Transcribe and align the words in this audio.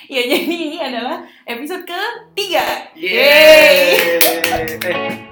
Ya 0.08 0.22
jadi 0.24 0.48
ini 0.48 0.78
adalah 0.80 1.20
episode 1.44 1.84
ketiga. 1.84 2.64
Yeay. 2.96 4.00
Eh, 4.16 5.28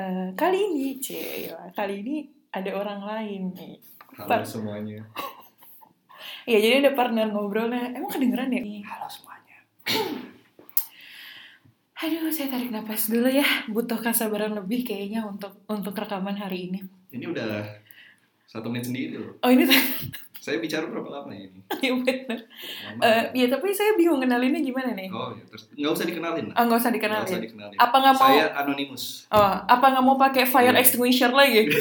Eh, 0.00 0.32
kali 0.32 0.56
ini, 0.64 0.96
Cila, 0.96 1.68
kali 1.76 2.00
ini 2.00 2.24
ada 2.52 2.72
orang 2.72 3.00
lain 3.04 3.42
nih. 3.52 3.76
Halo 4.16 4.44
semuanya. 4.44 5.04
Ya 6.50 6.58
jadi 6.58 6.82
ada 6.82 6.92
partner 6.92 7.30
ngobrolnya. 7.30 7.94
Emang 7.94 8.10
kedengeran 8.10 8.50
ya? 8.50 8.58
Halo 8.84 9.06
semuanya. 9.06 9.58
Aduh, 12.00 12.32
saya 12.32 12.48
tarik 12.48 12.74
napas 12.74 13.06
dulu 13.06 13.30
ya. 13.30 13.46
Butuh 13.68 13.94
kesabaran 13.96 14.56
lebih 14.56 14.82
kayaknya 14.82 15.22
untuk 15.22 15.62
untuk 15.66 15.94
rekaman 15.94 16.34
hari 16.34 16.66
ini. 16.66 16.80
Ini 17.12 17.30
udah 17.30 17.62
satu 18.44 18.66
menit 18.66 18.90
sendiri 18.90 19.14
loh. 19.14 19.38
Oh 19.38 19.48
ini 19.48 19.62
Saya 20.40 20.56
bicara 20.56 20.88
berapa 20.88 21.04
lama 21.06 21.28
ya 21.30 21.46
ini? 21.46 21.60
ya 21.84 21.92
bener. 21.94 22.38
Lama. 22.48 23.00
Eh, 23.04 23.22
ya 23.36 23.46
tapi 23.46 23.70
saya 23.70 23.92
bingung 23.92 24.18
kenalinnya 24.18 24.64
gimana 24.64 24.96
nih. 24.96 25.12
oh 25.12 25.36
ya, 25.36 25.44
terus 25.44 25.68
nggak 25.70 25.92
usah 25.92 26.06
dikenalin. 26.08 26.46
Oh 26.50 26.62
nggak 26.64 26.80
usah 26.80 26.88
Nggak 26.88 26.96
dikenalin. 26.96 27.28
usah 27.28 27.42
dikenalin. 27.44 27.76
Apa 27.76 27.96
nggak 28.00 28.14
mau? 28.16 28.24
Saya 28.26 28.46
anonimus. 28.56 29.04
Oh, 29.28 29.54
apa 29.60 29.84
nggak 29.86 30.02
mau 30.02 30.16
pakai 30.16 30.48
fire 30.48 30.72
Iya. 30.72 30.80
extinguisher 30.80 31.30
lagi? 31.30 31.62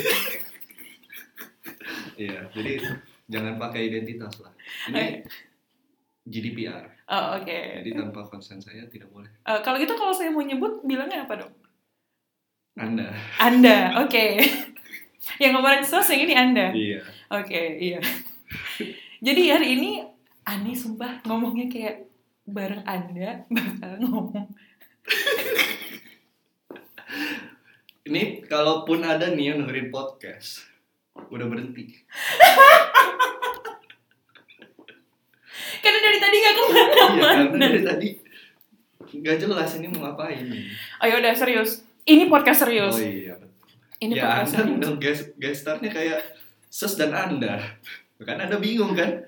Iya, 2.20 2.52
jadi 2.52 2.84
jangan 3.30 3.62
pakai 3.62 3.94
identitas 3.94 4.34
lah. 4.42 4.52
Ini 4.90 5.24
GDPR. 6.26 6.86
Oh, 7.10 7.42
oke. 7.42 7.60
Jadi 7.82 7.90
tanpa 7.94 8.26
konsen 8.26 8.62
saya 8.62 8.86
tidak 8.90 9.10
boleh. 9.14 9.30
Eh, 9.46 9.60
kalau 9.66 9.78
gitu 9.78 9.94
kalau 9.98 10.14
saya 10.14 10.34
mau 10.34 10.46
nyebut 10.46 10.82
bilangnya 10.86 11.26
apa 11.26 11.46
dong? 11.46 11.54
Anda. 12.78 13.10
Anda, 13.42 14.06
oke. 14.06 14.26
yang 15.44 15.54
kemarin 15.58 15.84
sos 15.86 16.10
yang 16.10 16.22
ini 16.26 16.36
Anda. 16.38 16.68
Iya. 16.74 17.02
Oke, 17.34 17.62
iya. 17.82 18.00
Jadi 19.26 19.42
hari 19.52 19.68
ini 19.78 19.90
aneh 20.46 20.78
sumpah 20.78 21.22
ngomongnya 21.26 21.70
kayak 21.70 22.10
bareng 22.50 22.86
Anda 22.86 23.46
bakal 23.50 23.92
ngomong. 24.06 24.48
Ini 28.10 28.46
kalaupun 28.50 29.06
ada 29.06 29.30
nih 29.30 29.54
yang 29.54 29.66
dengerin 29.66 29.94
podcast, 29.94 30.69
udah 31.28 31.46
berhenti. 31.46 31.86
Karena 35.80 36.00
dari 36.02 36.20
tadi 36.20 36.36
gak 36.38 36.48
Iya, 36.50 36.58
ke 36.58 36.64
mana-mana. 36.66 37.28
karena 37.46 37.66
dari 37.66 37.82
tadi 37.82 38.10
nggak 39.10 39.38
jelas 39.38 39.70
ini 39.76 39.88
mau 39.90 40.06
ngapain 40.06 40.46
nih. 40.46 40.64
Ayo 41.02 41.18
udah 41.18 41.34
serius. 41.34 41.82
Ini 42.04 42.28
podcast 42.28 42.64
serius. 42.64 42.94
Oh 42.94 43.02
iya 43.02 43.34
betul. 43.36 43.50
Ini 44.00 44.14
ya 44.14 44.22
podcast 44.24 44.38
Anda 44.46 44.54
serius. 44.56 44.76
undang 44.76 44.96
guest, 44.98 45.22
guest 45.36 45.60
starnya 45.60 45.90
kayak 45.90 46.20
Ses 46.66 46.94
dan 46.96 47.12
Anda. 47.12 47.58
Kan 48.20 48.38
Anda 48.38 48.56
bingung 48.56 48.94
kan? 48.94 49.26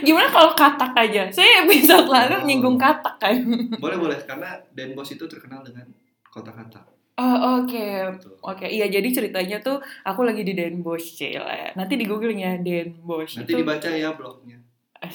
Gimana 0.00 0.26
kalau 0.26 0.52
katak 0.52 0.92
aja? 0.98 1.28
Saya 1.28 1.62
episode 1.62 2.08
lalu 2.08 2.34
Oh. 2.34 2.42
nyinggung 2.42 2.76
katak 2.76 3.14
kan. 3.16 3.36
Boleh 3.78 3.96
boleh 3.96 4.18
karena 4.20 4.58
Den 4.72 4.92
Bos 4.92 5.08
itu 5.08 5.22
terkenal 5.24 5.62
dengan 5.62 5.86
kata-kata. 6.26 6.82
Oh, 7.22 7.36
oke. 7.60 7.86
Betul. 8.18 8.34
Oke, 8.42 8.66
iya 8.66 8.86
jadi 8.88 9.06
ceritanya 9.06 9.58
tuh 9.58 9.78
aku 10.02 10.20
lagi 10.22 10.42
di 10.42 10.52
Den 10.52 10.82
Bosch, 10.82 11.14
Cila. 11.14 11.70
Nanti 11.72 11.94
di 11.94 12.02
googling 12.02 12.40
ya 12.40 12.58
Den 12.58 12.98
Bosch 12.98 13.38
Nanti 13.38 13.54
itu. 13.54 13.62
dibaca 13.62 13.86
ya 13.88 14.10
blognya. 14.12 14.58
Eh, 14.98 15.14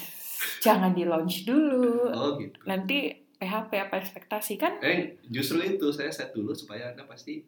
Jangan 0.57 0.91
di 0.91 1.03
launch 1.03 1.43
dulu. 1.43 2.07
Oh 2.09 2.39
gitu. 2.39 2.63
Nanti 2.63 3.11
PHP 3.35 3.71
apa 3.77 3.99
ekspektasi 3.99 4.53
kan? 4.55 4.79
Eh 4.79 5.19
justru 5.27 5.59
itu 5.59 5.91
saya 5.91 6.09
set 6.09 6.31
dulu 6.31 6.51
supaya 6.51 6.89
Anda 6.89 7.03
pasti 7.03 7.43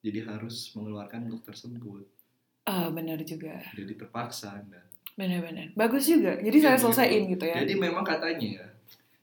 jadi 0.00 0.22
harus 0.24 0.70
mengeluarkan 0.72 1.26
blog 1.26 1.42
tersebut. 1.42 2.06
Ah, 2.62 2.88
benar 2.88 3.18
juga. 3.20 3.58
Jadi 3.72 3.92
terpaksa 3.94 4.56
Anda. 4.56 4.82
Benar-benar. 5.14 5.74
Bagus 5.74 6.06
juga. 6.06 6.36
Jadi 6.36 6.56
Iya, 6.56 6.64
saya 6.64 6.74
gitu. 6.74 6.82
selesaiin 6.86 7.22
gitu 7.28 7.44
ya. 7.44 7.56
Jadi 7.58 7.74
memang 7.74 8.02
katanya 8.02 8.48
ya. 8.62 8.66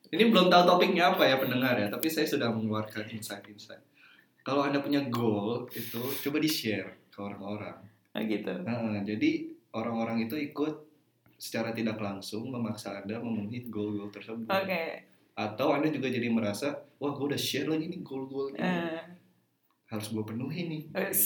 Ini 0.10 0.30
belum 0.30 0.46
tahu 0.48 0.64
topiknya 0.68 1.10
apa 1.10 1.26
ya 1.26 1.36
pendengar 1.38 1.74
ya, 1.74 1.90
tapi 1.90 2.06
saya 2.06 2.30
sudah 2.30 2.54
mengeluarkan 2.54 3.10
insight-insight. 3.10 3.82
Kalau 4.44 4.68
Anda 4.68 4.84
punya 4.84 5.00
goal 5.08 5.72
itu 5.72 6.00
coba 6.00 6.38
di-share 6.44 7.08
ke 7.08 7.20
orang-orang. 7.24 7.80
Oh, 8.14 8.22
gitu. 8.22 8.54
Nah, 8.68 9.00
jadi 9.02 9.50
orang-orang 9.72 10.28
itu 10.28 10.36
ikut 10.36 10.84
secara 11.40 11.72
tidak 11.72 11.96
langsung 12.00 12.52
memaksa 12.52 13.04
Anda 13.04 13.24
memenuhi 13.24 13.72
goal-goal 13.72 14.12
tersebut. 14.12 14.52
Oke. 14.52 15.08
Atau 15.34 15.72
Anda 15.72 15.90
juga 15.90 16.12
jadi 16.12 16.28
merasa, 16.28 16.76
wah 17.00 17.12
gue 17.16 17.26
udah 17.34 17.40
share 17.40 17.72
lagi 17.72 17.88
nih 17.88 18.04
goal-goalnya. 18.04 18.60
Eh, 18.60 19.04
Harus 19.88 20.12
gue 20.12 20.24
penuhi 20.28 20.62
nih. 20.68 20.82
Gitu. 20.92 21.20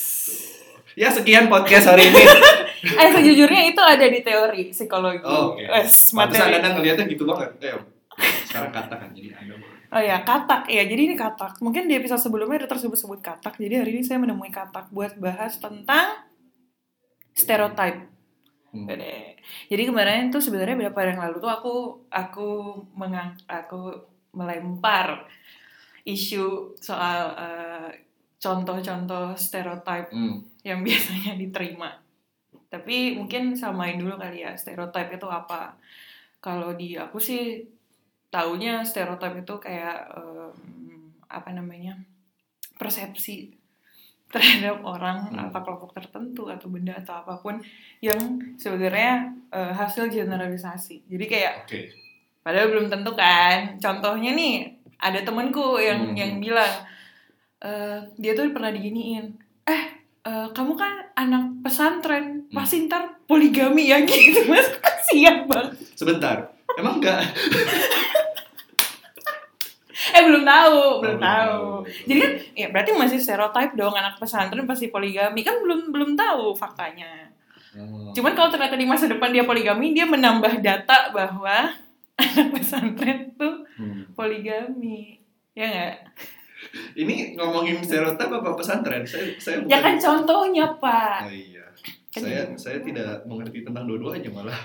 Ya 0.97 1.09
sekian 1.13 1.49
podcast 1.49 1.89
hari 1.89 2.09
ini. 2.09 2.21
eh 3.01 3.09
sejujurnya 3.13 3.61
itu 3.73 3.81
ada 3.81 4.05
di 4.05 4.21
teori 4.21 4.69
psikologi. 4.69 5.25
Oh, 5.25 5.57
oke. 5.57 5.65
Wes, 5.65 6.13
Pantesan 6.13 6.53
materi. 6.53 6.57
Anda 6.61 6.69
ngeliatnya 6.77 7.05
gitu 7.09 7.23
banget. 7.25 7.49
Eh, 7.65 7.77
sekarang 8.45 8.71
katakan 8.73 9.09
jadi 9.13 9.33
Anda. 9.37 9.76
Oh 9.87 10.01
ya, 10.03 10.19
katak. 10.27 10.67
Ya, 10.67 10.83
jadi 10.83 11.01
ini 11.07 11.15
katak. 11.15 11.63
Mungkin 11.63 11.87
di 11.87 11.95
episode 11.95 12.19
sebelumnya 12.19 12.67
ada 12.67 12.69
tersebut-sebut 12.75 13.19
katak. 13.23 13.55
Jadi 13.55 13.73
hari 13.79 13.89
ini 13.95 14.03
saya 14.03 14.19
menemui 14.19 14.51
katak 14.51 14.91
buat 14.91 15.15
bahas 15.15 15.55
tentang 15.63 16.27
stereotype. 17.31 18.11
Hmm. 18.75 18.85
Jadi 19.71 19.83
kemarin 19.87 20.27
tuh 20.27 20.43
sebenarnya 20.43 20.75
beberapa 20.75 20.99
hari 20.99 21.15
yang 21.15 21.23
lalu 21.23 21.37
tuh 21.39 21.51
aku 21.51 21.75
aku 22.11 22.49
mengang 22.99 23.31
aku 23.47 23.95
melempar 24.35 25.23
isu 26.03 26.75
soal 26.77 27.31
eh, 27.39 27.89
contoh-contoh 28.43 29.33
stereotype 29.39 30.11
Hmm. 30.11 30.43
yang 30.67 30.83
biasanya 30.87 31.39
diterima. 31.39 31.95
Tapi 32.67 33.15
mungkin 33.15 33.55
samain 33.55 33.95
dulu 33.95 34.19
kali 34.19 34.43
ya 34.43 34.51
stereotype 34.59 35.15
itu 35.15 35.27
apa. 35.31 35.79
Kalau 36.43 36.75
di 36.75 36.99
aku 36.99 37.17
sih 37.23 37.63
taunya 38.27 38.83
stereotype 38.83 39.41
itu 39.41 39.55
kayak 39.57 40.11
em, 40.13 40.51
apa 41.27 41.49
namanya 41.51 41.95
persepsi 42.75 43.55
terhadap 44.27 44.83
orang 44.83 45.31
Hmm. 45.31 45.47
apa 45.47 45.63
kelompok 45.63 45.95
tertentu 45.95 46.51
atau 46.51 46.67
benda 46.67 46.91
atau 46.93 47.23
apa 47.23 47.39
pun 47.39 47.63
yang 47.99 48.19
sebenarnya 48.55 49.31
eh, 49.47 49.71
hasil 49.71 50.11
generalisasi. 50.11 51.07
Jadi 51.07 51.25
kayak 51.25 51.53
Oke. 51.63 51.81
Padahal 52.43 52.67
belum 52.69 52.87
tentu 52.87 53.11
kan. 53.11 53.75
Contohnya 53.75 54.31
nih, 54.31 54.71
ada 54.97 55.19
temenku 55.19 55.79
yang 55.79 56.11
Hmm. 56.11 56.15
yang 56.15 56.31
bilang 56.37 56.73
eh 57.57 57.99
dia 58.15 58.31
tuh 58.31 58.51
pernah 58.51 58.69
diginiin. 58.69 59.25
Eh, 59.63 59.83
eh, 60.23 60.47
kamu 60.51 60.73
kan 60.75 61.11
anak 61.13 61.59
pesantren, 61.59 62.47
Hmm. 62.47 62.53
pasti 62.53 62.83
ntar 62.85 63.23
poligami 63.23 63.87
ya 63.87 63.99
gitu. 64.07 64.43
Mas 64.45 64.67
kasihan 64.77 65.43
banget. 65.43 65.75
Sebentar. 65.95 66.51
Emang 66.75 66.99
enggak? 66.99 67.21
Eh 70.07 70.23
belum 70.23 70.43
tahu, 70.43 70.77
belum 70.99 71.01
belum 71.03 71.19
tahu. 71.19 71.57
tahu. 71.81 72.05
Jadi 72.05 72.19
kan, 72.19 72.31
ya 72.53 72.67
berarti 72.69 72.91
masih 72.93 73.17
stereotype 73.17 73.73
dong 73.73 73.91
anak 73.91 74.15
pesantren 74.15 74.63
pasti 74.63 74.87
poligami 74.87 75.41
kan 75.41 75.57
belum 75.57 75.89
belum 75.89 76.11
tahu 76.13 76.53
faktanya. 76.53 77.27
Oh. 77.73 78.09
Cuman 78.11 78.33
kalau 78.33 78.49
ternyata 78.49 78.73
di 78.73 78.85
masa 78.85 79.05
depan 79.05 79.29
dia 79.29 79.43
poligami, 79.43 79.91
dia 79.91 80.05
menambah 80.05 80.59
data 80.59 81.11
bahwa 81.11 81.73
anak 82.17 82.47
pesantren 82.51 83.33
tuh 83.33 83.65
Hmm. 83.73 84.09
poligami. 84.11 85.21
Ya 85.53 85.65
nggak? 85.65 85.95
Ini 86.95 87.37
ngomongin 87.37 87.77
stereotip 87.79 88.25
apa 88.27 88.49
pesantren? 88.53 89.01
Saya 89.03 89.37
saya 89.37 89.61
Ya 89.63 89.77
kan 89.77 89.93
contohnya, 89.95 90.65
Pak. 90.73 91.19
Oh 91.23 91.31
iya. 91.31 91.65
Kan 92.09 92.21
Saya 92.23 92.41
gitu. 92.43 92.53
saya 92.57 92.77
tidak 92.81 93.21
mengerti 93.23 93.61
tentang 93.61 93.85
dua-duanya 93.85 94.29
malah. 94.31 94.57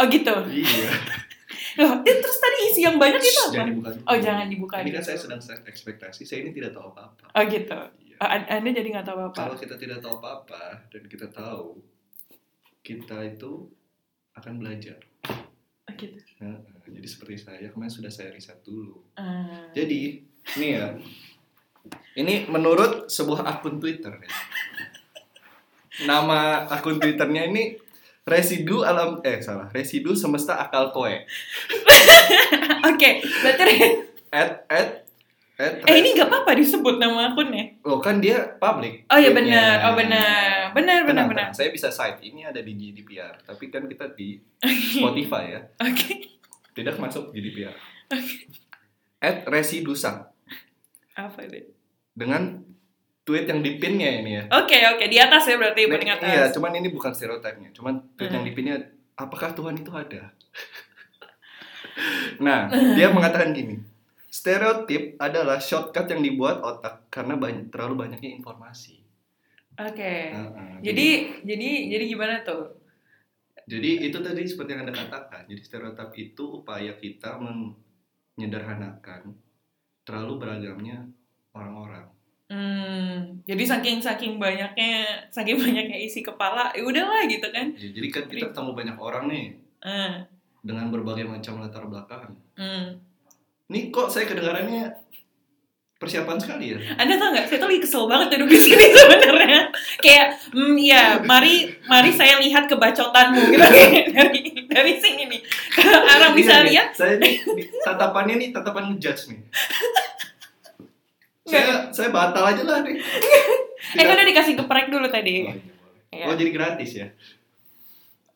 Oh 0.00 0.06
gitu. 0.08 0.34
iya. 0.48 0.90
Loh, 1.78 2.02
eh, 2.02 2.16
terus 2.18 2.38
tadi 2.40 2.58
isi 2.66 2.80
yang 2.82 2.96
banyak 2.96 3.20
itu 3.20 3.30
apa? 3.38 3.52
Jangan 3.54 3.68
dibuka. 3.70 3.90
Oh, 4.08 4.16
jangan 4.18 4.46
dibuka 4.48 4.74
Ini 4.82 4.90
kan 4.90 5.04
saya 5.04 5.18
sedang 5.20 5.38
set 5.38 5.60
ekspektasi. 5.62 6.24
Saya 6.24 6.42
ini 6.42 6.50
tidak 6.50 6.74
tahu 6.74 6.90
apa-apa. 6.90 7.30
Oh 7.30 7.42
gitu. 7.46 7.78
Iya. 8.02 8.16
Oh, 8.18 8.28
An- 8.28 8.48
anda 8.48 8.70
jadi 8.74 8.88
nggak 8.90 9.06
tahu 9.06 9.16
Kalau 9.16 9.30
apa-apa. 9.54 9.60
kita 9.60 9.74
tidak 9.76 9.98
tahu 10.02 10.14
apa-apa 10.18 10.62
dan 10.90 11.02
kita 11.06 11.26
tahu 11.30 11.78
kita 12.80 13.16
itu 13.28 13.70
akan 14.34 14.52
belajar. 14.56 14.98
Oh, 15.86 15.92
gitu. 15.94 16.16
Nah, 16.40 16.58
jadi 16.84 17.06
seperti 17.06 17.36
saya 17.38 17.68
kemarin 17.70 17.92
sudah 17.92 18.10
saya 18.10 18.32
riset 18.32 18.58
dulu. 18.64 18.96
Ah. 19.14 19.68
Jadi, 19.70 20.20
ini 20.58 20.66
ya. 20.74 20.96
Ini 22.12 22.50
menurut 22.50 23.08
sebuah 23.08 23.46
akun 23.46 23.78
Twitter 23.78 24.10
ya. 24.10 24.30
Nama 26.00 26.64
akun 26.68 26.96
Twitternya 26.96 27.48
ini 27.48 27.76
residu 28.22 28.82
alam 28.82 29.18
eh 29.20 29.40
salah, 29.40 29.66
residu 29.68 30.12
semesta 30.12 30.56
akal 30.56 30.90
koe. 30.90 31.10
Oke, 32.90 33.10
berarti 33.22 33.74
At 34.30 34.62
at 34.70 34.88
at 35.58 35.74
eh 35.84 35.96
ini 35.98 36.14
nggak 36.14 36.30
apa-apa 36.30 36.54
disebut 36.54 36.96
nama 36.96 37.34
akunnya. 37.34 37.76
Loh 37.82 37.98
kan 37.98 38.22
dia 38.22 38.56
public. 38.56 39.04
Oh 39.10 39.18
iya 39.18 39.34
benar, 39.34 39.90
oh 39.90 39.94
benar, 39.98 40.70
benar 40.70 41.02
benar 41.02 41.24
benar. 41.26 41.46
Saya 41.50 41.68
bisa 41.68 41.90
cite 41.90 42.22
ini 42.22 42.46
ada 42.46 42.62
di 42.62 42.72
GDPR, 42.72 43.42
tapi 43.42 43.68
kan 43.68 43.84
kita 43.84 44.14
di 44.14 44.38
Spotify 44.94 45.58
ya. 45.58 45.60
Oke. 45.82 46.38
tidak 46.70 46.96
masuk 46.96 47.34
GDPR. 47.34 47.74
At 49.20 49.44
Residusa 49.44 50.30
Apa 51.12 51.44
deh? 51.44 51.66
dengan 52.14 52.62
tweet 53.30 53.46
yang 53.46 53.62
dipinnya 53.62 54.10
ini 54.18 54.42
ya. 54.42 54.44
Oke 54.50 54.74
oke 54.90 55.06
di 55.06 55.22
atas 55.22 55.46
ya 55.46 55.54
berarti 55.54 55.86
Nah, 55.86 55.94
paling 55.94 56.10
atas. 56.10 56.26
Iya, 56.26 56.44
cuman 56.50 56.72
ini 56.74 56.90
bukan 56.90 57.14
stereotipnya. 57.14 57.70
Cuman 57.70 57.94
tweet 58.18 58.34
yang 58.34 58.42
Hmm. 58.42 58.50
dipinnya 58.50 58.76
apakah 59.14 59.54
Tuhan 59.54 59.78
itu 59.78 59.94
ada? 59.94 60.34
nah, 62.46 62.66
dia 62.98 63.14
mengatakan 63.14 63.54
gini. 63.54 63.78
Stereotip 64.26 65.14
adalah 65.22 65.62
shortcut 65.62 66.10
yang 66.10 66.22
dibuat 66.22 66.58
otak 66.58 67.06
karena 67.06 67.38
banyak 67.38 67.70
terlalu 67.70 68.06
banyaknya 68.06 68.34
informasi. 68.34 68.98
Oke. 69.78 70.14
Heeh. 70.34 70.72
Jadi 70.82 71.08
jadi 71.46 71.70
jadi 71.94 72.04
gimana 72.10 72.42
tuh? 72.42 72.82
Jadi 73.70 74.10
itu 74.10 74.18
tadi 74.18 74.42
seperti 74.42 74.74
yang 74.74 74.82
Anda 74.82 74.94
katakan. 74.98 75.46
Jadi 75.46 75.62
stereotip 75.62 76.10
itu 76.18 76.62
upaya 76.62 76.98
kita 76.98 77.38
menyederhanakan 77.38 79.34
terlalu 80.02 80.32
beragamnya 80.42 81.06
orang-orang. 81.54 82.10
Hmm, 82.50 83.38
jadi 83.46 83.62
saking 83.62 84.02
saking 84.02 84.32
banyaknya 84.36 85.22
saking 85.30 85.54
banyaknya 85.54 85.94
isi 85.96 86.18
kepala, 86.18 86.74
ya 86.74 86.82
udahlah 86.82 87.22
gitu 87.30 87.46
kan. 87.54 87.70
Ya, 87.78 87.94
jadi 87.94 88.08
kan 88.10 88.22
kita 88.26 88.50
ketemu 88.50 88.70
banyak 88.74 88.96
orang 88.98 89.24
nih 89.30 89.46
Hmm. 89.80 90.26
dengan 90.60 90.90
berbagai 90.90 91.24
macam 91.24 91.62
latar 91.62 91.86
belakang. 91.86 92.34
hmm. 92.58 92.98
Nih 93.70 93.88
kok 93.88 94.10
saya 94.10 94.26
kedengarannya 94.26 94.98
persiapan 95.96 96.36
sekali 96.36 96.74
ya? 96.74 96.78
Anda 96.98 97.14
tau 97.16 97.30
nggak? 97.30 97.46
Saya 97.46 97.58
tuh 97.60 97.68
lagi 97.70 97.80
kesel 97.80 98.04
banget 98.08 98.28
duduk 98.34 98.50
di 98.50 98.58
sini 98.58 98.86
sebenarnya. 98.90 99.60
Kayak, 100.00 100.26
hmm, 100.50 100.74
ya, 100.74 101.02
mari, 101.22 101.70
mari 101.86 102.10
saya 102.10 102.40
lihat 102.40 102.66
kebacotanmu 102.66 103.40
gitu 103.46 103.66
dari 104.10 104.34
dari 104.66 104.92
sini 104.98 105.28
nih. 105.28 105.40
Kalau 105.70 106.00
orang 106.02 106.32
bisa 106.34 106.60
Iya 106.60 106.66
lihat, 106.66 106.88
Saya 106.96 107.14
nih, 107.20 107.44
tatapannya 107.84 108.34
nih 108.40 108.48
tatapan 108.50 108.90
ngejudge 108.90 109.28
nih. 109.30 109.40
Saya 111.50 111.90
saya 111.90 112.08
batal 112.08 112.46
aja 112.46 112.62
lah 112.62 112.78
nih. 112.80 112.94
eh 113.98 114.00
kan 114.00 114.14
udah 114.14 114.26
dikasih 114.26 114.54
geprek 114.54 114.86
dulu 114.88 115.04
Oh, 115.04 115.08
tadi. 115.08 115.42
boleh. 115.42 115.58
Iya. 116.10 116.24
Oh 116.26 116.34
jadi 116.34 116.50
gratis 116.50 116.90
ya? 116.96 117.06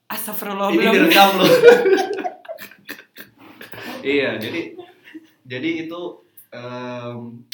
Astagfirullah 0.07 0.69
Ini 0.69 0.77
belum. 0.77 0.93
direkam 0.95 1.29
loh. 1.37 1.49
iya, 4.05 4.37
jadi 4.37 4.75
jadi 5.45 5.69
itu 5.87 6.01
em, 6.51 7.45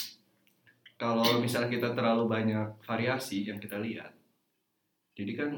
kalau 0.94 1.38
misalnya 1.38 1.68
kita 1.68 1.88
terlalu 1.92 2.26
banyak 2.26 2.66
variasi 2.82 3.44
yang 3.44 3.56
kita 3.56 3.76
lihat, 3.76 4.10
jadi 5.14 5.32
kan 5.34 5.50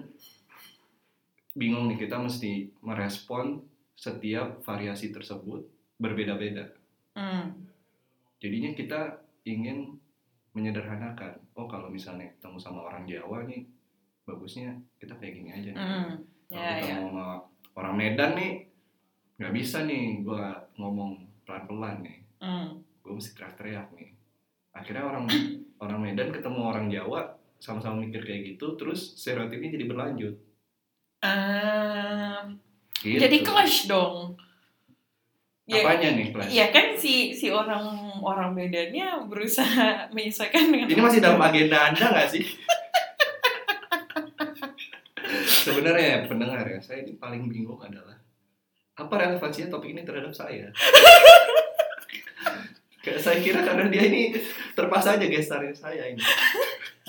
bingung 1.53 1.85
nih 1.87 1.99
kita 1.99 2.17
mesti 2.17 2.71
merespon 2.81 3.61
setiap 3.93 4.63
variasi 4.63 5.11
tersebut 5.11 5.67
berbeda-beda. 5.99 6.71
Hmm. 7.13 7.53
Jadinya 8.39 8.73
kita 8.73 9.22
ingin 9.45 9.99
menyederhanakan. 10.53 11.41
Oh 11.53 11.65
kalau 11.65 11.89
misalnya 11.89 12.29
ketemu 12.31 12.59
sama 12.59 12.85
orang 12.85 13.05
Jawa 13.05 13.45
nih, 13.45 13.65
bagusnya 14.23 14.71
kita 14.97 15.17
kayak 15.17 15.35
gini 15.35 15.51
aja. 15.51 15.71
nih. 15.71 15.79
Hmm. 15.79 16.13
Kalau 16.47 16.61
Ya, 16.61 16.73
kita 16.77 16.87
ya. 16.87 16.95
mau 16.95 17.09
sama 17.09 17.27
orang 17.75 17.95
Medan 17.97 18.31
nih, 18.35 18.53
nggak 19.37 19.55
bisa 19.55 19.79
nih 19.83 20.21
gua 20.21 20.45
ngomong 20.77 21.17
pelan-pelan 21.43 21.97
nih. 22.01 22.19
Hmm. 22.39 22.69
Gue 23.01 23.13
mesti 23.15 23.33
teriak-teriak 23.33 23.89
nih. 23.93 24.11
Akhirnya 24.71 25.05
orang 25.05 25.25
orang 25.79 25.99
Medan 25.99 26.31
ketemu 26.31 26.61
orang 26.61 26.87
Jawa 26.87 27.21
sama-sama 27.57 28.01
mikir 28.01 28.21
kayak 28.21 28.55
gitu, 28.55 28.77
terus 28.77 29.17
stereotipnya 29.17 29.71
jadi 29.71 29.87
berlanjut. 29.87 30.35
Ah, 31.23 32.51
Gitu. 32.95 33.19
jadi 33.19 33.39
clash 33.43 33.87
dong. 33.87 34.37
Ya, 35.63 35.87
Apanya 35.87 36.19
nih 36.19 36.35
clash? 36.35 36.51
Iya 36.51 36.75
kan 36.75 36.99
si 36.99 37.31
si 37.31 37.47
orang 37.47 37.87
orang 38.19 38.51
Medannya 38.51 39.31
berusaha 39.31 40.03
menyesuaikan 40.15 40.75
dengan 40.75 40.91
Ini 40.91 40.99
masih 40.99 41.23
dalam 41.23 41.39
agenda 41.39 41.87
Anda 41.87 42.11
nggak 42.11 42.29
sih? 42.35 42.43
Sebenarnya 45.63 46.03
ya, 46.03 46.19
pendengar 46.27 46.67
ya, 46.67 46.83
saya 46.83 47.07
ini 47.07 47.15
paling 47.17 47.47
bingung 47.47 47.79
adalah 47.79 48.19
apa 48.99 49.15
relevansinya 49.17 49.71
topik 49.71 49.95
ini 49.95 50.03
terhadap 50.03 50.35
saya? 50.35 50.67
Kayak 53.03 53.19
saya 53.19 53.39
kira 53.43 53.67
karena 53.67 53.91
dia 53.91 54.07
ini 54.07 54.31
terpaksa 54.79 55.19
aja 55.19 55.27
gestarnya 55.27 55.75
saya 55.75 56.07
ini. 56.07 56.23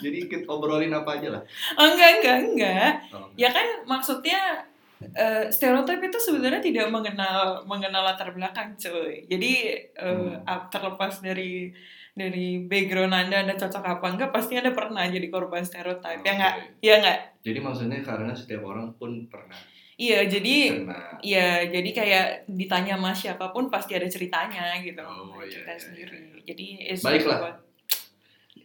Jadi 0.01 0.25
kita 0.25 0.49
obrolin 0.49 0.89
apa 0.89 1.21
aja 1.21 1.37
lah. 1.37 1.41
Oh, 1.77 1.85
enggak 1.85 2.17
enggak 2.17 2.37
enggak. 2.49 2.91
Oh, 3.13 3.29
Ya 3.37 3.53
kan 3.53 3.85
maksudnya 3.85 4.65
eh, 5.11 5.45
stereotip 5.49 5.99
itu 5.99 6.17
sebenarnya 6.17 6.59
tidak 6.59 6.87
mengenal 6.87 7.61
mengenal 7.63 8.03
latar 8.03 8.31
belakang, 8.31 8.73
cuy. 8.73 9.25
Jadi 9.25 9.51
eh, 9.91 10.33
Hmm. 10.39 10.69
terlepas 10.69 11.19
dari 11.19 11.73
dari 12.13 12.61
background 12.61 13.09
Anda 13.11 13.41
Anda 13.41 13.53
cocok 13.53 13.81
apa 13.81 14.05
enggak 14.07 14.29
pasti 14.29 14.53
Anda 14.53 14.69
pernah 14.69 15.03
jadi 15.05 15.27
korban 15.27 15.61
stereotip. 15.61 16.21
Ya 16.21 16.31
enggak? 16.31 16.53
Ya 16.79 16.93
enggak? 16.97 17.19
Jadi 17.41 17.59
maksudnya 17.59 17.99
karena 17.99 18.31
setiap 18.31 18.63
orang 18.63 18.93
pun 18.93 19.27
pernah 19.27 19.57
Iya, 19.93 20.25
jadi 20.25 20.73
kena. 20.73 21.21
Iya, 21.21 21.69
jadi 21.69 21.89
kayak 21.93 22.25
ditanya 22.49 22.97
sama 22.97 23.13
siapa 23.13 23.53
pun 23.53 23.69
pasti 23.69 23.93
ada 23.93 24.09
ceritanya 24.09 24.81
gitu. 24.81 24.97
Oh, 24.99 25.37
iya, 25.37 25.53
cerita 25.53 25.69
iya, 25.69 25.79
sendiri. 25.79 26.17
iya. 26.17 26.41
Jadi 26.43 26.65
it's 26.81 27.05
Baiklah. 27.05 27.37
about- 27.37 27.61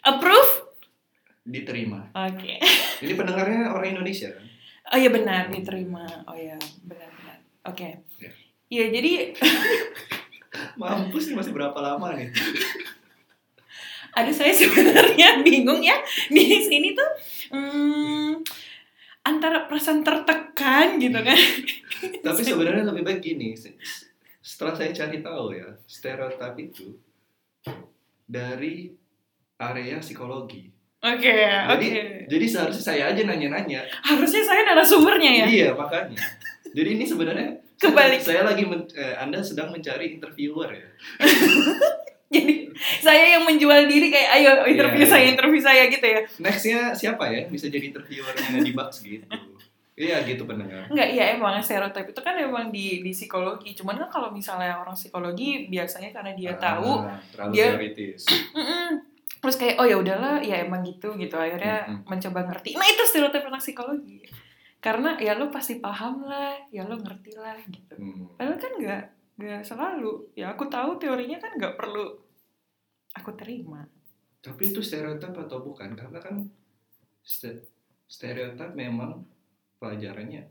Approve? 0.01 0.53
Diterima. 1.45 2.09
Oke. 2.15 2.57
Ini 2.99 3.13
pendengarnya 3.13 3.69
orang 3.69 3.93
Indonesia 3.93 4.33
kan? 4.33 4.45
Oh 4.89 4.97
iya 4.97 5.11
benar 5.11 5.49
diterima. 5.49 6.05
Oh 6.25 6.33
iya 6.33 6.57
benar-benar. 6.83 7.39
Oke. 7.65 7.89
Ya. 8.17 8.31
Iya 8.69 8.85
jadi 8.91 9.13
Mampus 10.81 11.29
nih 11.29 11.37
masih 11.37 11.53
berapa 11.53 11.77
lama 11.77 12.15
nih? 12.15 12.33
ada 14.09 14.33
saya 14.33 14.51
sebenarnya 14.59 15.45
bingung 15.45 15.79
ya 15.79 15.95
di 16.27 16.43
sini 16.59 16.91
tuh 16.91 17.07
hmm, 17.53 18.43
antara 19.23 19.69
perasaan 19.69 20.01
tertekan 20.03 20.97
gitu 20.97 21.21
kan. 21.21 21.39
Tapi 22.27 22.41
sebenarnya 22.41 22.89
lebih 22.89 23.05
baik 23.05 23.21
gini. 23.21 23.55
se- 23.55 23.77
Setelah 24.41 24.75
saya 24.75 24.91
cari 24.91 25.21
tahu 25.21 25.53
ya, 25.53 25.69
stereotip 25.85 26.57
itu 26.57 26.97
dari 28.25 28.89
area 29.57 30.01
psikologi. 30.01 30.73
Oke, 30.99 31.31
Jadi, 31.31 31.87
oke. 31.95 32.03
jadi 32.27 32.47
seharusnya 32.51 32.85
saya 32.85 33.03
aja 33.09 33.23
nanya-nanya. 33.23 33.87
Harusnya 34.03 34.43
saya 34.43 34.67
narasumbernya 34.67 35.31
ya. 35.31 35.47
Iya, 35.47 35.69
makanya. 35.73 36.19
Jadi 36.75 36.89
ini 36.95 37.05
sebenarnya 37.07 37.55
Kebalik. 37.79 38.19
Saya 38.19 38.43
lagi 38.43 38.67
men- 38.67 38.91
eh, 38.91 39.15
Anda 39.15 39.39
sedang 39.39 39.71
mencari 39.71 40.11
interviewer 40.13 40.67
ya. 40.69 40.89
Jadi 42.35 42.69
saya 42.99 43.39
yang 43.39 43.47
menjual 43.47 43.87
diri 43.87 44.11
kayak 44.11 44.31
ayo 44.35 44.51
interview 44.67 45.01
Iya, 45.01 45.09
saya, 45.09 45.23
iya. 45.23 45.31
interview 45.33 45.61
saya 45.63 45.83
gitu 45.87 46.03
ya. 46.05 46.21
Nextnya 46.37 46.81
siapa 46.93 47.25
ya 47.27 47.47
bisa 47.47 47.67
jadi 47.67 47.89
interviewernya 47.89 48.61
di 48.61 48.73
Bucks 48.75 49.01
gitu. 49.01 49.25
Iya 49.95 50.23
gitu 50.23 50.45
pendengar. 50.45 50.87
Enggak, 50.87 51.09
iya 51.09 51.35
emang 51.35 51.57
stereotip 51.59 52.05
itu 52.05 52.21
kan 52.21 52.37
emang 52.37 52.69
di 52.69 53.01
di 53.01 53.11
psikologi. 53.11 53.73
Cuman 53.73 53.97
kan 53.97 54.11
kalau 54.11 54.29
misalnya 54.29 54.77
orang 54.77 54.93
psikologi 54.93 55.67
biasanya 55.67 56.11
karena 56.11 56.35
dia 56.35 56.53
tahu, 56.55 57.01
Ah, 57.01 57.17
terlalu 57.33 57.53
dia- 57.55 57.73
teoritis. 57.73 58.23
Terus 59.39 59.57
kayak 59.57 59.79
oh 59.79 59.87
ya 59.87 59.97
udahlah, 59.99 60.43
ya 60.43 60.63
emang 60.63 60.83
gitu 60.83 61.15
gitu. 61.15 61.35
Akhirnya 61.39 61.87
Mm-mm. 61.87 62.07
mencoba 62.07 62.41
ngerti. 62.51 62.75
Nah 62.75 62.87
itu 62.87 63.03
stereotip 63.07 63.47
anak 63.47 63.63
psikologi. 63.63 64.23
Karena 64.79 65.19
ya 65.19 65.35
lo 65.35 65.51
pasti 65.51 65.83
paham 65.83 66.23
lah, 66.27 66.55
ya 66.71 66.87
lo 66.87 66.95
ngerti 66.99 67.35
lah 67.35 67.59
gitu. 67.67 67.95
Hmm. 67.99 68.31
Padahal 68.39 68.59
kan 68.63 68.73
nggak 68.79 69.03
nggak 69.39 69.63
selalu. 69.67 70.13
Ya 70.39 70.55
aku 70.55 70.71
tahu 70.71 70.99
teorinya 71.03 71.39
kan 71.43 71.55
nggak 71.59 71.75
perlu 71.75 72.15
aku 73.15 73.31
terima. 73.35 73.83
Tapi 74.39 74.71
itu 74.71 74.79
stereotip 74.79 75.35
atau 75.35 75.59
bukan? 75.63 75.99
Karena 75.99 76.23
kan 76.23 76.47
ste- 77.27 77.67
stereotip 78.07 78.79
memang 78.79 79.27
pelajarannya 79.83 80.47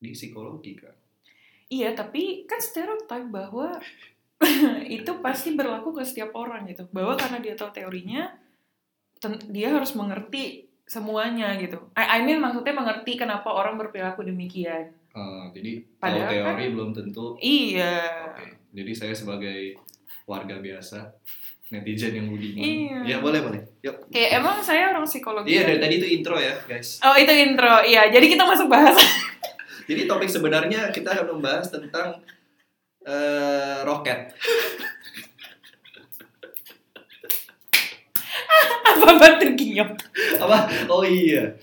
di 0.00 0.10
psikologi 0.10 0.74
kan. 0.74 0.94
Iya, 1.70 1.94
tapi 1.94 2.50
kan 2.50 2.58
stereotip 2.58 3.30
bahwa 3.30 3.78
itu 4.98 5.12
pasti 5.20 5.52
berlaku 5.52 5.92
ke 5.92 6.02
setiap 6.02 6.32
orang 6.32 6.64
gitu. 6.66 6.88
Bahwa 6.90 7.14
karena 7.14 7.38
dia 7.38 7.54
tahu 7.54 7.70
teorinya, 7.70 8.32
dia 9.52 9.68
harus 9.68 9.92
mengerti 9.92 10.70
semuanya 10.88 11.54
gitu. 11.60 11.78
I, 11.94 12.18
I 12.18 12.26
mean 12.26 12.42
maksudnya 12.42 12.74
mengerti 12.74 13.14
kenapa 13.14 13.52
orang 13.52 13.78
berperilaku 13.78 14.26
demikian. 14.26 14.90
Ah, 15.14 15.46
jadi 15.54 15.86
Padahal 15.98 16.30
teori 16.30 16.64
kan- 16.66 16.74
belum 16.74 16.90
tentu. 16.96 17.36
Iya. 17.38 17.98
Oke. 18.34 18.46
Jadi 18.70 18.92
saya 18.94 19.14
sebagai 19.14 19.74
warga 20.26 20.62
biasa, 20.62 21.10
netizen 21.70 22.14
yang 22.14 22.26
budiman. 22.30 22.62
Iya. 22.62 22.98
Ya 23.06 23.16
boleh 23.18 23.40
boleh. 23.42 23.62
Yuk. 23.82 24.10
Kayak 24.10 24.42
emang 24.42 24.58
saya 24.62 24.90
orang 24.90 25.06
psikologi. 25.06 25.54
Iya 25.54 25.62
kan? 25.62 25.68
dari 25.74 25.78
tadi 25.78 25.94
itu 25.98 26.06
intro 26.10 26.36
ya 26.38 26.54
guys. 26.66 26.98
Oh 27.02 27.14
itu 27.14 27.30
intro, 27.30 27.82
iya. 27.86 28.10
Jadi 28.10 28.26
kita 28.26 28.42
masuk 28.46 28.66
bahasa. 28.66 29.02
Jadi 29.90 30.06
topik 30.06 30.30
sebenarnya 30.30 30.94
kita 30.94 31.10
akan 31.10 31.38
membahas 31.38 31.66
tentang 31.70 32.22
eh, 33.02 33.78
roket. 33.82 34.32
Apa 38.90 39.08
batu 39.16 39.46
giok? 39.54 39.90
Apa? 40.40 40.58
Oh 40.90 41.02
iya. 41.02 41.54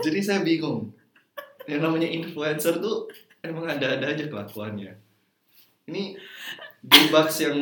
Jadi 0.00 0.18
saya 0.18 0.40
bingung. 0.40 0.90
Yang 1.68 1.80
namanya 1.84 2.08
influencer 2.08 2.80
tuh 2.80 3.06
emang 3.40 3.68
ada-ada 3.68 4.10
aja 4.10 4.24
kelakuannya. 4.26 4.96
ini 5.86 6.14
Bucks 7.10 7.42
yang 7.42 7.58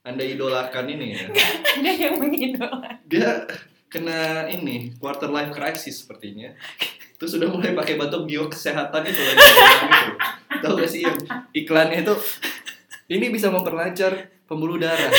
anda 0.00 0.24
idolakan 0.24 0.88
ini 0.88 1.12
ya 1.12 1.28
Ada 1.76 1.90
yang 1.92 2.14
mengidolakan. 2.16 2.96
dia 3.04 3.44
kena 3.86 4.48
ini 4.48 4.96
quarter 4.96 5.28
life 5.28 5.52
crisis 5.52 6.00
sepertinya 6.00 6.48
terus 7.16 7.36
sudah 7.36 7.46
mulai 7.46 7.76
pakai 7.76 8.00
batuk 8.00 8.24
bio 8.24 8.48
kesehatan 8.48 9.04
itu 9.04 9.20
lagi 9.20 9.46
tahu 10.60 10.74
gak 10.78 10.90
sih 10.90 11.02
yang 11.04 11.16
iklannya 11.52 12.00
itu 12.02 12.14
ini 13.08 13.26
bisa 13.30 13.48
memperlancar 13.48 14.12
pembuluh 14.44 14.76
darah 14.76 15.12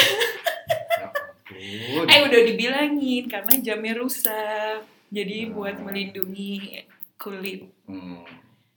Ya. 1.47 2.05
Eh 2.05 2.19
udah 2.21 2.41
dibilangin 2.43 3.25
karena 3.25 3.49
jamnya 3.59 3.97
rusak. 3.97 4.83
Jadi 5.09 5.49
buat 5.49 5.79
melindungi 5.79 6.83
kulit. 7.17 7.65
Hmm, 7.89 8.21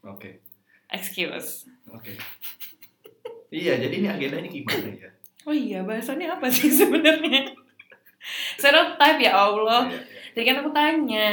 oke 0.01 0.41
Excuse. 0.89 1.69
oke 1.87 2.15
iya 3.51 3.77
jadi 3.77 3.95
ini 3.95 4.09
agendanya 4.09 4.49
gimana 4.49 4.91
ya 4.97 5.11
Oh 5.43 5.55
iya, 5.55 5.81
bahasannya 5.83 6.29
apa 6.31 6.47
sih 6.53 6.69
sebenarnya? 6.81 7.49
Stereotype 8.61 9.21
ya 9.25 9.33
Allah. 9.33 9.89
Iya, 9.89 9.97
iya. 9.97 10.05
Jadi 10.31 10.45
kan 10.47 10.57
aku 10.63 10.71
tanya, 10.71 11.31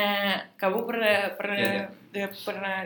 kamu 0.56 0.80
pernah 0.88 1.18
pernah 1.36 1.58
Iya, 1.60 1.84
ya, 2.16 2.28
pernah 2.32 2.78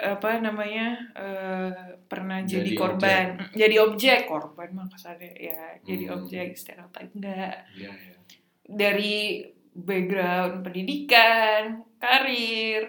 apa 0.00 0.38
namanya 0.38 0.86
eh, 1.12 1.70
pernah 2.02 2.38
jadi, 2.40 2.62
Jadi 2.64 2.72
korban, 2.72 3.26
jadi 3.52 3.76
objek 3.80 4.24
korban 4.24 4.70
mah 4.72 4.86
kasarnya 4.86 5.34
ya, 5.34 5.60
jadi 5.80 6.04
Hmm. 6.06 6.14
objek 6.16 6.54
stereotype 6.54 7.10
enggak 7.12 7.66
Iya, 7.72 7.90
iya. 7.90 8.16
dari 8.64 9.42
background 9.72 10.62
pendidikan, 10.62 11.62
karir, 11.96 12.82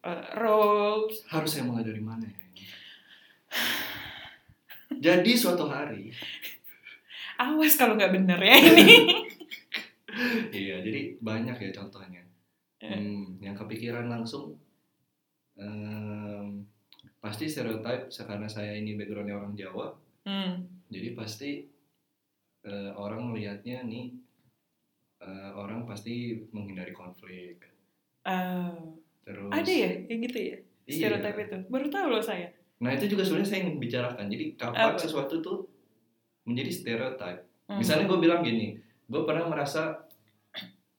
eh, 0.00 0.24
roles. 0.34 1.20
harus 1.26 1.50
saya 1.50 1.64
mulai 1.64 1.82
dari 1.82 2.00
mana 2.00 2.24
ya 2.24 2.40
jadi 4.94 5.30
suatu 5.32 5.66
hari 5.66 6.10
Awas 7.36 7.74
kalau 7.74 7.94
nggak 7.94 8.14
bener 8.14 8.38
ya 8.38 8.54
ini. 8.54 8.88
iya 10.54 10.78
jadi 10.80 11.18
banyak 11.18 11.56
ya 11.58 11.70
contohnya 11.72 12.22
Ya. 12.76 12.92
Hmm, 12.92 13.40
yang 13.40 13.56
kepikiran 13.56 14.06
langsung 14.06 14.60
em, 15.56 16.66
pasti 17.16 17.46
stereotip 17.46 18.08
karena 18.10 18.46
saya 18.46 18.72
ini 18.72 18.94
backgroundnya 18.94 19.34
orang 19.34 19.54
Jawa 19.54 19.94
Hmm. 20.24 20.64
jadi 20.88 21.12
pasti 21.12 21.68
eh, 22.62 22.90
orang 22.92 23.28
melihatnya 23.28 23.84
nih 23.84 24.16
eh, 25.20 25.50
orang 25.52 25.84
pasti 25.84 26.14
menghindari 26.50 26.90
konflik 26.90 27.60
Ah, 28.22 28.72
terus 29.20 29.52
ada 29.52 29.68
ya 29.68 30.00
yang 30.02 30.20
gitu 30.22 30.38
ya? 30.40 30.56
Iya. 30.84 30.96
Stereotype 31.12 31.38
itu. 31.42 31.56
Baru 31.66 31.86
tahu 31.88 32.08
loh 32.08 32.20
saya. 32.20 32.48
nah 32.74 32.88
itu 32.90 33.04
juga 33.06 33.20
sebenarnya 33.20 33.46
saya 33.46 33.60
ingin 33.62 33.76
bicarakan 33.78 34.26
jadi 34.26 34.44
kapan 34.54 34.92
Apa? 34.92 34.98
sesuatu 34.98 35.34
tuh 35.38 35.58
menjadi 36.44 36.70
stereotip 36.70 37.38
Hmm. 37.64 37.80
misalnya 37.80 38.04
gue 38.04 38.18
bilang 38.18 38.40
gini 38.40 38.76
gue 39.04 39.22
pernah 39.24 39.44
merasa 39.44 40.04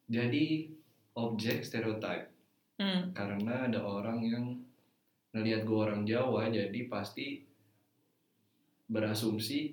jadi 0.05 0.69
objek 1.13 1.61
stereotip 1.61 2.29
Hmm. 2.75 3.07
karena 3.11 3.65
ada 3.65 3.79
orang 3.79 4.19
yang 4.19 4.45
ngelihat 5.31 5.63
gue 5.63 5.77
orang 5.77 6.03
Jawa 6.03 6.47
jadi 6.47 6.79
pasti 6.85 7.43
berasumsi 8.85 9.71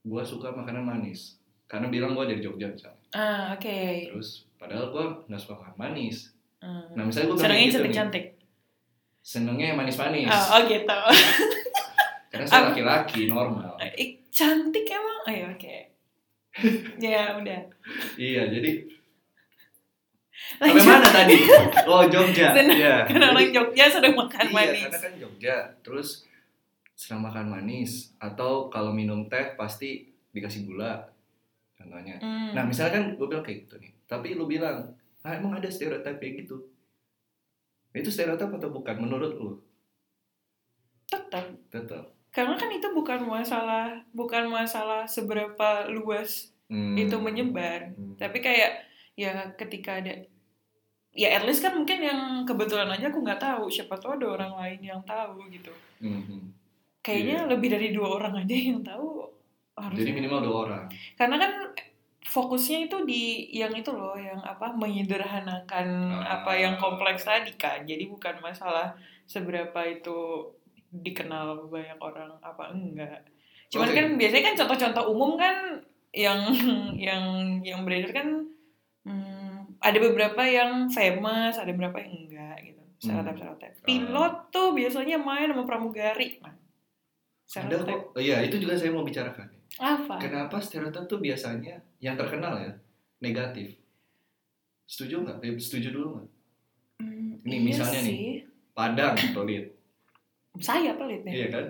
gue 0.00 0.22
suka 0.22 0.50
makanan 0.50 0.82
manis 0.82 1.36
karena 1.66 1.86
bilang 1.86 2.12
gue 2.12 2.24
dari 2.26 2.40
Jogja 2.40 2.66
misalnya 2.66 2.98
Ah, 3.10 3.52
oke. 3.52 3.80
terus 4.06 4.46
padahal 4.54 4.88
gue 4.88 5.04
nggak 5.26 5.36
suka 5.38 5.54
makan 5.56 5.76
manis 5.78 6.32
Hmm. 6.60 6.92
nah 6.92 7.02
misalnya 7.02 7.28
gue 7.30 7.38
Senangnya 7.38 7.64
gitu 7.64 7.76
cantik-cantik. 7.78 8.24
senengnya 9.22 9.66
yang 9.66 9.78
manis-manis 9.78 10.28
Oh, 10.28 10.46
oh 10.50 10.60
gitu. 10.62 10.98
karena 12.30 12.44
saya 12.46 12.68
laki-laki 12.68 13.20
normal 13.26 13.80
Ih, 13.94 14.20
cantik 14.28 14.84
emang? 14.86 15.18
Oh 15.22 15.32
ya 15.32 15.46
oke. 15.46 15.76
ya 17.02 17.32
udah. 17.34 17.60
iya 18.14 18.44
jadi 18.46 18.84
sampai 20.52 20.82
mana 20.82 21.06
tadi 21.06 21.36
oh 21.90 22.02
Jogja 22.04 22.52
Senang. 22.52 22.74
Iya. 22.74 22.96
Karena 23.04 23.20
Jadi- 23.22 23.34
orang 23.34 23.48
Jogja 23.50 23.84
sudah 23.86 24.10
makan 24.12 24.42
iya, 24.42 24.54
manis. 24.54 24.80
karena 24.82 24.98
kan 24.98 25.12
Jogja 25.16 25.56
terus 25.80 26.08
senang 26.92 27.22
makan 27.22 27.46
manis 27.48 27.92
atau 28.16 28.68
kalau 28.68 28.90
minum 28.90 29.24
teh 29.26 29.54
pasti 29.54 30.04
dikasih 30.30 30.64
gula 30.64 31.00
contohnya 31.72 32.16
Hmm. 32.18 32.52
nah 32.52 32.62
misalnya 32.62 32.92
kan 32.94 33.04
gue 33.10 33.24
bilang 33.24 33.40
kayak 33.40 33.64
gitu 33.64 33.74
nih 33.78 33.92
tapi 34.04 34.34
lu 34.34 34.44
bilang 34.44 34.84
ah 35.20 35.32
emang 35.32 35.54
ada 35.54 35.66
stereotip 35.66 36.12
kayak 36.14 36.44
gitu 36.44 36.60
itu 37.90 38.06
stereotip 38.06 38.48
atau 38.50 38.68
bukan 38.68 38.96
menurut 38.98 39.32
lu 39.32 39.52
tetap 41.06 41.42
tetap 41.68 42.04
karena 42.30 42.54
kan 42.54 42.70
itu 42.70 42.88
bukan 42.90 43.24
masalah 43.24 43.98
bukan 44.10 44.46
masalah 44.46 45.02
seberapa 45.04 45.68
luas 45.88 46.52
Hmm. 46.66 46.94
itu 46.94 47.16
menyebar 47.16 47.90
Hmm. 47.90 48.14
tapi 48.14 48.38
kayak 48.38 48.86
ya 49.20 49.52
ketika 49.60 50.00
ada 50.00 50.16
ya 51.12 51.28
at 51.36 51.44
least 51.44 51.60
kan 51.60 51.76
mungkin 51.76 51.98
yang 52.00 52.20
kebetulan 52.48 52.88
aja 52.88 53.12
aku 53.12 53.20
nggak 53.20 53.42
tahu. 53.42 53.68
Siapa 53.68 53.98
tahu 54.00 54.16
ada 54.16 54.26
orang 54.40 54.52
lain 54.56 54.80
yang 54.80 55.00
tahu 55.04 55.44
gitu. 55.52 55.72
Hmm, 56.00 56.22
hmm. 56.24 56.42
kayaknya 57.04 57.48
lebih 57.48 57.68
dari 57.72 57.92
dua 57.92 58.20
orang 58.20 58.44
aja 58.44 58.56
yang 58.56 58.80
tahu 58.80 59.28
harusnya. 59.76 60.08
Jadi 60.08 60.12
minimal 60.16 60.40
dua 60.40 60.56
orang. 60.64 60.84
Karena 61.16 61.36
kan 61.36 61.52
fokusnya 62.30 62.86
itu 62.86 62.96
di 63.08 63.50
yang 63.50 63.72
itu 63.74 63.90
loh 63.90 64.14
yang 64.14 64.38
apa 64.44 64.70
menyederhanakan 64.76 65.88
Ah. 66.20 66.40
apa 66.40 66.52
yang 66.54 66.78
kompleks 66.78 67.26
tadi 67.26 67.50
kan 67.58 67.82
jadi 67.82 68.06
bukan 68.06 68.38
masalah 68.38 68.94
seberapa 69.26 69.80
itu 69.88 70.46
dikenal 70.94 71.66
banyak 71.70 71.98
orang 71.98 72.30
apa 72.42 72.70
enggak. 72.70 73.26
Cuman 73.70 73.88
Oke. 73.90 73.96
kan 73.96 74.06
biasanya 74.18 74.44
kan 74.50 74.56
contoh-contoh 74.62 75.04
umum 75.10 75.38
kan 75.38 75.78
yang 76.10 76.38
yang 77.08 77.22
yang 77.62 77.80
beredar 77.86 78.10
kan 78.10 78.28
hmm, 79.02 79.78
ada 79.78 79.98
beberapa 79.98 80.42
yang 80.42 80.86
famous 80.86 81.54
ada 81.54 81.68
beberapa 81.68 81.96
yang 81.98 82.12
enggak 82.18 82.56
gitu. 82.62 82.82
Stereotip 82.98 83.34
stereotip 83.34 83.72
Ah. 83.72 83.82
pilot 83.82 84.34
tuh 84.50 84.68
biasanya 84.70 85.16
main 85.16 85.48
sama 85.48 85.64
pramugari 85.64 86.36
nah 86.38 86.52
ada 87.50 87.76
kok. 87.78 88.14
Oh, 88.14 88.20
iya 88.20 88.40
itu 88.40 88.56
juga 88.56 88.74
saya 88.74 88.90
mau 88.90 89.02
bicarakan. 89.02 89.48
Apa? 89.76 90.18
Kenapa 90.18 90.56
stereotip 90.56 91.04
tuh 91.04 91.18
biasanya 91.18 91.80
yang 91.98 92.14
terkenal 92.14 92.54
ya 92.54 92.70
negatif? 93.18 93.74
Setuju 94.84 95.22
nggak? 95.22 95.38
Eh, 95.40 95.54
setuju 95.56 95.90
dulu 95.90 96.06
nggak? 96.14 96.28
Hmm, 97.00 97.34
Ini 97.40 97.50
iya 97.50 97.58
misalnya 97.60 98.00
nih. 98.00 98.06
sih. 98.06 98.30
Padang 98.70 99.14
pelit. 99.34 99.66
Saya 100.56 100.94
pelit 100.94 101.22
nih. 101.22 101.32
Iya 101.32 101.46
kan? 101.48 101.66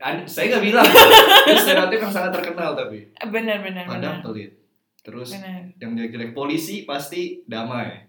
An- 0.00 0.26
saya 0.26 0.46
nggak 0.50 0.64
bilang. 0.64 0.86
Stereotip 1.62 2.00
yang 2.00 2.12
sangat 2.12 2.32
terkenal 2.34 2.74
tapi. 2.74 3.06
Benar 3.20 3.58
benar 3.60 3.84
Padang 3.84 4.18
benar. 4.18 4.24
pelit 4.24 4.50
terus 5.00 5.32
benar 5.32 5.72
yang 5.80 5.96
jelek-jelek 5.96 6.32
polisi 6.36 6.84
pasti 6.84 7.42
damai. 7.48 8.08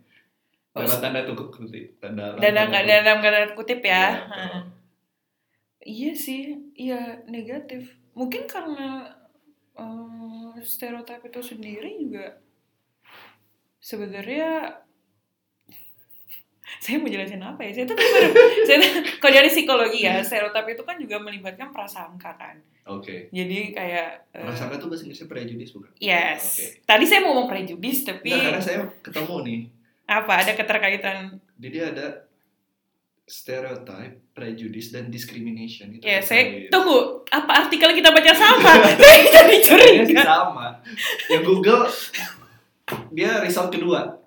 Oh, 0.71 0.87
dalam 0.87 1.03
tanda 1.03 1.27
kutip 1.27 1.99
tanda 1.99 2.39
dan 2.39 2.55
dalam 2.55 2.71
tanda 2.71 2.95
dalam 3.03 3.19
kata 3.19 3.55
kutip 3.59 3.83
ya. 3.83 4.23
Iya, 4.23 4.47
iya 5.83 6.11
sih 6.15 6.55
iya 6.79 7.23
negatif. 7.27 7.99
Mungkin 8.15 8.47
karena 8.47 9.11
eh, 9.75 10.51
stereotip 10.63 11.27
itu 11.27 11.41
sendiri 11.43 11.91
juga 11.99 12.39
sebenarnya 13.81 14.79
saya 16.83 16.95
mau 16.97 17.07
jelasin 17.07 17.39
apa 17.39 17.61
ya? 17.61 17.71
Saya 17.73 17.85
tuh 17.85 17.95
baru- 17.95 18.35
saya 18.63 18.77
kalau 19.17 19.33
dari 19.33 19.49
psikologi 19.49 19.99
ya 20.01 20.21
stereotip 20.21 20.65
itu 20.65 20.83
kan 20.83 20.95
juga 20.95 21.17
melibatkan 21.17 21.69
prasangka 21.69 22.31
kan. 22.33 22.55
Oke. 22.83 23.29
Jadi 23.29 23.71
kayak 23.71 24.31
eh, 24.31 24.41
prasangka 24.41 24.77
tuh 24.77 24.87
bahasa 24.87 25.03
Inggrisnya 25.03 25.27
prejudis 25.27 25.69
bukan? 25.71 25.91
Yes. 25.97 26.41
Oke. 26.49 26.65
tadi 26.83 27.03
saya 27.05 27.19
mau 27.21 27.33
ngomong 27.33 27.47
prejudis 27.47 28.03
tapi 28.03 28.29
Nggak, 28.29 28.45
karena 28.47 28.61
saya 28.61 28.77
ketemu 29.01 29.35
nih. 29.43 29.59
Apa? 30.07 30.33
Ada 30.41 30.51
keterkaitan? 30.53 31.17
Jadi 31.55 31.77
ada 31.79 32.05
stereotype, 33.23 34.33
prejudice 34.33 34.91
dan 34.91 35.07
discrimination. 35.07 35.87
Itu 35.93 36.03
Ya, 36.03 36.19
saya 36.19 36.67
tunggu. 36.67 37.23
Apa 37.31 37.63
artikel 37.63 37.95
kita 37.95 38.11
baca 38.11 38.33
sama? 38.33 38.71
saya 38.99 39.19
jadi 39.23 39.55
curiga. 39.61 40.21
sama. 40.21 40.67
Yang 41.29 41.43
Google 41.45 41.85
dia 43.09 43.39
result 43.39 43.71
kedua 43.71 44.19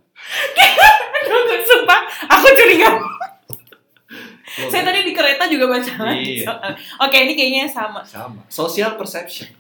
sumpah, 1.63 2.01
aku 2.29 2.47
curiga. 2.53 2.91
Loh, 4.55 4.71
Saya 4.71 4.87
tadi 4.87 5.03
di 5.03 5.11
kereta 5.11 5.45
juga 5.45 5.67
baca 5.67 5.93
lagi. 6.05 6.41
Iya. 6.41 6.53
Oke, 7.01 7.17
ini 7.21 7.35
kayaknya 7.35 7.67
sama. 7.67 8.01
sama 8.01 8.39
social 8.47 8.95
perception 8.95 9.51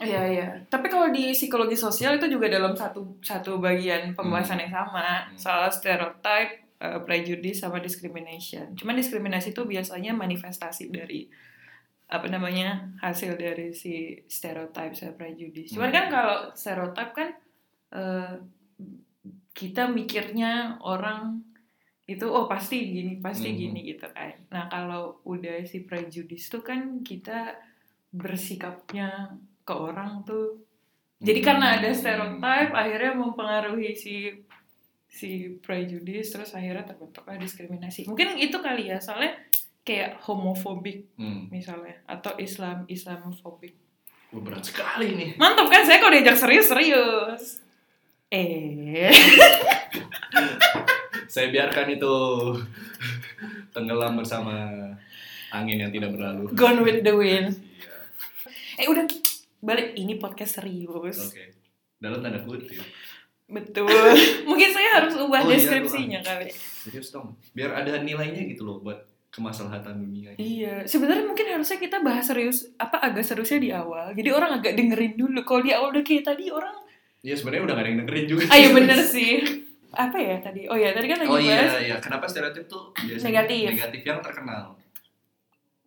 Iya, 0.00 0.18
iya. 0.26 0.48
Tapi 0.66 0.88
kalau 0.88 1.08
di 1.08 1.30
psikologi 1.30 1.76
sosial 1.76 2.16
itu 2.16 2.26
juga 2.26 2.50
dalam 2.50 2.72
satu 2.72 3.20
satu 3.20 3.60
bagian 3.60 4.10
pembahasan 4.12 4.58
yang 4.58 4.72
sama 4.72 4.98
Hmm. 5.28 5.38
soal 5.38 5.70
stereotype, 5.70 6.58
eh, 6.76 6.98
prejudice 7.00 7.62
sama 7.62 7.78
discrimination. 7.78 8.74
Cuman 8.74 8.96
diskriminasi 8.96 9.52
itu 9.52 9.62
biasanya 9.62 10.10
manifestasi 10.10 10.90
dari 10.90 11.30
apa 12.08 12.26
namanya 12.26 12.82
hasil 12.98 13.36
dari 13.36 13.70
si 13.70 13.94
stereotype 14.26 14.90
sama 14.92 15.14
prejudice. 15.14 15.70
Cuman 15.70 15.88
Hmm. 15.88 15.96
kan 15.96 16.04
kalau 16.08 16.36
stereotype 16.50 17.12
kan 17.12 17.28
eh, 17.92 18.32
kita 19.52 19.86
mikirnya 19.86 20.52
orang 20.80 21.44
itu 22.04 22.24
oh 22.24 22.44
pasti 22.44 22.90
gini 22.90 23.16
pasti 23.16 23.48
Hmm. 23.48 23.58
gini 23.58 23.80
gitu 23.86 24.08
kan. 24.08 24.34
Nah 24.48 24.66
kalau 24.66 25.22
udah 25.24 25.62
si 25.62 25.80
prejudice 25.80 26.48
itu 26.48 26.58
kan 26.60 27.00
kita 27.00 27.56
bersikapnya 28.12 29.32
ke 29.62 29.72
orang 29.72 30.20
tuh 30.22 30.60
jadi 31.18 31.40
karena 31.40 31.78
ada 31.78 31.88
Hmm. 31.88 31.96
stereotype 31.96 32.72
akhirnya 32.72 33.12
mempengaruhi 33.14 33.94
si 33.94 34.14
si 35.06 35.30
prejudice 35.58 36.28
terus 36.30 36.50
akhirnya 36.50 36.82
terbentuklah 36.84 37.36
diskriminasi 37.36 38.04
mungkin 38.04 38.34
itu 38.36 38.56
kali 38.58 38.88
ya 38.88 38.98
soalnya 38.98 39.36
kayak 39.82 40.20
homofobik 40.20 41.08
Hmm. 41.14 41.46
misalnya 41.48 42.00
atau 42.06 42.34
Islam 42.36 42.84
Islamofobik 42.86 43.76
berat 44.32 44.64
sekali 44.64 45.12
nih. 45.12 45.30
mantap 45.36 45.68
kan 45.68 45.84
saya 45.84 46.00
kalau 46.00 46.10
diajak 46.10 46.36
serius 46.36 46.66
serius 46.66 47.42
eh 48.32 49.12
Saya 51.28 51.48
biarkan 51.48 51.88
itu 51.90 52.14
tenggelam 53.70 54.12
bersama 54.14 54.52
angin 55.48 55.78
yang 55.78 55.88
tidak 55.90 56.12
berlalu. 56.12 56.48
gone 56.52 56.80
with 56.80 57.00
the 57.00 57.12
wind 57.12 57.52
Iya. 57.52 57.92
eh 58.78 58.88
udah 58.88 59.04
balik 59.60 59.92
ini 59.94 60.16
podcast 60.16 60.58
serius 60.58 61.28
Oke. 61.30 61.56
Dalam 61.98 62.20
tanda 62.20 62.40
kutip. 62.40 62.80
betul 63.44 63.84
mungkin 64.48 64.70
saya 64.70 64.96
harus 64.98 65.12
ubah 65.14 65.40
Oh, 65.40 65.46
iya, 65.46 65.56
deskripsinya 65.56 66.20
kali 66.20 66.48
Serius 66.50 67.12
dong. 67.12 67.36
Biar 67.52 67.70
ada 67.74 68.00
nilainya 68.00 68.42
gitu 68.46 68.64
loh 68.64 68.80
buat 68.80 68.96
kemaslahatan 69.28 69.96
dunia. 69.98 70.32
Iya, 70.34 70.84
sebenarnya 70.84 71.24
mungkin 71.24 71.46
harusnya 71.48 71.78
kita 71.78 72.00
bahas 72.00 72.26
serius 72.26 72.68
apa 72.76 72.96
agak 72.98 73.22
seriusnya 73.22 73.58
di 73.58 73.70
awal. 73.70 74.12
Jadi 74.12 74.28
orang 74.28 74.58
agak 74.58 74.72
dengerin 74.74 75.14
dulu. 75.14 75.40
Kalau 75.40 75.60
di 75.60 75.70
awal 75.70 75.88
udah 75.90 76.02
kayak 76.02 76.26
tadi 76.26 76.50
orang, 76.50 76.81
Ya 77.22 77.34
sebenarnya 77.38 77.62
udah 77.70 77.74
gak 77.78 77.84
ada 77.86 77.90
yang 77.94 77.98
dengerin 78.02 78.26
juga. 78.26 78.42
ah 78.50 78.58
iya 78.58 78.70
bener 78.74 78.98
sih. 78.98 79.32
Apa 79.92 80.16
ya 80.18 80.36
tadi? 80.42 80.66
Oh 80.66 80.74
ya 80.74 80.90
tadi 80.90 81.06
kan 81.06 81.22
lagi 81.22 81.30
Oh 81.30 81.38
bahas 81.38 81.72
iya, 81.78 81.78
iya. 81.78 81.96
Kenapa 82.02 82.26
stereotip 82.26 82.64
tuh 82.66 82.90
biasanya 82.98 83.46
Negatif. 83.46 83.68
negatif 83.78 84.02
yang 84.02 84.20
terkenal? 84.24 84.62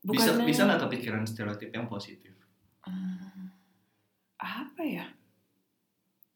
Bisa 0.06 0.32
bukannya 0.32 0.46
bisa 0.48 0.62
nggak 0.64 0.82
kepikiran 0.88 1.24
stereotip 1.26 1.70
yang 1.74 1.86
positif? 1.90 2.32
Hmm, 2.86 3.50
apa 4.38 4.82
ya? 4.86 5.06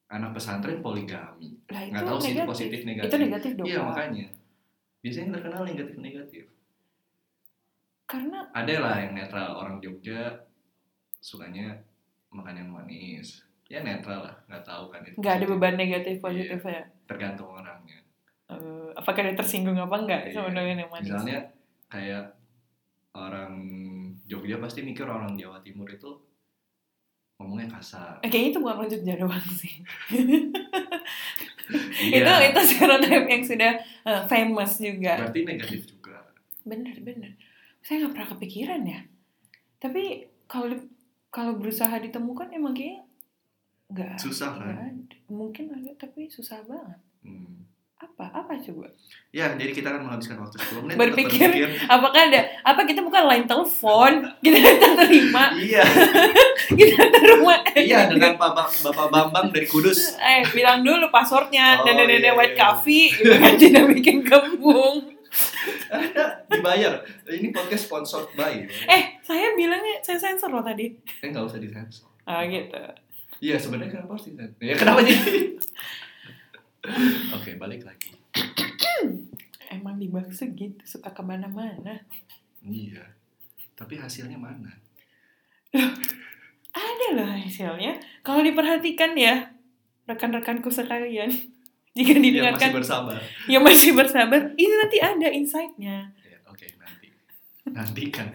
Anak 0.09 0.33
pesantren 0.33 0.81
poligami. 0.81 1.53
Lah 1.69 1.85
Nggak 1.85 2.03
tahu 2.03 2.17
sih 2.19 2.33
positif 2.41 2.79
negatif. 2.83 3.09
Itu 3.13 3.17
negatif 3.21 3.51
dong. 3.55 3.65
Iya 3.69 3.79
makanya. 3.85 4.27
Biasanya 4.99 5.23
yang 5.23 5.33
terkenal 5.37 5.61
negatif 5.63 5.95
negatif. 5.95 6.43
Karena 8.09 8.39
Ada 8.51 8.75
lah 8.81 8.95
yang 8.99 9.13
netral 9.13 9.53
orang 9.53 9.77
Jogja 9.77 10.49
sukanya 11.21 11.77
makan 12.33 12.57
yang 12.57 12.69
manis. 12.73 13.45
Ya 13.69 13.79
netral 13.79 14.25
lah, 14.25 14.35
nggak 14.45 14.63
tahu 14.63 14.89
kan 14.89 14.99
itu. 15.03 15.13
nggak 15.15 15.29
ada 15.31 15.45
positif. 15.45 15.53
beban 15.55 15.75
negatif 15.75 16.15
positifnya. 16.17 16.83
Tergantung 17.05 17.49
orangnya. 17.51 18.01
Eh, 18.49 18.89
apakah 18.93 19.21
dia 19.21 19.35
tersinggung 19.35 19.77
apa 19.77 19.93
enggak 19.95 20.21
Iya. 20.25 20.33
sama 20.35 20.49
dengan 20.49 20.77
yang 20.79 20.89
manis? 20.89 21.05
Misalnya 21.07 21.39
kayak 21.85 22.25
orang 23.11 23.53
Jogja 24.25 24.57
pasti 24.57 24.81
mikir 24.81 25.05
orang 25.05 25.33
Jawa 25.33 25.61
Timur 25.61 25.85
itu 25.85 26.09
ngomongnya 27.35 27.69
kasar. 27.71 28.17
Eh, 28.19 28.27
kayaknya 28.27 28.49
itu 28.49 28.59
bukan 28.59 28.75
orang 28.75 28.89
Jogja 28.89 29.13
doang 29.15 29.47
sih. 29.51 29.73
Iya. 32.01 32.17
Itu 32.17 32.31
itu 32.49 32.61
stereotip 32.67 33.23
yang 33.27 33.43
sudah 33.45 33.71
eh, 34.03 34.21
famous 34.25 34.71
juga. 34.79 35.13
Berarti 35.19 35.39
negatif 35.43 35.81
juga. 35.85 35.97
bener 36.59 36.97
bener 37.01 37.33
saya 37.79 38.03
nggak 38.03 38.13
pernah 38.13 38.29
kepikiran 38.29 38.81
ya 38.83 39.01
tapi 39.77 40.27
kalau 40.45 40.75
kalau 41.27 41.55
berusaha 41.55 41.89
ditemukan 41.97 42.51
emang 42.51 42.73
kayak 42.73 43.08
nggak 43.89 44.15
Susah 44.15 44.53
kan? 44.53 44.69
ada. 44.72 45.15
mungkin 45.27 45.69
ada 45.72 45.89
tapi 45.96 46.25
susah 46.25 46.62
banget 46.63 47.00
Hmm. 47.19 47.67
apa 47.96 48.31
apa 48.31 48.55
coba 48.55 48.88
Ya, 49.29 49.53
jadi 49.53 49.69
kita 49.69 49.86
akan 49.88 50.08
menghabiskan 50.08 50.39
waktu 50.39 50.55
10 50.58 50.81
menit 50.81 50.96
Berpikir. 50.96 51.51
untuk 51.51 51.84
apakah 51.86 52.22
ada 52.24 52.41
apa 52.63 52.81
kita 52.84 53.01
bukan 53.01 53.24
line 53.25 53.43
telepon 53.43 54.13
kita 54.46 54.58
terima 54.96 55.51
Iya, 55.51 55.84
kita 56.79 57.03
terima 57.12 57.55
iya 57.75 58.08
dengan 58.08 58.34
Bapak 58.36 58.72
Bapak 58.79 59.08
Bambang 59.10 59.46
dari 59.50 59.65
Kudus. 59.65 60.15
eh 60.24 60.48
bilang 60.50 60.80
dulu 60.80 61.10
passwordnya 61.10 61.78
Oh, 61.78 61.86
dan 61.86 61.99
dan 61.99 62.10
iya, 62.10 62.32
white 62.32 62.54
iya. 62.54 62.62
coffee 62.63 63.12
gitu 63.12 63.36
kan 63.36 63.54
tidak 63.56 63.84
bikin 63.91 64.23
kembung 64.23 65.19
Ada 65.86 66.47
dibayar. 66.47 66.93
Ini 67.23 67.52
podcast 67.52 67.86
sponsored 67.86 68.32
by. 68.34 68.65
eh 68.88 69.04
saya 69.19 69.54
bilangnya 69.54 69.99
saya 69.99 70.17
sensor 70.17 70.49
loh 70.49 70.62
tadi 70.62 70.89
Eh 71.19 71.28
nggak 71.28 71.43
usah 71.43 71.60
disensor. 71.60 72.08
ah 72.23 72.41
gitu 72.43 72.80
Iya, 73.39 73.56
sebenarnya 73.56 73.91
kenapa 73.95 74.15
harus 74.15 74.25
disensor? 74.28 74.60
Ya 74.60 74.75
kenapa 74.75 74.99
jadi? 75.02 75.56
Oke, 77.39 77.56
balik 77.56 77.84
lagi. 77.88 78.12
emang 79.75 80.02
di 80.02 80.10
bakso 80.10 80.49
gitu 80.58 80.82
suka 80.82 81.13
ke 81.13 81.21
mana-mana 81.21 82.02
Iya. 82.65 83.06
Tapi 83.78 83.95
hasilnya 83.95 84.36
mana? 84.36 84.67
Ada 86.69 87.08
loh 87.15 87.30
hasilnya. 87.32 87.95
Kalau 88.19 88.43
diperhatikan 88.43 89.15
ya, 89.15 89.56
rekan-rekanku 90.04 90.67
sekalian, 90.67 91.32
jika 91.95 92.12
Yang 92.12 92.19
masih 92.19 92.25
didengarkan 92.28 92.69
bersabar. 92.75 93.15
yang 93.47 93.63
masih 93.63 93.91
bersabar, 93.95 94.39
ini 94.60 94.73
nanti 94.75 94.97
ada 94.99 95.28
insight-nya. 95.32 96.12
Ya, 96.19 96.38
oke, 96.43 96.67
nanti. 96.75 97.08
Nanti 97.71 98.04
kan. 98.12 98.28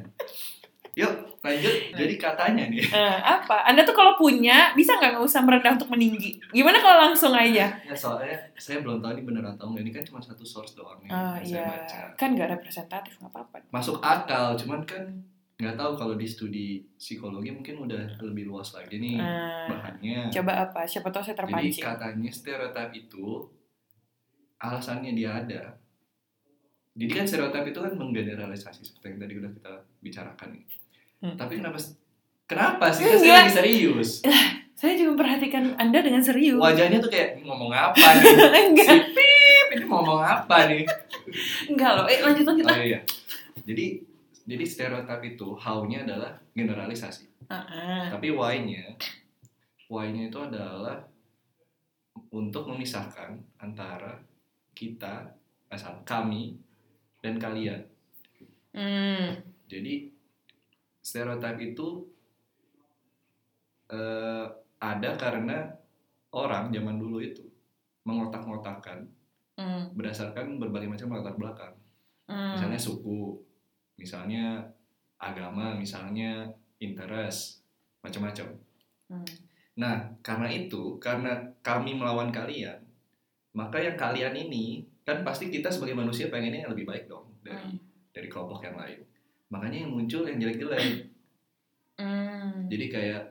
Yuk, 0.95 1.11
lanjut. 1.43 1.75
Jadi 1.91 2.15
katanya 2.15 2.71
nih. 2.71 2.87
Eh, 2.87 3.17
apa? 3.21 3.67
Anda 3.67 3.83
tuh 3.83 3.93
kalau 3.93 4.15
punya, 4.15 4.71
bisa 4.73 4.95
nggak 4.95 5.19
nggak 5.19 5.27
usah 5.27 5.43
merendah 5.43 5.75
untuk 5.75 5.91
meninggi? 5.91 6.39
Gimana 6.49 6.79
kalau 6.79 7.11
langsung 7.11 7.35
aja? 7.35 7.67
Ya, 7.75 7.95
soalnya 7.95 8.31
saya 8.55 8.79
belum 8.79 9.03
tahu 9.03 9.11
ini 9.13 9.23
bener 9.25 9.43
atau 9.45 9.67
enggak. 9.69 9.83
Ini 9.83 9.91
kan 9.91 10.03
cuma 10.07 10.21
satu 10.23 10.47
source 10.47 10.73
doang 10.73 11.03
nih. 11.03 11.11
Ah 11.11 11.35
yang 11.35 11.45
saya 11.45 11.59
iya, 11.59 11.67
baca. 11.67 11.99
kan 12.15 12.29
nggak 12.33 12.49
representatif, 12.55 13.13
nggak 13.19 13.33
apa-apa. 13.35 13.57
Masuk 13.69 13.99
akal, 13.99 14.55
cuman 14.55 14.87
kan 14.87 15.03
nggak 15.55 15.75
tahu 15.75 15.93
kalau 15.95 16.15
di 16.15 16.27
studi 16.27 16.67
psikologi 16.95 17.51
mungkin 17.51 17.75
udah 17.81 18.19
lebih 18.21 18.47
luas 18.47 18.71
lagi 18.71 18.99
nih 18.99 19.19
Eh, 19.19 19.67
bahannya. 19.67 20.31
coba 20.31 20.53
apa? 20.63 20.87
Siapa 20.87 21.11
tahu 21.11 21.23
saya 21.23 21.35
Jadi 21.35 21.43
terpancing. 21.43 21.83
katanya 21.85 22.31
stereotip 22.31 22.91
itu 22.93 23.27
alasannya 24.57 25.11
dia 25.13 25.31
ada. 25.37 25.63
Jadi 26.95 27.11
kan 27.11 27.27
stereotip 27.27 27.67
itu 27.67 27.79
kan 27.79 27.91
menggeneralisasi 27.93 28.81
seperti 28.85 29.07
yang 29.09 29.19
tadi 29.21 29.35
udah 29.37 29.51
kita 29.53 29.73
bicarakan 30.01 30.49
nih. 30.55 30.65
Hmm. 31.25 31.37
Tapi 31.41 31.57
kenapa 31.57 31.81
kenapa 32.45 32.93
sih 32.93 33.09
Enggak. 33.09 33.21
saya 33.25 33.33
lagi 33.41 33.53
serius? 33.57 34.11
Saya 34.77 35.01
juga 35.01 35.17
memperhatikan 35.17 35.65
Anda 35.81 36.05
dengan 36.05 36.21
serius. 36.21 36.61
Wajahnya 36.61 37.01
tuh 37.01 37.09
kayak 37.09 37.41
"Ini 37.41 37.49
ngomong 37.49 37.73
apa 37.73 37.97
nih? 38.21 38.25
si 38.29 38.61
enggak, 38.69 39.01
Pip 39.17 39.67
ini 39.73 39.85
ngomong 39.89 40.21
apa 40.21 40.57
nih? 40.69 40.85
enggak 41.73 41.91
loh. 41.97 42.05
Eh 42.05 42.21
lanjut 42.21 42.45
lanjut. 42.45 42.65
Oh 42.69 42.85
iya. 42.85 43.01
Jadi 43.65 44.05
jadi 44.45 44.65
stereotip 44.69 45.25
itu 45.25 45.57
how-nya 45.57 46.05
adalah 46.05 46.37
generalisasi. 46.53 47.49
Ah, 47.49 47.65
ah. 47.65 48.05
Tapi 48.13 48.29
why-nya 48.29 49.01
why-nya 49.89 50.29
itu 50.29 50.37
adalah 50.37 51.01
untuk 52.29 52.69
memisahkan 52.69 53.41
antara 53.57 54.21
kita 54.77 55.33
asal 55.73 55.97
kami 56.05 56.61
dan 57.25 57.41
kalian. 57.41 57.81
Hmm. 58.77 59.41
Jadi 59.65 60.14
stereotip 61.05 61.61
itu 61.61 62.09
eh, 63.93 64.47
ada 64.81 65.11
karena 65.21 65.69
orang 66.33 66.73
zaman 66.73 66.97
dulu 66.97 67.21
itu 67.21 67.45
mengotak-ngotakan 68.09 69.05
Hmm. 69.55 69.87
berdasarkan 69.95 70.59
berbagai 70.59 70.91
macam 70.91 71.15
latar 71.15 71.39
belakang. 71.39 71.75
Hmm. 72.27 72.59
Misalnya 72.59 72.75
suku, 72.75 73.39
misalnya 73.95 74.67
agama, 75.15 75.79
misalnya 75.79 76.51
interest, 76.83 77.63
macam-macam. 78.03 78.51
Hmm. 79.07 79.23
Nah, 79.79 80.11
karena 80.27 80.51
itu, 80.51 80.99
karena 80.99 81.39
kami 81.63 81.95
melawan 81.95 82.35
kalian, 82.35 82.83
maka 83.55 83.79
yang 83.79 83.95
kalian 83.95 84.35
ini 84.35 84.83
kan 85.07 85.23
pasti 85.23 85.55
kita 85.55 85.71
sebagai 85.71 85.95
manusia 85.95 86.27
pengennya 86.35 86.67
yang 86.67 86.75
lebih 86.75 86.91
baik 86.91 87.07
dong 87.07 87.31
dari 87.47 87.55
Hmm. 87.55 87.79
dari 88.11 88.27
kelompok 88.27 88.59
yang 88.67 88.75
lain. 88.75 88.99
Makanya 89.55 89.87
yang 89.87 89.93
muncul 89.95 90.27
yang 90.27 90.43
jelek-jelek. 90.43 90.83
Hmm. 91.95 92.67
Jadi 92.67 92.87
kayak 92.91 93.23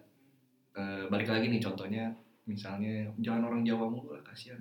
eh, 0.80 1.04
balik 1.12 1.28
lagi 1.28 1.52
nih 1.52 1.60
contohnya, 1.60 2.08
misalnya 2.48 3.04
jangan 3.20 3.52
orang 3.52 3.68
Jawa 3.68 3.92
mulu 3.92 4.16
lah 4.16 4.24
kasihan. 4.24 4.60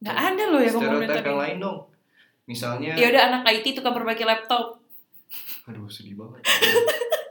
Nggak 0.00 0.16
ada 0.16 0.44
loh 0.48 0.60
ngomong 0.64 1.04
Stereotip 1.04 1.24
yang 1.28 1.40
lain 1.44 1.56
dong. 1.60 1.78
Misalnya, 2.42 2.92
Ya 2.98 3.06
udah 3.12 3.22
anak 3.30 3.42
IT 3.60 3.76
tukang 3.76 3.94
perbaiki 3.94 4.24
laptop. 4.24 4.80
aduh 5.62 5.86
sedih 5.86 6.18
banget. 6.18 6.42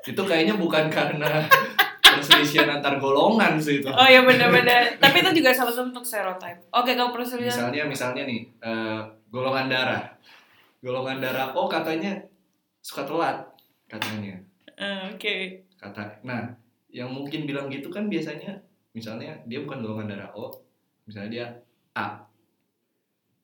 itu 0.02 0.22
kayaknya 0.26 0.56
bukan 0.58 0.89
karena 0.89 1.46
perselisihan 2.02 2.80
antar 2.80 2.98
golongan 2.98 3.60
sih 3.60 3.84
itu. 3.84 3.89
Oh 3.91 4.08
ya 4.08 4.24
benar-benar. 4.24 4.98
Tapi 4.98 5.22
itu 5.22 5.44
juga 5.44 5.52
salah 5.54 5.70
satu 5.70 5.91
bentuk 5.91 6.06
stereotype. 6.08 6.63
Oke 6.74 6.96
kalau 6.96 7.12
perselisihan. 7.13 7.70
Misalnya, 7.70 7.84
misalnya 7.86 8.24
nih, 8.26 8.41
eh, 8.63 9.00
golongan 9.30 9.67
darah. 9.67 10.02
Golongan 10.82 11.22
darah 11.22 11.54
O 11.54 11.70
katanya 11.70 12.17
suka 12.82 13.06
telat, 13.06 13.38
katanya. 13.91 14.39
Eh, 14.71 15.04
Oke. 15.12 15.36
Kata, 15.75 16.23
nah, 16.23 16.47
yang 16.88 17.12
mungkin 17.12 17.43
bilang 17.43 17.67
gitu 17.67 17.88
kan 17.88 18.08
biasanya, 18.08 18.56
misalnya 18.91 19.36
dia 19.43 19.60
bukan 19.60 19.82
golongan 19.82 20.08
darah 20.10 20.32
O, 20.32 20.47
misalnya 21.04 21.30
dia 21.30 21.45
A. 21.93 22.23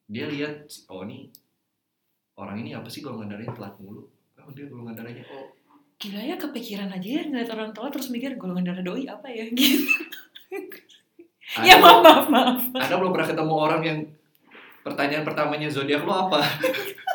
Dia 0.07 0.25
lihat, 0.25 0.63
oh 0.87 1.03
ini 1.03 1.27
orang 2.33 2.61
ini 2.61 2.71
apa 2.71 2.87
sih 2.87 3.03
golongan 3.03 3.27
darahnya 3.29 3.51
telat 3.51 3.75
mulu? 3.77 4.07
Oh 4.37 4.51
dia 4.51 4.65
golongan 4.65 4.95
darahnya 4.95 5.27
O. 5.27 5.51
gila 5.97 6.21
ya 6.21 6.37
kepikiran 6.37 6.93
aja 6.93 7.09
ya 7.09 7.25
ngeliat 7.25 7.49
orang 7.49 7.73
tua 7.73 7.89
terus 7.89 8.07
mikir 8.07 8.37
golongan 8.37 8.69
darah 8.69 8.85
doi 8.85 9.03
apa 9.03 9.25
ya 9.27 9.49
gitu. 9.49 9.81
ya 11.57 11.73
Anda- 11.73 11.81
maaf 11.81 11.97
maaf 11.99 12.27
maaf. 12.29 12.61
Anda 12.77 12.95
belum 12.95 13.11
pernah 13.11 13.27
ketemu 13.27 13.53
orang 13.57 13.81
yang 13.81 13.99
pertanyaan 14.85 15.25
pertamanya 15.25 15.67
zodiak 15.67 16.05
lo 16.05 16.29
apa? 16.29 16.45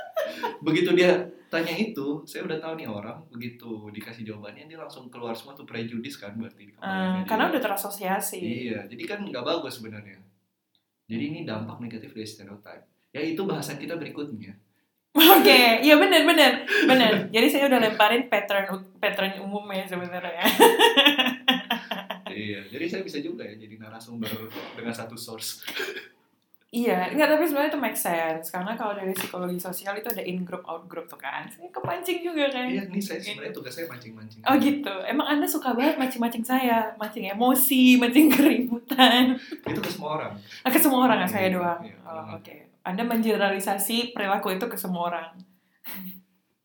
begitu 0.66 0.90
dia 0.92 1.14
tanya 1.52 1.76
itu, 1.76 2.24
saya 2.24 2.48
udah 2.48 2.56
tahu 2.56 2.80
nih 2.80 2.88
orang 2.88 3.28
begitu 3.28 3.92
dikasih 3.92 4.24
jawabannya 4.24 4.72
dia 4.72 4.80
langsung 4.80 5.12
keluar 5.12 5.36
semua 5.36 5.52
tuh 5.52 5.68
prejudis 5.68 6.16
kan 6.16 6.32
berarti 6.32 6.64
di 6.64 6.72
kepalanya 6.72 7.28
karena 7.28 7.52
udah 7.52 7.60
terasosiasi. 7.60 8.40
Iya, 8.40 8.88
jadi 8.88 9.02
kan 9.04 9.20
nggak 9.28 9.44
bagus 9.44 9.76
sebenarnya. 9.76 10.16
Jadi 11.12 11.22
ini 11.28 11.40
dampak 11.44 11.76
negatif 11.76 12.16
dari 12.16 12.24
stereotip. 12.24 12.88
Ya 13.12 13.20
itu 13.20 13.44
bahasan 13.44 13.76
kita 13.76 14.00
berikutnya. 14.00 14.56
Oke, 15.12 15.84
iya 15.84 16.00
benar 16.00 16.24
benar 16.24 16.64
benar. 16.88 17.12
Jadi 17.28 17.46
saya 17.52 17.68
udah 17.68 17.84
lemparin 17.84 18.32
pattern 18.32 18.72
pattern 18.96 19.44
umumnya 19.44 19.84
sebenarnya. 19.84 20.40
iya, 22.32 22.64
jadi 22.64 22.84
saya 22.88 23.02
bisa 23.04 23.20
juga 23.20 23.44
ya 23.44 23.60
jadi 23.60 23.76
narasumber 23.76 24.32
dengan 24.72 24.96
satu 24.96 25.20
source. 25.20 25.68
Iya, 26.72 27.12
enggak 27.12 27.28
tapi 27.28 27.44
sebenarnya 27.44 27.68
itu 27.68 27.76
make 27.76 27.92
sense 27.94 28.48
karena 28.48 28.72
kalau 28.72 28.96
dari 28.96 29.12
psikologi 29.12 29.60
sosial 29.60 29.92
itu 29.92 30.08
ada 30.08 30.24
in 30.24 30.40
group 30.40 30.64
out 30.64 30.88
group 30.88 31.04
tuh 31.04 31.20
kan. 31.20 31.44
Saya 31.44 31.68
kepancing 31.68 32.24
juga 32.24 32.48
kan. 32.48 32.64
Iya, 32.64 32.88
ini 32.88 32.96
saya 32.96 33.20
sebenarnya 33.20 33.52
tugas 33.52 33.76
saya 33.76 33.84
mancing-mancing. 33.86 34.40
Oh 34.40 34.56
gitu. 34.56 34.94
Emang 35.04 35.28
Anda 35.28 35.44
suka 35.44 35.76
banget 35.76 36.00
mancing-mancing 36.00 36.40
saya, 36.40 36.88
mancing 36.96 37.28
emosi, 37.28 38.00
mancing 38.00 38.32
keributan. 38.32 39.36
Itu 39.62 39.78
ke 39.78 39.90
semua 39.92 40.16
orang. 40.16 40.32
Ah, 40.64 40.72
ke 40.72 40.80
semua 40.80 41.00
orang 41.04 41.20
ya 41.20 41.28
saya 41.28 41.46
Iya, 41.46 41.56
doang. 41.60 41.80
iya, 41.84 41.96
Oh, 42.08 42.40
oke. 42.40 42.56
Anda 42.82 43.02
mengeneralisasi 43.04 44.16
perilaku 44.16 44.56
itu 44.56 44.64
ke 44.64 44.74
semua 44.74 45.12
orang. 45.12 45.28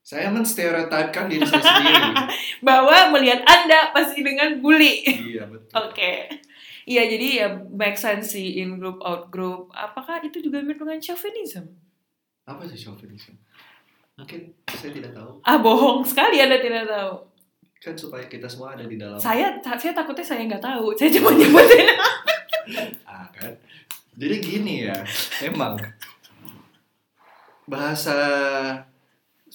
Saya 0.01 0.31
menstereotipkan 0.31 1.27
diri 1.27 1.43
saya 1.43 1.59
sendiri. 1.59 1.99
Bahwa 2.67 3.11
melihat 3.11 3.43
Anda 3.43 3.91
pasti 3.91 4.23
dengan 4.23 4.63
bully. 4.63 5.03
iya, 5.03 5.43
betul. 5.51 5.83
Oke. 5.83 6.31
Iya, 6.87 7.03
jadi 7.03 7.27
ya 7.43 7.47
make 7.67 7.99
sense 7.99 8.31
sih 8.31 8.63
in 8.63 8.79
group 8.79 9.03
out 9.03 9.27
group. 9.27 9.75
Apakah 9.75 10.23
itu 10.23 10.39
juga 10.39 10.63
mirip 10.63 10.79
dengan 10.79 11.03
chauvinism? 11.03 11.67
Apa 12.47 12.63
sih 12.63 12.79
chauvinism? 12.79 13.35
Mungkin 14.15 14.55
saya 14.71 14.95
tidak 14.95 15.11
tahu. 15.11 15.43
Ah, 15.43 15.59
bohong 15.59 16.07
sekali 16.07 16.39
Anda 16.39 16.63
tidak 16.63 16.87
tahu. 16.87 17.27
Kan 17.83 17.93
supaya 17.99 18.23
kita 18.31 18.47
semua 18.47 18.73
ada 18.73 18.87
di 18.87 18.95
dalam 18.95 19.19
Saya 19.19 19.59
saya 19.59 19.91
takutnya 19.91 20.23
saya 20.23 20.47
nggak 20.47 20.63
tahu. 20.63 20.95
Saya 20.95 21.11
cuma 21.11 21.35
nyebutin. 21.35 21.87
Ah, 23.07 23.23
kan? 23.31 23.55
Jadi 24.19 24.35
gini 24.43 24.91
ya, 24.91 24.99
emang 25.39 25.79
bahasa 27.63 28.15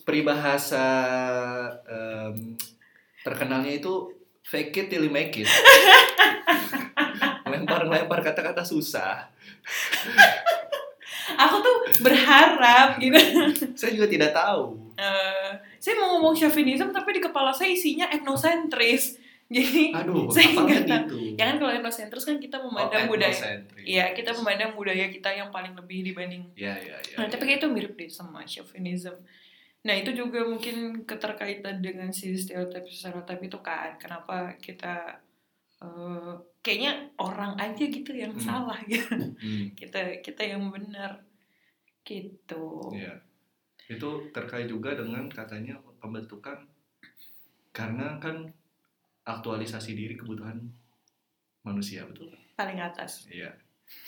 peribahasa 0.05 0.85
em, 1.85 2.57
terkenalnya 3.21 3.77
itu 3.77 4.16
fake 4.49 4.77
it 4.81 4.87
till 4.88 5.05
you 5.05 5.12
make 5.12 5.37
it. 5.37 5.45
Lempar-lempar 7.53 8.21
kata-kata 8.23 8.62
susah. 8.62 9.29
Aku 11.38 11.57
tuh 11.59 11.77
berharap 12.01 12.99
gitu. 12.99 13.17
Saya 13.79 13.93
juga 13.93 14.09
tidak 14.09 14.33
tahu. 14.33 14.75
Eh, 14.93 15.51
saya 15.79 15.95
mau 15.97 16.15
ngomong 16.15 16.35
chauvinism 16.35 16.91
tapi 16.91 17.12
di 17.12 17.21
kepala 17.21 17.51
saya 17.51 17.71
isinya 17.71 18.07
etnosentris. 18.07 19.17
Jadi 19.47 19.93
Aduh, 19.93 20.29
Saya 20.35 20.53
nggak 20.53 20.83
itu. 20.83 21.17
ya 21.35 21.45
kan 21.45 21.57
kalau 21.57 21.73
etnosentris 21.73 22.25
kan 22.25 22.37
kita 22.37 22.57
Oh, 22.57 22.69
memandang 22.69 23.07
budaya. 23.07 23.31
ethnocentris. 23.31 23.85
Iya, 23.85 24.05
kita 24.12 24.31
memandang 24.33 24.73
budaya 24.73 25.07
kita 25.09 25.31
yang 25.31 25.49
paling 25.49 25.73
lebih 25.73 26.05
dibanding 26.05 26.43
Iya, 26.55 26.75
iya, 26.77 26.97
iya. 27.03 27.17
Nah, 27.17 27.27
tapi 27.27 27.43
kayak 27.45 27.61
itu 27.61 27.69
mirip 27.69 27.93
deh 27.95 28.09
sama 28.09 28.45
chauvinism. 28.45 29.17
Nah, 29.83 29.95
itu 29.95 30.11
juga 30.12 30.43
mungkin 30.43 31.03
keterkaitan 31.03 31.79
dengan 31.79 32.09
si 32.11 32.33
stereotip 32.33 32.87
stereotip 32.87 33.41
itu 33.41 33.59
kan. 33.59 33.95
Kenapa 33.97 34.55
kita 34.57 35.19
eh, 35.83 36.33
kayaknya 36.61 36.92
orang 37.16 37.53
aja 37.57 37.83
gitu 37.83 38.12
yang 38.12 38.31
Hmm. 38.33 38.40
salah 38.40 38.79
gitu. 38.90 39.11
Hmm, 39.11 39.66
Kita 39.75 39.99
kita 40.23 40.42
yang 40.47 40.71
benar. 40.71 41.18
Gitu. 42.03 42.64
iya. 42.92 43.14
Itu 43.85 44.31
terkait 44.31 44.66
juga 44.66 44.92
dengan 44.92 45.27
katanya 45.27 45.75
pembentukan 45.99 46.66
karena 47.71 48.18
kan 48.18 48.51
aktualisasi 49.23 49.92
diri 49.92 50.14
kebutuhan 50.14 50.59
manusia, 51.62 52.03
betul? 52.05 52.31
Paling 52.53 52.77
atas. 52.77 53.27
Iya. 53.29 53.55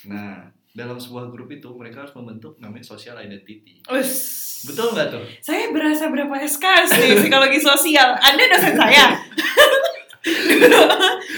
Nah, 0.04 0.50
dalam 0.70 0.98
sebuah 0.98 1.30
grup 1.30 1.46
itu 1.48 1.70
mereka 1.72 2.02
harus 2.02 2.14
membentuk 2.14 2.58
namanya 2.58 2.82
social 2.84 3.14
identity. 3.16 3.78
Us. 3.86 4.42
Betul 4.64 4.90
nggak 4.90 5.08
tuh? 5.12 5.22
Saya 5.38 5.70
berasa 5.70 6.08
berapa 6.08 6.34
SKS 6.34 6.90
nih 6.94 7.10
psikologi 7.16 7.60
sosial. 7.60 8.16
Anda 8.16 8.42
dosen 8.48 8.74
saya. 8.74 9.06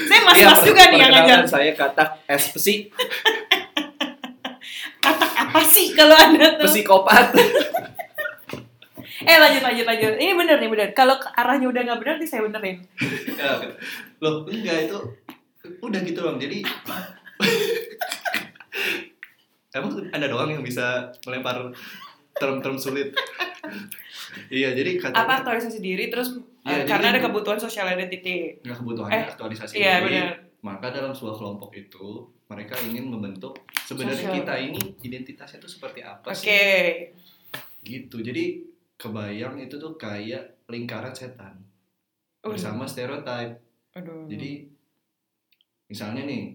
Saya 0.06 0.20
mas-mas 0.22 0.36
Iya, 0.58 0.64
juga 0.64 0.82
nih 0.86 0.98
yang 0.98 1.12
ngajar. 1.12 1.40
saya 1.46 1.72
kata 1.72 2.04
SPSI, 2.26 2.74
Kata 4.98 5.26
apa 5.26 5.60
sih 5.62 5.94
kalau 5.94 6.14
Anda 6.14 6.58
tuh? 6.58 6.66
psikopat. 6.66 7.26
Eh 9.18 9.34
lanjut 9.34 9.58
lanjut 9.58 9.82
lanjut. 9.82 10.12
Ini 10.14 10.32
bener 10.34 10.56
nih 10.56 10.68
bener. 10.68 10.88
Kalau 10.92 11.16
arahnya 11.16 11.66
udah 11.66 11.82
nggak 11.82 11.98
bener 11.98 12.14
nih 12.16 12.28
saya 12.28 12.44
benerin. 12.44 12.78
Ya, 13.34 13.58
Loh, 14.20 14.46
enggak 14.46 14.86
itu 14.86 14.98
udah 15.80 16.00
gitu 16.04 16.20
bang. 16.20 16.36
Jadi 16.38 16.58
emang 19.74 19.92
ada 20.08 20.26
doang 20.26 20.50
yang 20.50 20.62
bisa 20.62 21.10
melempar 21.24 21.74
term-term 22.32 22.76
sulit. 22.76 23.16
iya, 24.46 24.70
jadi 24.72 25.00
Apa 25.00 25.10
katanya 25.10 25.34
aktualisasi 25.42 25.80
diri 25.80 26.06
terus 26.06 26.36
Eh, 26.66 26.82
karena 26.84 27.06
ada 27.08 27.20
kebutuhan 27.20 27.56
social 27.56 27.86
identity. 27.86 28.58
nggak 28.58 28.76
kebutuhan 28.76 29.08
Eh, 29.08 29.24
aktualisasi 29.24 29.72
Iya 29.76 29.94
diri. 29.96 30.06
benar. 30.10 30.30
Maka 30.58 30.86
dalam 30.90 31.10
sebuah 31.10 31.36
kelompok 31.36 31.70
itu 31.72 32.06
mereka 32.44 32.74
ingin 32.80 33.06
membentuk 33.06 33.54
sebenarnya 33.80 34.18
Sosial. 34.24 34.36
kita 34.36 34.54
ini 34.60 34.80
identitasnya 35.00 35.58
itu 35.58 35.68
seperti 35.68 36.00
apa 36.00 36.26
Oke. 36.26 36.34
sih? 36.36 37.14
Gitu. 37.82 38.16
Jadi 38.18 38.44
kebayang 38.94 39.60
itu 39.60 39.76
tuh 39.76 39.94
kayak 39.94 40.66
lingkaran 40.66 41.12
setan 41.12 41.62
Uh, 42.38 42.50
bersama 42.50 42.82
stereotip. 42.84 43.58
Aduh. 43.92 44.26
Jadi 44.26 44.70
misalnya 45.86 46.22
nih 46.22 46.54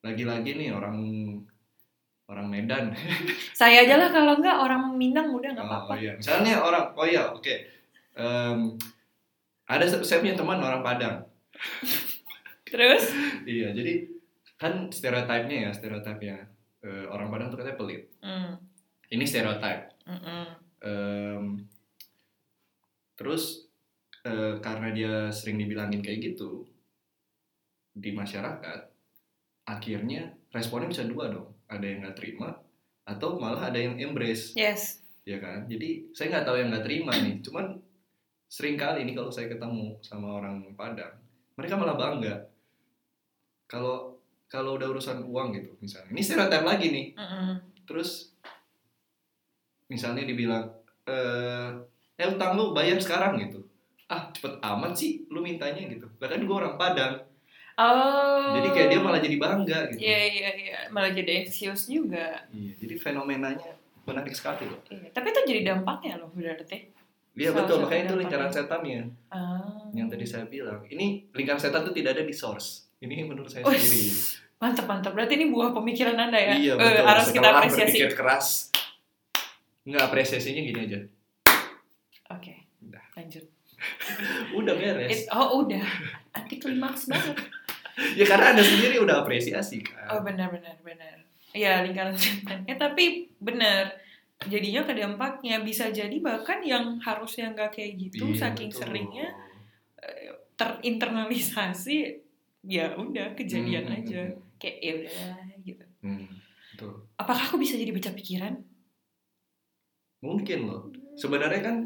lagi-lagi 0.00 0.52
nih 0.54 0.68
orang 0.70 0.96
orang 2.26 2.46
Medan. 2.46 2.92
saya 3.52 3.82
aja 3.82 3.96
lah 3.96 4.08
kalau 4.08 4.36
nggak 4.36 4.56
orang 4.58 4.94
Minang 4.94 5.28
udah 5.30 5.50
nggak 5.50 5.62
Oh, 5.62 5.70
apa-apa. 5.70 5.94
iya. 5.96 6.12
Misalnya 6.14 6.56
orang 6.58 6.92
oh 6.92 7.04
iya 7.04 7.24
oke. 7.26 7.54
Em, 8.12 8.76
ada 9.70 9.86
saya 9.86 10.18
punya 10.18 10.34
teman 10.34 10.58
orang 10.58 10.82
Padang. 10.82 11.22
Terus? 12.66 13.14
Iya, 13.46 13.70
jadi 13.70 14.06
kan 14.58 14.90
stereotipnya 14.90 15.68
ya, 15.68 15.70
stereotipnya 15.70 16.36
eh, 16.82 17.06
orang 17.06 17.30
Padang 17.30 17.48
tuh 17.50 17.58
katanya 17.62 17.78
pelit. 17.78 18.02
Hmm. 18.18 18.58
Ini 19.10 19.24
stereotip. 19.26 19.94
mm-mm. 20.06 20.44
Em, 20.80 21.44
terus 23.14 23.68
eh, 24.24 24.56
karena 24.58 24.88
dia 24.90 25.14
sering 25.30 25.60
dibilangin 25.60 26.00
kayak 26.00 26.34
gitu 26.34 26.64
di 27.92 28.10
masyarakat, 28.10 28.80
akhirnya 29.66 30.34
responnya 30.50 30.88
bisa 30.88 31.04
dua 31.06 31.30
dong. 31.30 31.52
Ada 31.70 31.84
yang 31.84 31.98
nggak 32.02 32.16
terima 32.18 32.58
atau 33.06 33.38
malah 33.38 33.70
ada 33.70 33.78
yang 33.78 33.98
embrace, 33.98 34.54
Yes. 34.54 35.02
ya 35.22 35.38
kan? 35.38 35.66
Jadi 35.66 36.10
saya 36.14 36.30
nggak 36.32 36.46
tahu 36.46 36.56
yang 36.58 36.68
nggak 36.70 36.86
terima 36.86 37.12
nih. 37.12 37.36
Cuman 37.42 37.66
sering 38.50 38.74
kali 38.74 39.06
nih 39.06 39.14
kalau 39.14 39.30
saya 39.30 39.46
ketemu 39.46 39.94
sama 40.02 40.42
orang 40.42 40.66
Padang, 40.74 41.14
mereka 41.54 41.78
malah 41.78 41.94
bangga. 41.94 42.50
Kalau 43.70 44.18
kalau 44.50 44.74
udah 44.74 44.90
urusan 44.90 45.22
uang 45.22 45.54
gitu, 45.54 45.70
misalnya. 45.78 46.10
Ini 46.10 46.22
stereotip 46.26 46.66
lagi 46.66 46.90
nih. 46.90 47.06
Mm-mm. 47.14 47.62
Terus 47.86 48.34
misalnya 49.86 50.26
dibilang 50.26 50.66
eh 51.06 51.70
eh 52.18 52.26
utang 52.26 52.58
lu 52.58 52.74
bayar 52.74 52.98
sekarang 52.98 53.38
gitu. 53.38 53.62
Ah, 54.10 54.26
cepet 54.34 54.58
amat 54.58 54.98
sih 54.98 55.22
lu 55.30 55.38
mintanya 55.38 55.86
gitu. 55.86 56.10
Bahkan 56.18 56.42
gue 56.42 56.56
orang 56.58 56.74
Padang. 56.74 57.22
Oh. 57.78 58.58
Jadi 58.58 58.68
kayak 58.74 58.88
dia 58.90 59.00
malah 59.00 59.22
jadi 59.22 59.36
bangga 59.38 59.78
gitu. 59.94 60.02
Iya 60.02 60.20
iya 60.26 60.50
iya 60.58 60.78
malah 60.90 61.14
jadi 61.14 61.46
anxious 61.46 61.86
juga. 61.86 62.42
Iya, 62.50 62.74
jadi 62.82 62.94
fenomenanya 62.98 63.78
menarik 64.02 64.34
sekali 64.34 64.66
loh. 64.66 64.82
Iya. 64.90 65.14
Tapi 65.14 65.26
itu 65.30 65.40
jadi 65.46 65.60
dampaknya 65.70 66.18
loh 66.18 66.34
berarti. 66.34 66.99
Iya 67.32 67.50
betul, 67.52 67.80
makanya 67.80 68.04
itu 68.04 68.16
lingkaran 68.16 68.50
setannya 68.50 69.06
Ah. 69.28 69.86
yang 69.90 70.06
tadi 70.06 70.22
saya 70.22 70.44
bilang. 70.44 70.82
Ini 70.84 71.30
lingkaran 71.30 71.56
setan 71.56 71.82
itu 71.82 71.92
tidak 71.94 72.10
ada 72.14 72.24
di 72.24 72.34
source. 72.34 72.90
Ini 72.98 73.22
menurut 73.22 73.46
saya 73.46 73.62
Wih, 73.62 73.74
sendiri. 73.74 74.10
Mantap 74.58 74.84
mantap. 74.84 75.12
Berarti 75.12 75.34
ini 75.34 75.48
buah 75.48 75.70
pemikiran 75.70 76.14
anda 76.14 76.36
ya. 76.36 76.52
Iya 76.52 76.72
Eh, 76.72 76.76
betul. 76.76 77.04
harus 77.06 77.26
kita 77.30 77.48
apresiasi. 77.48 77.96
berpikir 77.96 78.12
keras. 78.12 78.46
Nggak 79.82 80.02
apresiasinya 80.04 80.60
gini 80.60 80.80
aja. 80.82 80.98
Oke. 82.30 82.54
Udah. 82.80 83.04
Lanjut. 83.14 83.44
Udah 84.58 84.74
beres. 84.76 85.24
It- 85.24 85.28
oh 85.30 85.64
udah. 85.64 85.86
Anti 86.32 86.56
klimaks 86.56 87.06
banget. 87.06 87.36
Ya 88.16 88.24
karena 88.24 88.56
anda 88.56 88.64
sendiri 88.64 88.96
udah 88.96 89.20
apresiasi 89.20 89.84
kan. 89.84 90.08
Oh 90.08 90.20
benar 90.20 90.48
benar 90.48 90.72
benar. 90.80 91.20
Iya 91.52 91.84
lingkaran 91.84 92.12
setan. 92.14 92.64
Eh 92.64 92.72
tapi 92.74 93.28
benar. 93.36 93.92
Jadinya 94.40 94.88
ke 94.88 94.96
dampaknya 94.96 95.60
bisa 95.60 95.92
jadi 95.92 96.16
bahkan 96.24 96.64
yang 96.64 96.96
harusnya 97.04 97.52
nggak 97.52 97.76
kayak 97.76 97.92
gitu 98.00 98.32
Iya, 98.32 98.40
saking 98.48 98.70
betul. 98.72 98.80
seringnya 98.80 99.28
terinternalisasi 100.56 101.96
ya 102.64 102.92
udah 102.96 103.32
kejadian 103.36 103.88
Hmm, 103.88 103.96
aja 104.00 104.20
hmm, 104.28 104.40
kayak 104.60 104.78
ya 104.80 104.92
udah 105.00 105.36
gitu 105.64 105.84
Hmm, 106.00 106.28
betul. 106.72 106.92
apakah 107.16 107.52
aku 107.52 107.56
bisa 107.60 107.76
jadi 107.76 107.92
baca 107.92 108.12
pikiran 108.16 108.54
Mungkin 110.20 110.68
loh. 110.68 110.92
Sebenarnya 111.16 111.64
kan 111.64 111.76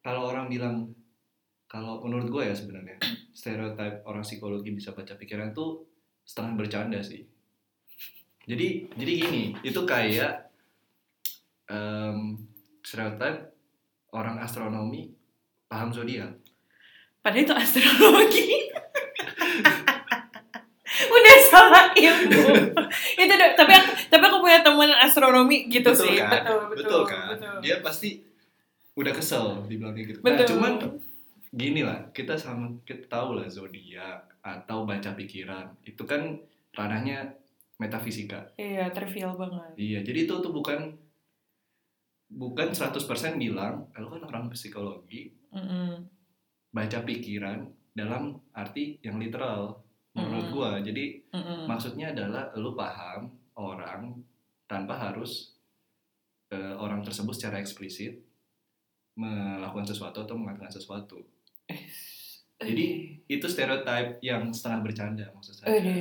kalau 0.00 0.32
orang 0.32 0.48
bilang 0.48 0.96
kalau 1.68 2.00
menurut 2.00 2.32
gue 2.32 2.48
ya 2.48 2.56
sebenarnya 2.56 2.96
stereotip 3.36 4.00
orang 4.08 4.24
psikologi 4.24 4.72
bisa 4.72 4.96
baca 4.96 5.12
pikiran 5.16 5.52
tuh 5.52 5.84
setengah 6.24 6.56
bercanda 6.56 7.00
sih. 7.04 7.28
Jadi 8.48 8.88
jadi 8.96 9.12
gini, 9.20 9.44
itu 9.60 9.80
kayak 9.84 10.49
em, 11.70 12.34
stereotip 12.82 13.54
orang 14.10 14.36
astronomi 14.38 15.14
paham 15.64 15.88
zodiak. 15.88 16.34
padahal 17.20 17.44
itu 17.44 17.54
astrologi 17.54 18.48
udah 20.90 21.36
salah 21.46 21.86
ilmu 21.92 22.42
itu 23.16 23.34
tapi 23.54 23.72
aku 23.72 23.90
tapi 24.08 24.22
aku 24.26 24.38
punya 24.40 24.60
teman 24.60 24.90
astronomi 24.96 25.68
gitu 25.68 25.86
betul 25.86 26.04
sih 26.04 26.18
kan? 26.18 26.30
betul 26.34 26.60
betul 26.72 27.02
kan? 27.06 27.26
betul. 27.32 27.56
Dia 27.62 27.76
pasti 27.80 28.10
udah 28.92 29.12
kesel 29.14 29.64
dibilang 29.64 29.94
kayak 29.94 30.08
gitu. 30.12 30.18
Nah, 30.20 30.34
Betul. 30.34 30.46
cuman 30.50 30.72
gini 31.50 31.80
lah, 31.80 32.10
kita 32.10 32.34
sama 32.34 32.68
kita 32.84 33.06
tahu 33.08 33.38
lah 33.38 33.46
zodiak 33.46 34.18
atau 34.40 34.82
baca 34.84 35.14
pikiran 35.14 35.66
itu 35.82 36.02
kan 36.04 36.36
ranahnya 36.72 37.32
metafisika. 37.76 38.50
iya 38.56 38.90
trivial 38.90 39.32
banget 39.34 39.72
Iya, 39.74 39.98
jadi 40.04 40.28
itu 40.28 40.34
tuh 40.36 40.52
bukan 40.52 40.90
bukan 42.30 42.70
100% 42.70 43.02
bilang 43.36 43.90
kalau 43.90 44.14
kan 44.14 44.22
orang 44.22 44.44
psikologi 44.54 45.34
Mm-mm. 45.50 46.06
baca 46.70 46.98
pikiran 47.02 47.66
dalam 47.90 48.38
arti 48.54 49.02
yang 49.02 49.18
literal 49.18 49.82
menurut 50.14 50.46
Mm-mm. 50.46 50.54
gua. 50.54 50.70
Jadi 50.78 51.26
Mm-mm. 51.34 51.66
maksudnya 51.66 52.14
adalah 52.14 52.54
lu 52.54 52.78
paham 52.78 53.34
orang 53.58 54.14
tanpa 54.70 54.94
harus 54.94 55.58
eh, 56.54 56.74
orang 56.78 57.02
tersebut 57.02 57.34
secara 57.34 57.58
eksplisit 57.58 58.22
melakukan 59.18 59.90
sesuatu 59.90 60.22
atau 60.22 60.38
mengatakan 60.38 60.70
sesuatu. 60.70 61.18
Jadi 62.60 63.16
itu 63.26 63.46
stereotip 63.48 64.20
yang 64.20 64.52
setengah 64.52 64.80
bercanda 64.84 65.26
maksud 65.34 65.58
saya. 65.58 65.72
Wede, 65.72 65.98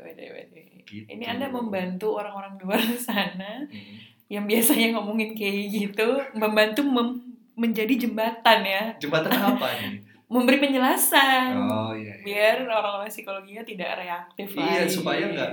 wede, 0.00 0.24
wede. 0.32 0.62
Gitu. 0.86 1.04
Ini 1.10 1.24
Anda 1.34 1.50
membantu 1.50 2.14
orang-orang 2.14 2.56
di 2.56 2.62
luar 2.64 2.80
sana 3.08 3.66
Hmm. 3.66 4.15
Yang 4.26 4.44
biasanya 4.44 4.94
ngomongin 4.94 5.32
kayak 5.32 5.68
gitu, 5.68 6.08
membantu 6.34 6.82
mem- 6.82 7.22
menjadi 7.54 7.94
jembatan 7.96 8.60
ya, 8.62 8.84
Jembatan 8.98 9.32
apa 9.32 9.68
nih? 9.80 10.02
memberi 10.26 10.58
penjelasan. 10.58 11.54
Oh 11.56 11.94
iya. 11.94 12.10
iya. 12.12 12.24
Biar 12.26 12.56
orang-orang 12.66 13.06
psikologinya 13.06 13.62
tidak 13.62 13.94
reaktif 13.96 14.50
Iya, 14.52 14.82
lagi. 14.82 14.90
supaya 14.90 15.24
nggak 15.26 15.52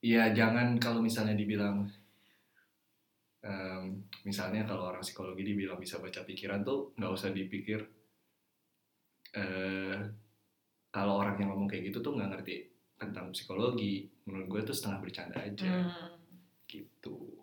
Iya, 0.00 0.32
jangan 0.32 0.76
kalau 0.76 0.98
misalnya 0.98 1.34
dibilang 1.34 1.84
em, 3.40 3.82
misalnya 4.22 4.64
kalau 4.64 4.88
orang 4.88 5.00
psikologi 5.00 5.44
dibilang 5.44 5.76
bisa 5.76 5.98
baca 5.98 6.22
pikiran 6.22 6.62
tuh 6.62 6.96
nggak 6.96 7.12
usah 7.12 7.30
dipikir 7.30 7.78
eh 9.32 9.96
kalau 10.88 11.20
orang 11.20 11.36
yang 11.36 11.52
ngomong 11.52 11.68
kayak 11.68 11.92
gitu 11.92 12.00
tuh 12.00 12.16
nggak 12.16 12.32
ngerti 12.32 12.56
tentang 12.96 13.28
psikologi. 13.30 14.08
Menurut 14.24 14.46
gue 14.48 14.60
tuh 14.64 14.74
setengah 14.74 14.98
bercanda 14.98 15.36
aja 15.38 15.68
Hmm. 15.68 16.15
Gitu. 16.76 17.36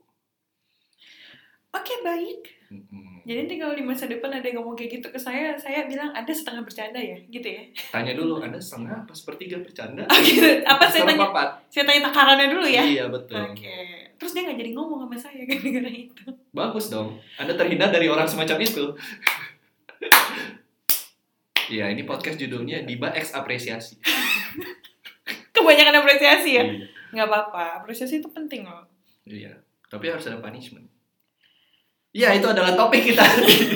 Oke, 1.74 2.06
baik. 2.06 2.41
Mm-mm. 2.69 3.26
Jadi 3.26 3.38
nanti 3.46 3.56
kalau 3.58 3.74
di 3.74 3.82
masa 3.82 4.06
depan 4.06 4.30
ada 4.30 4.46
yang 4.46 4.62
ngomong 4.62 4.78
kayak 4.78 5.02
gitu 5.02 5.08
ke 5.10 5.17
saya, 5.17 5.58
saya 5.58 5.89
bilang 5.89 6.13
ada 6.13 6.30
setengah 6.30 6.62
bercanda 6.62 7.02
ya, 7.02 7.17
gitu 7.34 7.50
ya. 7.50 7.65
Tanya 7.89 8.13
dulu, 8.13 8.38
ada 8.46 8.62
setengah 8.62 9.02
apa 9.02 9.13
sepertiga 9.13 9.58
bercanda? 9.58 10.06
Oh, 10.06 10.19
gitu. 10.22 10.62
Apa 10.62 10.86
saya 10.86 11.10
tanya, 11.10 11.26
saya 11.74 11.84
tanya 11.89 12.02
takarannya 12.13 12.48
dulu 12.54 12.65
ya? 12.69 12.86
Iya 12.86 13.10
betul. 13.10 13.41
Oke. 13.41 13.78
Terus 14.22 14.32
dia 14.38 14.41
nggak 14.46 14.58
jadi 14.62 14.72
ngomong 14.78 15.10
sama 15.10 15.17
saya 15.17 15.41
gara-gara 15.50 15.89
itu. 15.89 16.26
Bagus 16.54 16.86
dong. 16.93 17.17
Anda 17.41 17.58
terhindar 17.58 17.89
dari 17.89 18.06
orang 18.06 18.30
semacam 18.30 18.58
itu. 18.62 18.86
Iya, 21.63 21.89
ini 21.89 22.04
podcast 22.04 22.36
judulnya 22.38 22.84
Diba 22.84 23.10
X 23.15 23.32
Apresiasi. 23.34 23.96
Kebanyakan 25.56 26.04
apresiasi 26.04 26.60
ya? 26.60 26.63
Iya. 26.67 26.86
Nggak 27.15 27.28
apa-apa, 27.32 27.63
apresiasi 27.82 28.19
itu 28.19 28.30
penting 28.30 28.67
loh. 28.67 28.84
Iya, 29.23 29.55
tapi 29.88 30.12
harus 30.12 30.27
ada 30.27 30.39
punishment. 30.39 30.88
Iya, 32.13 32.38
itu 32.38 32.45
adalah 32.45 32.77
topik 32.77 33.01
kita. 33.01 33.23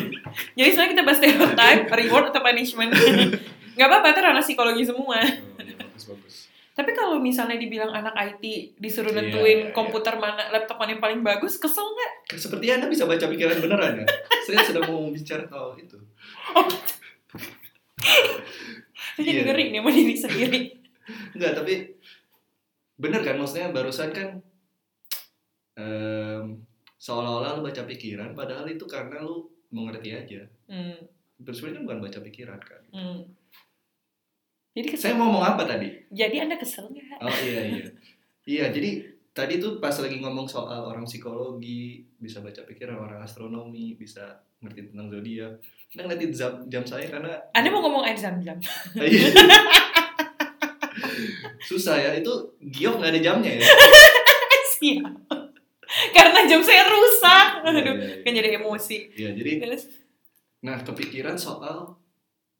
Jadi 0.57 0.69
sebenarnya 0.69 0.91
kita 0.93 1.03
bahas 1.07 1.17
stereotype, 1.17 1.83
reward 1.89 2.25
atau 2.29 2.41
punishment. 2.43 2.91
Nggak 3.77 3.87
apa-apa, 3.89 4.07
itu 4.13 4.19
ranah 4.21 4.43
psikologi 4.43 4.83
semua. 4.85 5.17
Oh, 5.17 5.61
iya, 5.63 5.73
bagus 5.79 6.03
bagus. 6.05 6.35
Tapi 6.77 6.93
kalau 6.93 7.17
misalnya 7.17 7.57
dibilang 7.57 7.89
anak 7.89 8.13
IT 8.13 8.77
disuruh 8.77 9.09
Iya, 9.09 9.25
nentuin 9.25 9.59
iya, 9.65 9.73
komputer 9.73 10.13
mana, 10.21 10.53
laptop 10.53 10.77
mana 10.77 10.93
yang 10.93 11.01
paling 11.01 11.21
bagus, 11.25 11.57
kesel 11.57 11.81
nggak? 11.81 12.37
Seperti 12.37 12.69
Anda 12.69 12.85
bisa 12.85 13.09
baca 13.09 13.25
pikiran 13.25 13.57
beneran 13.57 14.05
ya. 14.05 14.05
Saya 14.45 14.61
sedang 14.61 14.85
mau 14.85 15.09
bicara 15.09 15.41
soal 15.49 15.73
itu. 15.73 15.97
Saya 19.17 19.23
jadi 19.25 19.41
Iya. 19.41 19.45
ngeri 19.49 19.65
nih 19.73 19.81
sama 19.81 19.89
diri 19.89 20.13
sendiri. 20.13 20.59
Enggak, 21.33 21.51
tapi 21.57 21.73
bener 23.01 23.21
kan 23.25 23.41
maksudnya 23.41 23.73
barusan 23.73 24.13
kan 24.13 24.37
em, 25.77 26.57
seolah-olah 26.97 27.55
lu 27.55 27.61
baca 27.63 27.85
pikiran 27.85 28.33
padahal 28.33 28.65
itu 28.65 28.83
karena 28.83 29.21
lu 29.21 29.45
mengerti 29.69 30.09
aja. 30.11 30.41
Hmm, 30.65 30.97
Sebenarnya 31.37 31.85
bukan 31.85 31.99
baca 32.01 32.19
pikiran 32.19 32.59
kan. 32.59 32.81
hmm. 32.89 33.21
Jadi 34.73 34.87
kesel. 34.93 35.03
Saya 35.09 35.13
mau 35.17 35.29
ngomong 35.33 35.45
apa 35.57 35.65
tadi? 35.65 35.89
Jadi 36.09 36.37
anda 36.37 36.57
kesel 36.57 36.85
nggak? 36.89 37.17
Oh 37.17 37.37
iya 37.41 37.61
iya. 37.65 37.87
Iya, 38.47 38.65
jadi 38.69 38.89
tadi 39.33 39.57
tuh 39.57 39.77
pas 39.77 39.93
lagi 39.93 40.17
ngomong 40.17 40.45
soal 40.45 40.85
orang 40.85 41.01
psikologi, 41.03 42.05
bisa 42.17 42.41
baca 42.41 42.61
pikiran 42.61 42.97
orang 42.97 43.19
astronomi, 43.21 43.97
bisa 43.97 44.21
ngerti 44.61 44.89
tentang 44.93 45.09
zodiak. 45.09 45.53
Nah, 45.97 46.05
ngeliatin 46.05 46.29
jam, 46.33 46.53
jam 46.69 46.83
saya 46.85 47.05
karena 47.09 47.33
Anda 47.53 47.69
mau 47.69 47.81
ngomong 47.85 48.05
air 48.05 48.17
jam-jam? 48.17 48.57
Iya. 48.97 49.29
susah 51.59 51.99
ya 51.99 52.11
itu 52.15 52.31
giok 52.71 53.01
nggak 53.01 53.11
ada 53.17 53.21
jamnya 53.21 53.51
ya. 53.59 53.65
Siap. 54.77 55.05
Karena 56.15 56.39
jam 56.45 56.61
saya 56.61 56.83
rusak. 56.85 57.47
Iya, 57.57 57.69
Aduh, 57.69 57.79
iya, 57.79 57.93
iya. 57.93 58.15
kan 58.23 58.31
jadi 58.33 58.49
emosi. 58.57 58.97
Iya, 59.13 59.29
jadi 59.33 59.51
Terus, 59.63 59.83
nah 60.59 60.77
kepikiran 60.79 61.35
soal 61.35 61.95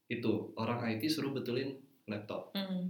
itu 0.08 0.56
orang 0.56 0.80
IT 0.88 1.04
suruh 1.08 1.32
betulin 1.32 1.76
laptop 2.08 2.56
hmm, 2.56 2.88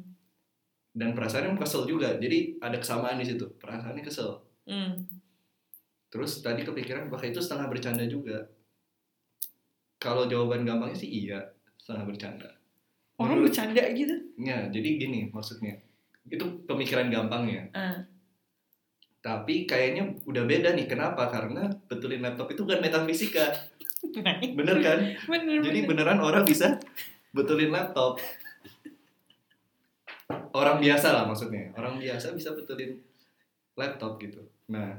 dan 0.93 1.13
perasaannya 1.13 1.57
kesel 1.57 1.85
juga. 1.85 2.15
Jadi 2.15 2.57
ada 2.57 2.77
kesamaan 2.77 3.17
di 3.17 3.25
situ. 3.25 3.45
Perasaannya 3.57 4.03
kesel. 4.03 4.37
hmm. 4.65 4.93
Terus 6.07 6.39
tadi 6.39 6.63
kepikiran 6.63 7.11
apakah 7.11 7.27
itu 7.27 7.41
setengah 7.41 7.67
bercanda 7.67 8.05
juga? 8.05 8.47
Kalau 9.97 10.29
jawaban 10.29 10.63
gampangnya 10.63 10.95
sih 10.95 11.09
iya, 11.25 11.41
setengah 11.75 12.05
bercanda. 12.05 12.49
Orang 13.17 13.41
Menurut- 13.41 13.49
bercanda 13.49 13.81
gitu. 13.91 14.13
Ya, 14.37 14.69
jadi 14.69 14.89
gini 14.95 15.33
maksudnya. 15.33 15.81
Itu 16.29 16.63
pemikiran 16.63 17.09
gampangnya. 17.09 17.73
Ah. 17.73 17.97
Tapi 19.27 19.67
kayaknya 19.67 20.07
udah 20.23 20.43
beda 20.47 20.71
nih. 20.71 20.87
Kenapa? 20.87 21.27
Karena 21.27 21.67
betulin 21.91 22.23
laptop 22.23 22.47
itu 22.47 22.63
kan 22.63 22.79
metafisika. 22.79 23.51
Bener 24.57 24.77
kan? 24.79 25.03
bener, 25.27 25.59
Jadi 25.67 25.79
bener. 25.83 26.07
beneran 26.07 26.19
orang 26.23 26.47
bisa 26.47 26.79
betulin 27.35 27.67
laptop. 27.75 28.15
Orang 30.55 30.79
biasa 30.79 31.11
lah 31.11 31.23
maksudnya. 31.27 31.75
Orang 31.75 31.99
biasa 31.99 32.31
bisa 32.31 32.55
betulin 32.55 32.95
laptop 33.75 34.15
gitu. 34.23 34.39
Nah, 34.71 34.95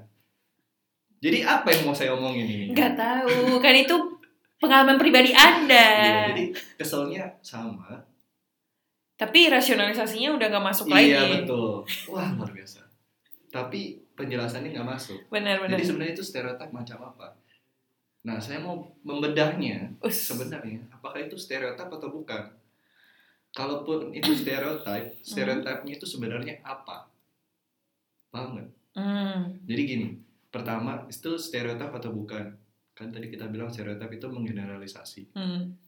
jadi 1.25 1.43
apa 1.49 1.73
yang 1.73 1.89
mau 1.89 1.97
saya 1.97 2.13
omongin 2.13 2.47
ini? 2.47 2.67
Nggak 2.77 2.95
tahu, 2.95 3.59
kan 3.59 3.75
itu 3.75 3.97
pengalaman 4.61 4.99
pribadi 5.01 5.33
Anda. 5.33 5.89
Iya, 6.05 6.19
jadi 6.35 6.45
keselnya 6.79 7.25
sama. 7.41 8.03
Tapi 9.19 9.51
rasionalisasinya 9.51 10.37
udah 10.39 10.47
nggak 10.47 10.67
masuk 10.69 10.87
lagi. 10.95 11.11
Iya 11.11 11.43
betul. 11.43 11.83
Wah 12.13 12.29
luar 12.39 12.51
biasa. 12.55 12.87
Tapi 13.51 14.08
penjelasannya 14.19 14.75
nggak 14.75 14.89
masuk. 14.89 15.19
Benar, 15.31 15.63
benar. 15.63 15.79
Jadi 15.79 15.83
sebenarnya 15.87 16.15
itu 16.19 16.25
stereotip 16.27 16.71
macam 16.75 16.99
apa? 17.07 17.39
Nah 18.27 18.43
saya 18.43 18.59
mau 18.59 18.83
membedahnya 19.07 19.95
Us. 20.03 20.27
sebenarnya 20.27 20.83
apakah 20.91 21.23
itu 21.23 21.39
stereotip 21.39 21.87
atau 21.87 22.11
bukan? 22.11 22.51
Kalaupun 23.55 24.13
itu 24.13 24.35
stereotip, 24.35 25.23
stereotipnya 25.23 25.95
itu 25.97 26.05
sebenarnya 26.05 26.59
apa? 26.61 27.07
Paham 28.29 28.59
nggak? 28.59 28.69
Hmm. 28.99 29.57
Jadi 29.65 29.83
gini, 29.87 30.09
pertama 30.51 31.07
itu 31.07 31.39
stereotip 31.39 31.95
atau 31.95 32.11
bukan? 32.11 32.53
Kan 32.93 33.15
tadi 33.15 33.31
kita 33.31 33.47
bilang 33.47 33.71
stereotip 33.71 34.11
itu 34.11 34.27
menggeneralisasi 34.27 35.33
Hmm. 35.33 35.79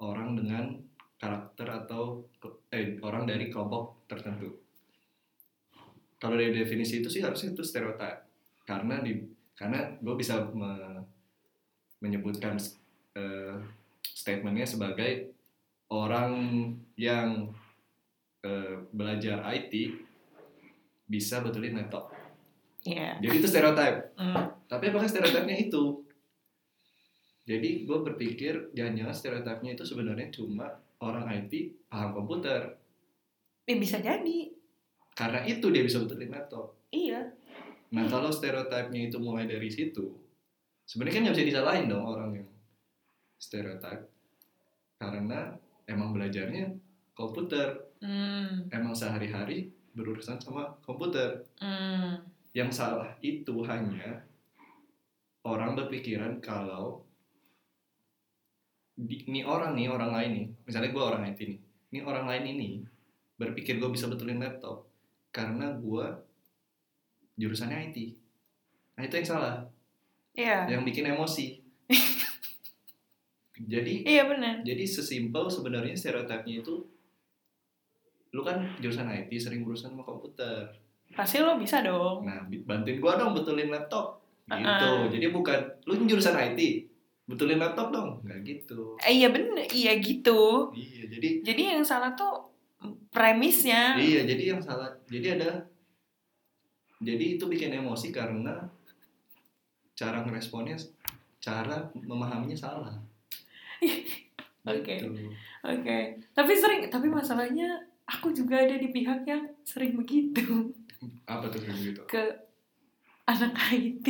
orang 0.00 0.34
dengan 0.34 0.72
karakter 1.14 1.68
atau 1.86 2.24
eh 2.68 2.98
orang 3.00 3.28
dari 3.28 3.52
kelompok 3.52 4.08
tertentu. 4.10 4.63
Kalau 6.18 6.34
dari 6.40 6.54
definisi 6.54 7.02
itu 7.02 7.08
sih 7.10 7.20
harusnya 7.20 7.52
itu 7.52 7.62
stereotip 7.62 8.24
karena 8.64 9.04
di 9.04 9.20
karena 9.54 9.92
gue 10.00 10.14
bisa 10.16 10.40
me- 10.50 11.04
menyebutkan 12.00 12.56
eh, 13.14 13.54
statementnya 14.02 14.64
sebagai 14.64 15.34
orang 15.92 16.32
yang 16.96 17.52
eh, 18.40 18.76
belajar 18.90 19.44
IT 19.52 19.72
bisa 21.04 21.44
betulin 21.44 21.76
laptop. 21.76 22.10
Iya. 22.84 23.20
Jadi 23.20 23.34
itu 23.40 23.48
stereotip. 23.48 24.16
Hmm. 24.16 24.52
Tapi 24.68 24.84
apakah 24.92 25.08
stereotipnya 25.08 25.56
itu? 25.56 26.04
Jadi 27.44 27.84
gue 27.84 27.98
berpikir 28.00 28.72
jangan-jangan 28.72 29.14
stereotipnya 29.14 29.76
itu 29.76 29.84
sebenarnya 29.84 30.32
cuma 30.32 30.80
orang 31.04 31.28
IT 31.44 31.52
paham 31.92 32.16
komputer. 32.16 32.80
Ya 33.68 33.76
bisa 33.76 34.00
jadi. 34.00 34.52
Karena 35.14 35.46
itu 35.46 35.70
dia 35.70 35.86
bisa 35.86 36.02
betulin 36.02 36.34
laptop. 36.34 36.74
Iya. 36.90 37.30
Nah 37.94 38.04
kalau 38.10 38.34
stereotipnya 38.34 39.06
itu 39.06 39.22
mulai 39.22 39.46
dari 39.46 39.70
situ, 39.70 40.10
sebenarnya 40.82 41.14
kan 41.14 41.22
nggak 41.30 41.36
bisa 41.38 41.50
disalahin 41.54 41.86
dong 41.86 42.02
orang 42.02 42.30
yang 42.42 42.48
stereotip. 43.38 44.10
Karena 44.98 45.54
emang 45.86 46.10
belajarnya 46.10 46.74
komputer, 47.14 47.94
Hmm. 48.04 48.68
emang 48.68 48.92
sehari-hari 48.92 49.72
berurusan 49.96 50.36
sama 50.36 50.76
komputer. 50.84 51.46
Hmm. 51.62 52.20
Yang 52.52 52.70
salah 52.76 53.14
itu 53.24 53.64
hanya 53.64 54.26
orang 55.46 55.72
berpikiran 55.78 56.42
kalau 56.42 57.00
di, 58.94 59.26
ini 59.26 59.42
orang 59.42 59.74
nih 59.74 59.90
orang 59.90 60.10
lain 60.14 60.30
nih, 60.36 60.46
misalnya 60.68 60.90
gue 60.94 61.02
orang 61.02 61.22
IT 61.26 61.40
nih, 61.42 61.60
ini 61.90 62.00
orang 62.04 62.26
lain 62.30 62.44
ini 62.46 62.68
berpikir 63.34 63.82
gue 63.82 63.90
bisa 63.90 64.06
betulin 64.06 64.38
laptop 64.38 64.86
karena 65.34 65.74
gue 65.74 66.06
jurusannya 67.34 67.90
IT. 67.90 67.98
Nah 68.94 69.02
itu 69.02 69.14
yang 69.18 69.26
salah, 69.28 69.56
Iya. 70.32 70.70
yang 70.70 70.86
bikin 70.86 71.10
emosi. 71.10 71.58
jadi 73.70 73.94
Iya 74.02 74.22
benar. 74.26 74.54
jadi 74.62 74.84
sesimpel 74.84 75.46
sebenarnya 75.46 75.94
stereotipnya 75.94 76.62
itu 76.62 76.74
lu 78.30 78.42
kan 78.42 78.58
jurusan 78.78 79.06
IT 79.06 79.30
sering 79.34 79.62
berurusan 79.62 79.94
sama 79.94 80.02
komputer. 80.02 80.66
Pasti 81.14 81.38
lo 81.38 81.54
bisa 81.54 81.78
dong. 81.82 82.26
Nah, 82.26 82.42
bantuin 82.66 82.98
gua 82.98 83.14
dong 83.14 83.30
betulin 83.30 83.70
laptop. 83.70 84.18
Gitu. 84.44 84.66
Uh-uh. 84.66 85.06
Jadi 85.06 85.26
bukan 85.30 85.58
lu 85.86 85.94
jurusan 86.02 86.34
IT, 86.34 86.90
betulin 87.24 87.62
laptop 87.62 87.94
dong. 87.94 88.18
Enggak 88.26 88.42
gitu. 88.42 88.98
Eh, 88.98 89.22
iya 89.22 89.30
bener. 89.30 89.70
Iya 89.70 90.02
gitu. 90.02 90.74
Iya, 90.74 91.06
jadi 91.06 91.28
Jadi 91.46 91.62
yang 91.78 91.86
salah 91.86 92.10
tuh 92.18 92.53
premisnya. 93.10 93.96
iya, 93.96 94.26
jadi 94.26 94.56
yang 94.56 94.60
salah. 94.60 94.90
Jadi 95.08 95.40
ada 95.40 95.64
jadi 97.00 97.36
itu 97.36 97.44
bikin 97.44 97.74
emosi 97.74 98.08
karena 98.10 98.64
cara 99.94 100.24
ngeresponnya 100.24 100.74
cara 101.38 101.90
memahaminya 101.92 102.56
salah. 102.56 102.96
Oke. 104.64 104.94
Gitu. 104.96 105.28
Oke. 105.60 105.98
Tapi 106.32 106.52
sering. 106.56 106.88
Tapi 106.88 107.06
masalahnya 107.12 107.84
aku 108.08 108.32
juga 108.32 108.64
ada 108.64 108.80
di 108.80 108.88
pihak 108.88 109.24
yang 109.28 109.44
sering 109.64 109.96
begitu 109.96 110.72
Apa 111.28 111.48
tuh 111.52 111.60
kayak 111.60 111.76
gitu? 111.80 112.00
ke 112.08 112.22
anak 113.28 113.52
IT. 113.72 114.08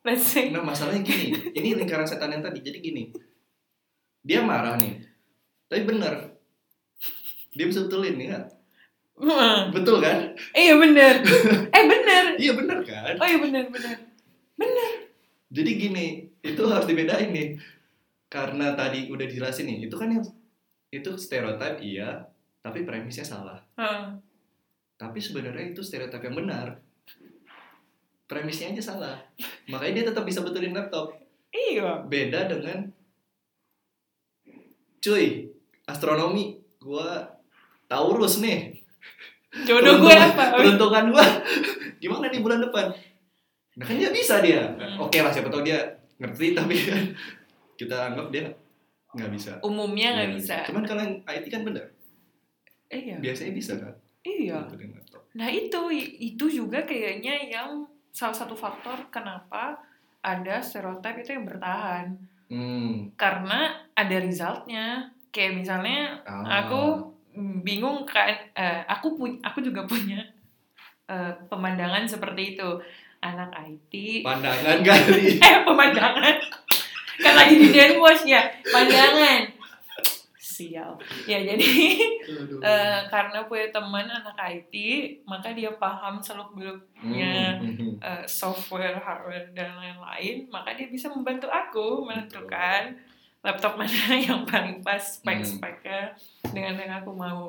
Let's 0.00 0.32
say. 0.32 0.48
Nah, 0.48 0.64
masalahnya 0.64 1.02
gini. 1.04 1.34
Ini 1.52 1.76
lingkaran 1.76 2.06
setan 2.08 2.32
yang 2.32 2.40
tadi. 2.40 2.62
Jadi 2.64 2.78
gini. 2.80 3.02
Dia 4.22 4.40
marah 4.40 4.78
nih. 4.78 4.96
Tapi 5.68 5.82
bener. 5.84 6.39
Dia 7.54 7.66
bisa 7.66 7.86
betulin 7.86 8.16
ya. 8.18 8.38
Hmm. 9.20 9.68
Betul 9.74 10.00
kan? 10.00 10.32
Iya 10.56 10.74
bener. 10.80 11.14
Eh 11.76 11.84
bener. 11.84 12.24
Iya 12.40 12.52
bener 12.56 12.78
kan? 12.86 13.14
Oh 13.20 13.26
iya 13.26 13.38
bener 13.38 13.64
bener. 13.68 14.10
Jadi 15.50 15.70
gini, 15.74 16.06
itu 16.46 16.62
harus 16.70 16.86
dibedain 16.86 17.34
nih. 17.34 17.58
Karena 18.30 18.78
tadi 18.78 19.10
udah 19.10 19.26
dijelasin 19.26 19.66
nih, 19.66 19.90
itu 19.90 19.94
kan 19.98 20.14
yang 20.14 20.22
itu 20.94 21.10
stereotip 21.18 21.82
iya, 21.82 22.22
tapi 22.62 22.86
premisnya 22.86 23.26
salah. 23.26 23.58
Hmm. 23.74 24.22
Tapi 24.94 25.18
sebenarnya 25.18 25.74
itu 25.74 25.82
stereotip 25.82 26.22
yang 26.22 26.38
benar. 26.38 26.78
Premisnya 28.30 28.70
aja 28.70 28.94
salah. 28.94 29.16
Makanya 29.66 29.92
dia 30.02 30.06
tetap 30.14 30.22
bisa 30.22 30.46
betulin 30.46 30.70
laptop. 30.70 31.18
Iya. 31.50 32.06
Beda 32.06 32.46
dengan 32.46 32.86
cuy, 35.02 35.50
astronomi 35.90 36.62
gua 36.78 37.26
Taurus 37.90 38.38
nih. 38.38 38.70
Jodoh 39.66 39.98
gue 39.98 40.14
apa? 40.14 40.54
Peruntungan 40.54 41.10
gua 41.10 41.26
gimana 41.98 42.30
nih 42.30 42.38
bulan 42.38 42.62
depan? 42.62 42.86
Nah 43.74 43.84
kan 43.84 43.98
dia 43.98 44.10
bisa 44.10 44.38
dia. 44.38 44.62
Hmm. 44.78 45.02
Oke 45.02 45.18
lah 45.18 45.28
siapa 45.28 45.50
tahu 45.50 45.66
dia 45.66 45.82
ngerti 46.16 46.54
tapi 46.54 46.78
kan 46.78 47.02
kita 47.80 48.14
anggap 48.14 48.30
dia 48.30 48.46
nggak 49.10 49.30
bisa. 49.34 49.58
Umumnya 49.60 50.14
nggak 50.14 50.28
Iya, 50.30 50.36
bisa. 50.38 50.56
Cuman 50.70 50.86
kalau 50.86 51.02
yang 51.02 51.14
IT 51.24 51.50
kan 51.50 51.66
bener. 51.66 51.82
Iya. 52.86 53.18
Biasanya 53.18 53.52
bisa 53.52 53.72
kan. 53.74 53.94
Iya. 54.22 54.70
Laptop. 54.70 55.22
Nah 55.34 55.48
itu 55.50 55.80
itu 56.22 56.44
juga 56.46 56.86
kayaknya 56.86 57.50
yang 57.50 57.82
salah 58.10 58.34
satu 58.36 58.54
faktor 58.54 59.10
kenapa 59.10 59.82
ada 60.20 60.62
stereotip 60.62 61.18
itu 61.18 61.34
yang 61.34 61.42
bertahan 61.44 62.14
Hmm. 62.46 63.14
karena 63.14 63.78
ada 63.94 64.16
resultnya 64.18 65.06
kayak 65.30 65.54
misalnya 65.56 66.18
Ah. 66.22 66.66
aku 66.66 67.09
bingung 67.64 68.04
kan 68.04 68.32
eh, 68.54 68.82
aku 68.86 69.16
punya 69.16 69.36
aku 69.44 69.64
juga 69.64 69.84
punya 69.88 70.20
eh, 71.08 71.32
pemandangan 71.48 72.04
seperti 72.06 72.56
itu. 72.56 72.70
Anak 73.20 73.52
IT 73.52 74.24
pandangan 74.24 74.80
kali. 74.80 75.36
eh 75.44 75.56
pemandangan. 75.64 76.36
Kan 77.20 77.34
lagi 77.36 77.54
di 77.60 77.68
Denwash 77.68 78.24
ya 78.24 78.40
pandangan 78.72 79.60
sial. 80.60 80.92
Ya 81.24 81.40
jadi 81.40 81.72
eh, 82.60 83.00
karena 83.08 83.44
punya 83.48 83.68
teman 83.72 84.08
anak 84.08 84.36
IT 84.36 84.74
maka 85.24 85.52
dia 85.52 85.72
paham 85.76 86.20
seluk 86.20 86.52
beluknya 86.52 87.56
Hmm, 87.60 87.96
hmm, 87.96 88.24
software, 88.28 88.96
hardware 89.00 89.52
dan 89.56 89.76
lain-lain, 89.76 90.48
maka 90.52 90.76
dia 90.76 90.88
bisa 90.88 91.08
membantu 91.08 91.48
aku 91.48 92.04
menentukan 92.04 92.96
laptop 93.40 93.80
mana 93.80 94.16
yang 94.28 94.44
paling 94.44 94.84
pas 94.84 95.00
spek-speknya 95.00 96.14
dengan 96.52 96.76
yang 96.76 96.92
aku 97.00 97.12
mau. 97.12 97.48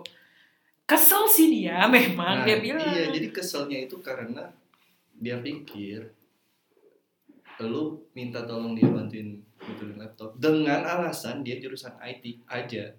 Kesel 0.88 1.24
sih 1.28 1.48
dia 1.48 1.88
memang 1.92 2.44
Nah, 2.44 2.46
dia 2.48 2.60
bilang. 2.60 2.84
Iya, 2.92 3.16
jadi 3.16 3.28
keselnya 3.32 3.88
itu 3.88 4.00
karena 4.04 4.52
dia 5.16 5.38
pikir 5.38 6.12
lu 7.62 8.10
minta 8.18 8.42
tolong 8.50 8.74
dia 8.74 8.90
bantuin 8.90 9.38
betulin 9.62 10.02
laptop 10.02 10.34
dengan 10.42 10.82
alasan 10.82 11.46
dia 11.46 11.62
jurusan 11.62 11.94
IT 12.02 12.42
aja. 12.50 12.98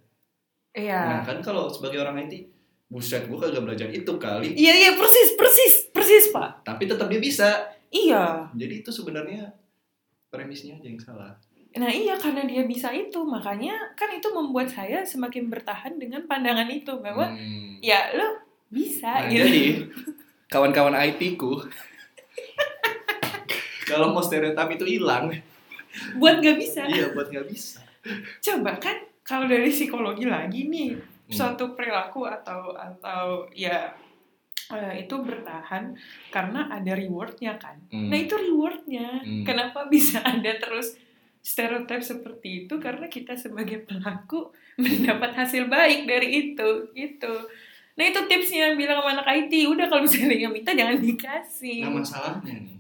Iya. 0.70 1.00
Nah 1.02 1.20
kan 1.26 1.42
kalau 1.42 1.66
sebagai 1.66 1.98
orang 1.98 2.22
IT, 2.22 2.46
buset 2.86 3.26
gua 3.26 3.42
kagak 3.42 3.66
belajar 3.66 3.88
itu 3.90 4.12
kali, 4.22 4.54
Iya 4.54 4.74
iya 4.86 4.90
persis 4.94 5.34
persis 5.34 5.74
persis 5.90 6.24
pak. 6.30 6.62
tapi 6.62 6.86
tetap 6.86 7.10
dia 7.10 7.18
bisa. 7.18 7.74
Iya. 7.90 8.54
Jadi 8.54 8.86
itu 8.86 8.94
sebenarnya 8.94 9.50
premisnya 10.30 10.78
aja 10.78 10.86
yang 10.86 11.02
salah. 11.02 11.34
Nah 11.74 11.88
iya 11.88 12.14
karena 12.14 12.44
dia 12.44 12.62
bisa 12.62 12.90
itu 12.90 13.22
makanya 13.22 13.72
kan 13.92 14.08
itu 14.08 14.28
membuat 14.28 14.68
saya 14.68 15.00
semakin 15.02 15.48
bertahan 15.48 15.96
dengan 15.96 16.20
pandangan 16.22 16.68
itu 16.68 16.92
bahwa 16.98 17.24
Hmm. 17.26 17.80
ya 17.80 18.12
lo 18.12 18.44
bisa 18.68 19.08
Nah, 19.18 19.26
gitu. 19.26 19.40
jadi 19.40 19.64
kawan-kawan 20.52 20.92
IT 20.94 21.34
ku 21.34 21.56
kalau 23.84 24.10
mau 24.10 24.20
stereotip 24.20 24.68
itu 24.72 24.86
hilang, 24.90 25.28
Buat 26.16 26.40
nggak 26.40 26.56
bisa. 26.56 26.80
iya 26.86 27.12
buat 27.12 27.28
nggak 27.28 27.44
bisa. 27.46 27.80
Coba 28.40 28.76
kan 28.76 28.96
kalau 29.22 29.44
dari 29.44 29.68
psikologi 29.68 30.24
lagi 30.24 30.66
nih 30.66 30.96
Hmm. 31.22 31.30
suatu 31.30 31.72
perilaku 31.72 32.24
atau 32.24 32.72
atau 32.72 33.46
ya 33.50 33.92
eh, 34.68 34.94
itu 34.98 35.14
bertahan 35.18 35.92
karena 36.28 36.68
ada 36.68 36.92
rewardnya 36.92 37.56
kan. 37.56 37.76
Hmm. 37.88 38.08
Nah 38.08 38.18
itu 38.18 38.32
rewardnya. 38.34 39.20
Hmm. 39.20 39.40
Kenapa 39.42 39.84
bisa 39.86 40.20
ada 40.22 40.52
terus 40.54 40.96
stereotip 41.42 42.00
seperti 42.00 42.64
itu? 42.64 42.78
Karena 42.78 43.10
kita 43.10 43.34
sebagai 43.34 43.82
pelaku 43.84 44.54
mendapat 44.82 45.34
hasil 45.34 45.66
baik 45.68 46.06
dari 46.06 46.54
itu 46.54 46.88
gitu. 46.94 47.34
Nah 47.92 48.04
itu 48.08 48.20
tipsnya 48.24 48.72
bilang 48.72 49.04
sama 49.04 49.20
anak 49.20 49.28
IT 49.28 49.52
udah 49.68 49.86
kalau 49.90 50.06
misalnya 50.06 50.32
dia 50.32 50.48
minta 50.48 50.72
jangan 50.72 50.96
dikasih. 50.96 51.84
Nah 51.84 51.92
masalahnya 51.92 52.54
nih, 52.56 52.78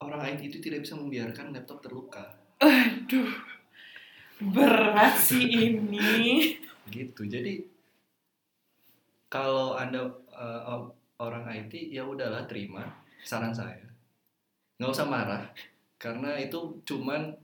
orang 0.00 0.22
IT 0.32 0.40
itu 0.48 0.58
tidak 0.64 0.86
bisa 0.86 0.96
membiarkan 0.96 1.52
laptop 1.52 1.84
terluka. 1.84 2.24
Aduh 2.62 3.36
berat 4.40 5.16
sih 5.20 5.44
ini. 5.68 6.56
Gitu. 6.88 7.26
Jadi 7.28 7.66
kalau 9.26 9.76
anda 9.76 10.06
o- 10.64 10.94
orang 11.20 11.48
IT 11.52 11.92
ya 11.92 12.04
udahlah 12.04 12.44
terima 12.48 12.84
saran 13.26 13.52
saya, 13.52 13.82
nggak 14.78 14.92
usah 14.92 15.08
marah 15.08 15.44
karena 15.96 16.36
itu 16.36 16.58
cuman 16.82 17.34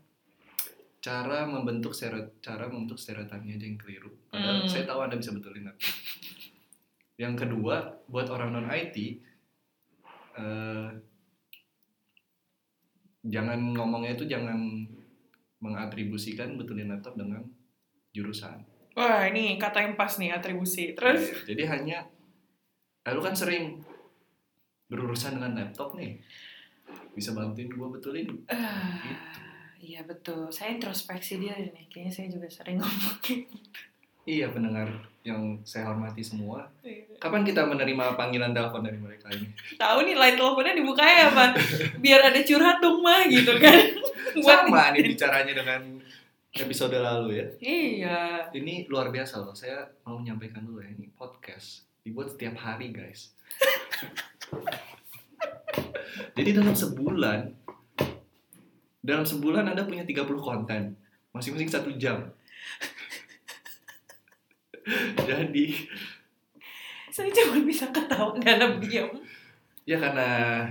cara 0.99 1.45
membentuk 1.45 1.91
stereo, 1.91 2.31
cara 2.39 2.69
membentuk 2.69 2.95
stereotipnya 2.95 3.59
aja 3.59 3.67
yang 3.67 3.75
keliru. 3.77 4.11
Padahal 4.29 4.63
Hmm. 4.63 4.71
saya 4.71 4.85
tahu 4.85 5.01
anda 5.03 5.17
bisa 5.17 5.35
betulin. 5.35 5.67
laptop. 5.67 5.93
Yang 7.19 7.35
kedua 7.39 7.77
buat 8.07 8.27
orang 8.29 8.51
non 8.53 8.69
IT 8.69 8.97
eh, 10.33 10.89
jangan 13.23 13.59
ngomongnya 13.73 14.15
itu 14.15 14.25
jangan 14.25 14.59
mengatribusikan 15.59 16.57
betulin 16.57 16.89
laptop 16.89 17.15
dengan 17.15 17.45
jurusan. 18.11 18.63
Wah, 18.93 19.25
ini 19.25 19.57
kata 19.57 19.83
yang 19.83 19.95
pas 19.95 20.17
nih 20.17 20.33
atribusi. 20.33 20.93
Terus 20.93 21.21
Iya, 21.21 21.55
jadi 21.55 21.63
hanya 21.69 21.99
eh, 23.03 23.13
lu 23.13 23.21
kan 23.21 23.33
sering 23.33 23.81
berurusan 24.87 25.39
dengan 25.41 25.57
laptop 25.57 25.97
nih. 25.97 26.21
Bisa 27.13 27.33
bantuin 27.33 27.69
gua 27.69 27.89
betulin. 27.91 28.29
ah, 28.49 29.03
Gitu. 29.03 29.39
iya 29.93 30.01
betul. 30.03 30.47
Saya 30.49 30.77
introspeksi 30.77 31.37
dia 31.37 31.55
nih. 31.55 31.87
Kayaknya 31.89 32.13
saya 32.13 32.27
juga 32.29 32.49
sering 32.49 32.79
ngomong. 32.79 33.17
Iya 34.23 34.55
pendengar 34.55 34.87
yang 35.23 35.59
saya 35.63 35.91
hormati 35.91 36.23
semua. 36.23 36.71
Kapan 37.19 37.43
kita 37.43 37.67
menerima 37.67 38.15
panggilan 38.15 38.55
telepon 38.55 38.83
dari 38.83 38.99
mereka 38.99 39.27
ini? 39.35 39.51
Tahu 39.75 39.99
nih 40.07 40.15
line 40.15 40.37
teleponnya 40.39 40.75
dibuka 40.75 41.03
ya, 41.03 41.27
Pak. 41.31 41.51
Biar 41.99 42.31
ada 42.31 42.41
curhat 42.43 42.79
dong, 42.79 43.03
mah 43.03 43.27
gitu 43.27 43.51
kan. 43.59 43.83
Buat 44.39 44.71
Sama 44.71 44.95
nih 44.95 45.03
bicaranya 45.11 45.53
dengan 45.53 45.81
episode 46.55 46.95
lalu 46.95 47.43
ya. 47.43 47.47
Iya. 47.59 48.21
Ini 48.55 48.87
luar 48.87 49.11
biasa 49.11 49.43
loh. 49.43 49.55
Saya 49.55 49.91
mau 50.07 50.23
menyampaikan 50.23 50.63
dulu 50.63 50.79
ya 50.79 50.91
ini 50.91 51.11
podcast 51.13 51.83
dibuat 52.03 52.31
setiap 52.31 52.55
hari 52.59 52.95
guys. 52.95 53.35
Jadi 56.33 56.51
dalam 56.57 56.73
sebulan, 56.73 57.41
dalam 59.01 59.25
sebulan 59.25 59.73
Anda 59.73 59.85
punya 59.85 60.05
30 60.05 60.29
konten, 60.39 60.97
masing-masing 61.33 61.69
satu 61.69 61.91
jam. 61.97 62.17
Jadi 65.29 65.67
Saya 67.13 67.29
cuma 67.29 67.61
bisa 67.61 67.85
ketawa 67.93 68.33
dalam 68.41 68.81
diam. 68.81 69.05
ya 69.85 70.01
karena 70.01 70.65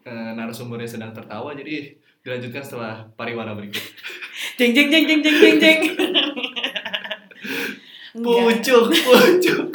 eh, 0.00 0.30
narasumbernya 0.32 0.88
sedang 0.88 1.12
tertawa, 1.12 1.52
jadi 1.52 1.92
dilanjutkan 2.24 2.64
setelah 2.64 3.04
pariwara 3.12 3.52
berikut. 3.52 3.84
Jeng 4.56 4.72
jeng 4.72 4.88
jeng 4.88 5.04
jeng 5.04 5.20
jeng 5.20 5.36
jeng 5.36 5.56
jeng. 5.60 5.80
Pucuk, 8.24 8.88
pucuk. 8.90 9.70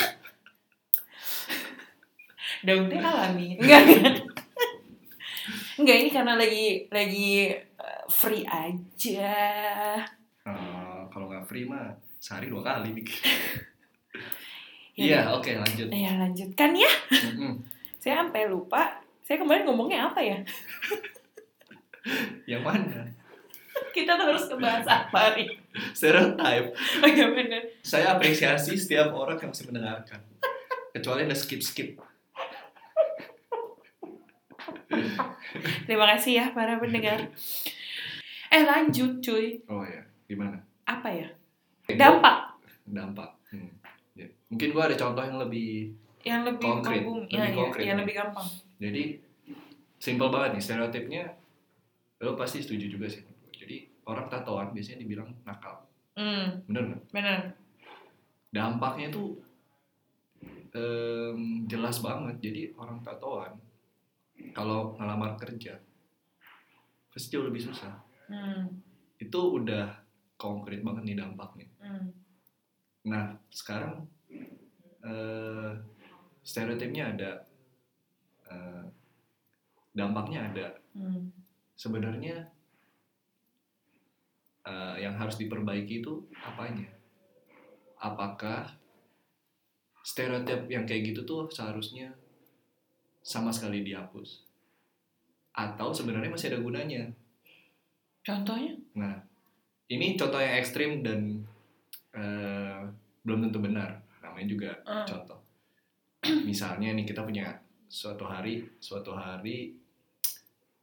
Daun 2.65 2.89
teh 2.89 2.99
alami. 2.99 3.55
Enggak. 3.61 4.25
Enggak 5.75 5.97
ini 5.99 6.09
karena 6.11 6.33
lagi 6.39 6.87
lagi 6.87 7.51
uh, 7.75 8.03
free 8.07 8.47
aja. 8.47 9.35
Eh, 10.47 10.99
kalau 11.11 11.27
nggak 11.27 11.43
free 11.43 11.67
mah 11.67 11.91
sehari 12.21 12.47
dua 12.47 12.63
kali 12.63 12.95
bikin. 12.95 13.19
Ya, 14.95 15.27
Iya, 15.27 15.35
oke 15.35 15.51
lanjut. 15.59 15.91
Ya 15.91 16.15
lanjutkan 16.15 16.71
ya. 16.71 16.87
Saya 17.99 18.23
sampai 18.23 18.47
lupa. 18.47 19.03
Saya 19.27 19.43
kemarin 19.43 19.67
ngomongnya 19.67 20.07
apa 20.07 20.23
ya? 20.23 20.39
Yang 22.55 22.63
mana? 22.63 23.03
Kita 23.91 24.15
harus 24.15 24.47
ngebahas 24.47 24.87
apa 24.87 25.35
nih? 25.35 25.51
Stereotype. 25.91 26.71
Iya 27.11 27.27
bener. 27.27 27.75
Saya 27.83 28.15
apresiasi 28.15 28.79
setiap 28.79 29.11
orang 29.11 29.35
yang 29.35 29.51
masih 29.51 29.67
mendengarkan. 29.67 30.23
Kecuali 30.95 31.27
ada 31.27 31.35
skip-skip. 31.35 31.99
Terima 35.87 36.05
kasih 36.11 36.31
ya 36.35 36.45
para 36.51 36.77
pendengar. 36.77 37.29
Eh 38.47 38.63
lanjut 38.63 39.19
cuy. 39.19 39.59
Oh 39.67 39.81
ya, 39.81 40.01
gimana? 40.25 40.57
Apa 40.83 41.09
ya? 41.09 41.27
Dampak 41.87 42.57
Dampak. 42.85 43.29
Hmm. 43.49 43.69
Ya. 44.13 44.25
Mungkin 44.47 44.69
gua 44.71 44.87
ada 44.87 44.95
contoh 44.95 45.21
yang 45.21 45.37
lebih 45.37 45.93
yang 46.21 46.41
lebih 46.41 46.65
Konkret, 46.65 47.05
lebih 47.05 47.29
Ya, 47.29 47.43
ya, 47.45 47.53
konkret. 47.53 47.83
yang 47.85 47.97
lebih 48.01 48.13
gampang. 48.15 48.47
Jadi 48.77 49.03
simple 49.95 50.29
banget 50.29 50.49
nih 50.53 50.63
stereotipnya. 50.63 51.23
Lo 52.19 52.33
pasti 52.33 52.61
setuju 52.61 52.89
juga 52.89 53.05
sih. 53.05 53.21
Jadi 53.51 53.85
orang 54.05 54.29
tatoan 54.29 54.69
biasanya 54.71 55.01
dibilang 55.01 55.29
nakal. 55.43 55.85
Hmm, 56.15 56.63
Bener 56.65 56.83
nggak? 56.87 57.01
bener. 57.11 57.39
Dampaknya 58.49 59.11
tuh 59.11 59.37
em, 60.71 61.39
jelas 61.65 61.99
banget. 61.99 62.35
Jadi 62.39 62.61
orang 62.75 63.01
tatoan 63.01 63.53
kalau 64.51 64.95
ngelamar 64.99 65.35
kerja 65.39 65.79
pasti 67.11 67.31
jauh 67.31 67.47
lebih 67.47 67.63
susah. 67.63 67.95
Hmm, 68.27 68.67
Itu 69.15 69.63
udah 69.63 69.87
konkret 70.35 70.83
banget 70.83 71.03
nih 71.07 71.17
dampaknya. 71.19 71.67
hmm, 71.79 72.07
Nah 73.07 73.39
sekarang 73.47 74.03
eh, 75.05 75.71
stereotipnya 76.43 77.15
ada, 77.15 77.31
eh, 78.51 78.83
dampaknya 79.95 80.51
ada. 80.51 80.67
hmm. 80.91 81.31
Sebenarnya 81.79 82.51
eh, 84.67 84.95
yang 84.99 85.15
harus 85.15 85.39
diperbaiki 85.39 86.03
itu 86.03 86.27
apanya? 86.43 86.91
Apakah 88.03 88.75
stereotip 90.03 90.67
yang 90.67 90.83
kayak 90.83 91.15
gitu 91.15 91.23
tuh 91.23 91.47
seharusnya 91.47 92.11
sama 93.25 93.49
sekali 93.49 93.81
dihapus? 93.81 94.45
Atau 95.51 95.89
sebenarnya 95.89 96.29
masih 96.29 96.53
ada 96.53 96.61
gunanya? 96.61 97.09
Contohnya? 98.21 98.77
Nah, 98.93 99.17
ini 99.87 100.13
contoh 100.13 100.37
yang 100.37 100.55
ekstrim 100.55 101.01
dan 101.01 101.41
eh, 102.11 102.79
belum 103.21 103.43
tentu 103.43 103.59
benar. 103.59 103.91
Namanya 104.21 104.47
juga 104.47 104.71
Hmm. 104.83 105.03
contoh. 105.03 105.39
Misalnya 106.43 106.89
nih 106.91 107.03
kita 107.03 107.21
punya 107.21 107.49
suatu 107.85 108.23
hari, 108.23 108.63
suatu 108.79 109.11
hari 109.11 109.73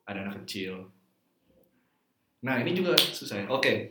ada 0.02 0.22
anak 0.22 0.44
kecil. 0.44 0.86
Nah 2.42 2.58
ini 2.58 2.72
juga 2.72 2.92
susah. 2.94 3.42
ya. 3.42 3.46
Oke, 3.48 3.90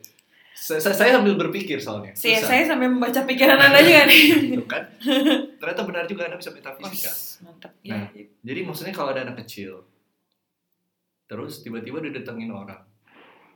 saya, 0.54 0.78
saya- 0.78 0.94
saya 0.94 1.12
sambil 1.14 1.34
berpikir 1.34 1.76
soalnya. 1.76 2.12
Saya, 2.14 2.38
Susah. 2.38 2.48
saya 2.48 2.64
sampai 2.68 2.88
membaca 2.88 3.22
pikiran 3.24 3.58
anda 3.58 3.80
juga 3.80 4.04
nih. 4.06 4.24
Tuh 4.54 4.68
kan? 4.68 4.84
Ternyata 5.62 5.86
benar 5.86 6.10
juga 6.10 6.26
anda 6.26 6.36
bisa 6.36 6.50
metafisika. 6.50 7.14
Mantap. 7.46 7.72
Nah. 7.86 8.10
Ya, 8.10 8.26
Jadi 8.42 8.60
maksudnya 8.66 8.90
kalau 8.92 9.14
ada 9.14 9.22
anak 9.22 9.46
kecil, 9.46 9.86
terus 11.30 11.62
tiba-tiba 11.62 12.02
didatengin 12.02 12.50
orang, 12.50 12.82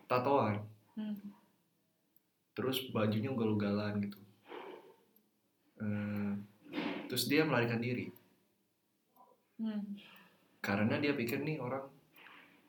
tatoan, 0.06 0.62
Hmm. 0.93 1.18
terus 2.53 2.88
bajunya 2.88 3.28
ugal-ugalan 3.28 3.99
gitu. 3.99 4.22
Eh, 5.76 6.32
terus 7.10 7.26
dia 7.26 7.43
melarikan 7.43 7.82
diri 7.82 8.08
Hmm. 9.56 9.97
karena 10.62 10.99
dia 10.99 11.12
pikir 11.12 11.41
nih 11.41 11.58
orang 11.58 11.84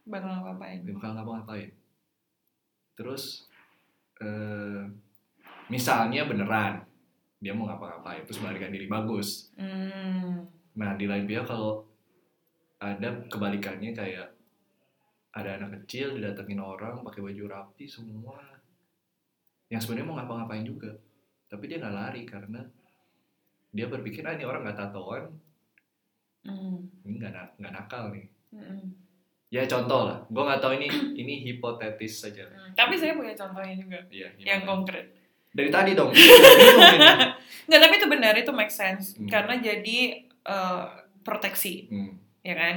Bakal 0.02 0.42
ngapain? 0.42 0.80
bakal 0.86 1.10
ngapa-ngapain. 1.12 1.70
Terus 2.94 3.46
eh, 4.16 4.82
misalnya 5.68 6.24
beneran 6.24 6.85
dia 7.36 7.52
mau 7.52 7.64
ngapa-ngapain 7.64 8.22
terus 8.22 8.38
melarikan 8.38 8.70
diri 8.70 8.86
bagus. 8.86 9.52
Hmm. 9.54 10.44
Nah 10.74 10.94
di 10.94 11.04
lain 11.04 11.24
pihak 11.24 11.44
kalau 11.44 11.84
ada 12.76 13.08
kebalikannya 13.24 13.92
kayak 13.92 14.28
ada 15.30 15.50
anak 15.54 15.80
kecil 15.80 16.12
didatengin 16.12 16.58
orang 16.58 17.00
pakai 17.02 17.20
baju 17.22 17.44
rapi 17.46 17.84
semua 17.84 18.40
yang 19.66 19.76
sebenarnya 19.76 20.06
mau 20.06 20.16
ngapa-ngapain 20.16 20.62
juga 20.62 20.92
tapi 21.46 21.66
dia 21.66 21.76
nggak 21.76 21.92
lari 21.94 22.22
karena 22.22 22.60
dia 23.68 23.86
berpikir 23.86 24.22
ah 24.22 24.32
ini 24.32 24.42
orang 24.42 24.62
nggak 24.62 24.78
tatoan 24.78 25.24
Hmm. 26.42 26.78
ini 27.02 27.18
nggak 27.18 27.32
na- 27.32 27.52
nggak 27.56 27.74
nakal 27.74 28.04
nih 28.08 28.28
Hmm. 28.48 28.86
ya 29.48 29.66
contoh 29.66 30.06
lah 30.06 30.22
gue 30.22 30.38
nggak 30.38 30.60
tahu 30.60 30.72
ini 30.74 30.86
ini 31.16 31.34
hipotetis 31.44 32.22
saja 32.22 32.46
Hmm. 32.46 32.70
Tapi 32.72 32.94
saya 32.94 33.12
punya 33.12 33.32
contohnya 33.32 33.74
juga 33.74 33.98
Iya, 34.06 34.28
yang 34.38 34.62
konkret. 34.62 35.15
Dari 35.56 35.70
tadi 35.70 35.90
dong. 35.92 36.12
Nggak, 37.66 37.80
tapi 37.80 37.94
itu 37.96 38.06
benar, 38.06 38.34
itu 38.34 38.52
make 38.52 38.70
sense. 38.70 39.16
Hmm. 39.16 39.26
Karena 39.26 39.56
jadi 39.56 39.98
eh, 40.22 40.84
proteksi, 41.20 41.88
Hmm, 41.88 42.12
ya 42.40 42.54
kan? 42.54 42.76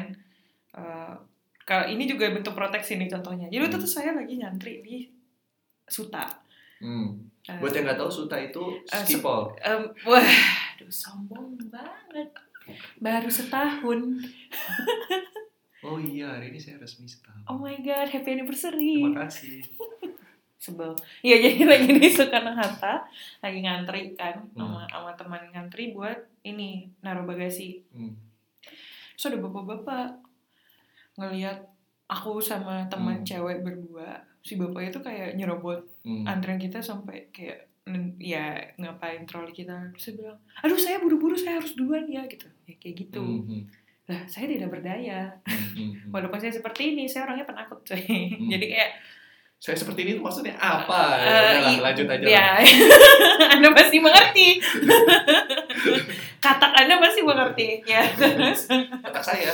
Eh, 0.71 1.13
kalau 1.61 1.85
ini 1.85 2.03
juga 2.03 2.25
bentuk 2.29 2.51
proteksi 2.51 2.95
nih 2.95 3.11
contohnya. 3.11 3.45
Jadi 3.45 3.61
waktu 3.61 3.75
Hmm. 3.75 3.83
itu 3.83 3.89
saya 3.91 4.11
lagi 4.13 4.33
nyantri 4.33 4.79
di 4.79 5.05
Suta. 5.85 6.25
hmm. 6.79 7.27
Eh, 7.43 7.57
buat 7.57 7.69
yang 7.71 7.83
nggak 7.83 7.97
tahu 7.97 8.11
suta 8.13 8.37
itu 8.37 8.61
skipol 8.85 9.49
em, 9.59 9.81
wah, 10.03 10.21
aduh 10.69 10.85
sombong 10.87 11.57
banget. 11.65 12.29
Baru 12.95 13.25
setahun. 13.27 14.21
oh 15.81 15.97
iya 15.97 16.29
hari 16.29 16.49
ini 16.49 16.59
saya 16.59 16.77
resmi 16.77 17.05
setahun 17.05 17.41
Oh 17.47 17.57
my 17.57 17.73
god, 17.79 18.05
happy 18.07 18.29
anniversary. 18.31 19.01
terima 19.01 19.25
kasih 19.25 19.65
Sebel. 20.59 20.91
Iya, 21.23 21.35
jadi 21.47 21.63
lagi 21.63 21.87
di 21.89 22.07
Soekarno 22.07 22.51
Hatta, 22.51 23.07
lagi 23.39 23.59
ngantri 23.59 24.11
kan 24.13 24.43
sama 24.51 24.83
Hmm. 24.83 24.91
sama 24.91 25.11
teman 25.15 25.43
ngantri 25.49 25.91
buat 25.91 26.19
ini 26.43 26.91
naruh 26.99 27.23
bagasi. 27.23 27.79
Hmm. 27.89 28.19
Terus 29.15 29.25
ada 29.25 29.39
bapak-bapak 29.39 30.19
ngelihat 31.15 31.63
aku 32.07 32.39
sama 32.39 32.87
teman 32.87 33.21
Hmm. 33.21 33.27
cewek 33.27 33.61
berdua. 33.61 34.19
Si 34.39 34.55
bapaknya 34.55 34.89
tuh 34.91 35.03
kayak 35.03 35.35
nyerobot 35.35 35.83
Hmm. 36.01 36.23
antrian 36.25 36.57
kita 36.57 36.79
sampai 36.79 37.27
kayak 37.29 37.67
ya 38.17 38.53
ngapain 38.75 39.25
troli 39.25 39.49
kita. 39.49 39.89
Terus 39.91 40.03
saya 40.05 40.15
bilang, 40.15 40.37
aduh 40.59 40.77
saya 40.77 40.97
buru-buru 40.99 41.33
saya 41.33 41.57
harus 41.57 41.73
duluan 41.73 42.05
ya 42.05 42.21
gitu. 42.25 42.45
Ya 42.65 42.75
kayak 42.75 42.95
gitu. 42.99 43.23
Hmm, 43.23 43.43
hmm, 43.43 43.63
Lah 44.05 44.21
saya 44.25 44.45
tidak 44.45 44.69
berdaya. 44.69 45.33
hmm, 45.41 45.55
hmm, 45.73 45.89
hmm. 45.97 46.09
Walaupun 46.13 46.37
saya 46.37 46.49
seperti 46.51 46.93
ini, 46.93 47.05
saya 47.05 47.25
orangnya 47.25 47.45
penakut 47.45 47.81
coy. 47.81 47.97
Hmm. 47.97 48.49
Jadi 48.53 48.65
kayak 48.69 48.91
saya 49.59 49.75
seperti 49.75 50.07
ini 50.07 50.11
tuh 50.15 50.23
maksudnya 50.23 50.55
apa? 50.55 51.19
Ya, 51.19 51.27
Eh, 51.27 51.27
udahlah, 51.27 51.71
i- 51.75 51.83
lanjut 51.83 52.07
aja. 52.07 52.23
Ya, 52.25 52.47
lah. 52.55 52.63
Anda 53.53 53.69
pasti 53.75 53.97
mengerti. 53.99 54.47
Katak 56.39 56.71
Anda 56.73 56.95
pasti 57.03 57.21
mengerti. 57.21 57.67
Ya. 57.83 57.99
Otak 59.03 59.19
saya. 59.23 59.51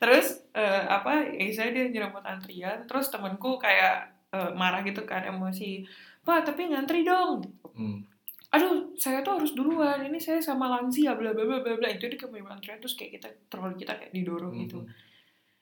Terus 0.00 0.40
eh, 0.52 0.82
apa? 0.88 1.20
Ya 1.36 1.44
saya 1.52 1.68
dia 1.72 1.84
nyerempet 1.88 2.24
antrian. 2.24 2.80
Terus 2.88 3.12
temanku 3.12 3.60
kayak 3.60 4.08
eh, 4.32 4.50
marah 4.56 4.80
gitu 4.80 5.04
kan 5.04 5.20
emosi. 5.20 5.84
Pak, 6.24 6.48
tapi 6.48 6.72
ngantri 6.72 7.04
dong. 7.04 7.44
Hmm. 7.76 8.02
Aduh, 8.50 8.88
saya 8.96 9.20
tuh 9.20 9.36
harus 9.36 9.52
duluan. 9.52 10.00
Ini 10.00 10.16
saya 10.16 10.40
sama 10.40 10.72
lansia, 10.72 11.12
bla 11.12 11.36
bla 11.36 11.44
bla 11.44 11.60
bla 11.60 11.76
bla. 11.76 11.88
Itu 11.92 12.08
di 12.08 12.16
antrian 12.16 12.80
terus 12.80 12.96
kayak 12.96 13.20
kita 13.20 13.28
terlalu 13.52 13.76
kita 13.76 13.92
kayak 14.00 14.16
didorong 14.16 14.56
gitu. 14.64 14.80
Hmm. 14.80 14.90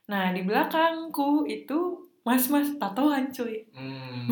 Nah 0.04 0.30
di 0.30 0.46
belakangku 0.46 1.48
itu 1.48 2.03
mas-mas 2.24 2.72
tatoan 2.76 3.28
cuy. 3.28 3.68
Hmm. 3.76 4.24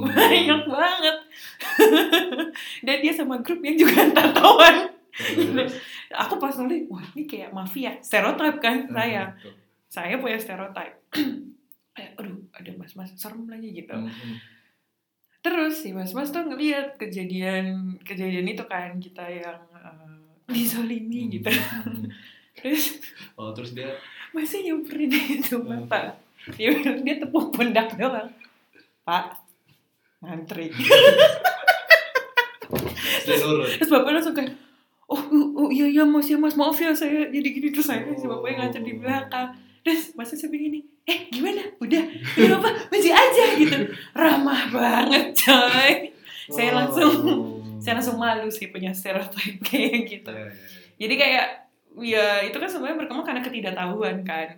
banyak 0.08 0.62
banget 0.64 1.16
dan 2.86 2.96
dia 2.98 3.12
sama 3.12 3.36
grup 3.38 3.60
yang 3.60 3.76
juga 3.76 4.08
tatoan 4.16 4.88
Terus, 5.14 5.78
aku 6.10 6.42
pas 6.42 6.50
nulis 6.58 6.90
wah 6.90 7.04
ini 7.14 7.22
kayak 7.22 7.54
mafia 7.54 7.94
stereotip 8.00 8.58
kan 8.58 8.82
saya 8.88 9.30
hmm, 9.30 9.38
tuh. 9.38 9.54
saya 9.86 10.18
punya 10.18 10.34
stereotip 10.34 10.90
kayak 11.94 12.18
aduh 12.18 12.34
ada 12.50 12.70
mas-mas 12.74 13.14
serem 13.14 13.46
lagi 13.46 13.70
gitu 13.70 13.94
Hmm, 13.94 14.10
hmm. 14.10 14.36
terus 15.38 15.84
si 15.84 15.92
mas-mas 15.92 16.32
tuh 16.32 16.42
ngeliat 16.42 16.96
kejadian 16.96 17.94
kejadian 18.00 18.48
itu 18.48 18.64
kan 18.64 18.96
kita 18.96 19.22
yang 19.22 19.60
eh, 19.70 20.18
dizolimi 20.48 21.28
gitu 21.30 21.52
Hmm. 21.52 22.08
terus 22.56 22.98
Oh, 23.36 23.52
terus 23.52 23.70
dia 23.70 23.94
masih 24.32 24.64
nyamperin 24.64 25.12
itu 25.12 25.54
Hmm. 25.54 25.84
bapak 25.84 26.23
dia 26.58 26.68
bilang 26.72 27.00
dia 27.02 27.16
tepuk 27.18 27.50
pundak 27.50 27.96
doang. 27.96 28.28
Pak 29.02 29.24
ngantri. 30.20 30.72
Terus 33.24 33.90
bapak 33.90 34.10
langsung 34.12 34.36
kayak 34.36 34.52
oh, 35.06 35.20
oh, 35.20 35.46
oh 35.64 35.68
iya 35.68 35.86
iya 35.86 36.04
mas 36.04 36.28
ya 36.28 36.36
mas 36.36 36.56
maaf 36.56 36.76
ya 36.76 36.92
saya 36.92 37.28
jadi 37.28 37.48
gini. 37.48 37.68
Terus 37.70 37.88
saya 37.88 38.04
si 38.14 38.26
bapaknya 38.26 38.66
ngantri 38.66 38.82
di 38.84 38.94
belakang. 38.96 39.48
Terus 39.84 40.16
masa 40.16 40.36
saya 40.36 40.48
begini 40.48 40.80
eh 41.04 41.28
gimana? 41.28 41.60
Udah? 41.76 42.02
Udah 42.40 42.48
bapak 42.56 42.88
masih 42.88 43.12
aja? 43.12 43.44
Gitu. 43.54 43.76
Ramah 44.12 44.72
banget 44.72 45.36
coy. 45.36 45.92
Saya 46.48 46.70
langsung- 46.72 47.24
Oh. 47.24 47.60
saya 47.80 48.00
langsung 48.00 48.16
malu 48.16 48.48
sih 48.48 48.72
punya 48.72 48.92
stereotip 48.92 49.60
kayak 49.60 50.08
gitu. 50.08 50.32
Ya, 50.32 50.40
ya, 50.40 50.48
ya. 50.48 50.52
jadi 50.96 51.14
kayak 51.20 51.46
ya 52.00 52.26
itu 52.42 52.56
kan 52.56 52.64
sebenarnya 52.64 52.96
berkembang 52.96 53.26
karena 53.28 53.42
ketidaktahuan 53.44 54.24
kan 54.24 54.48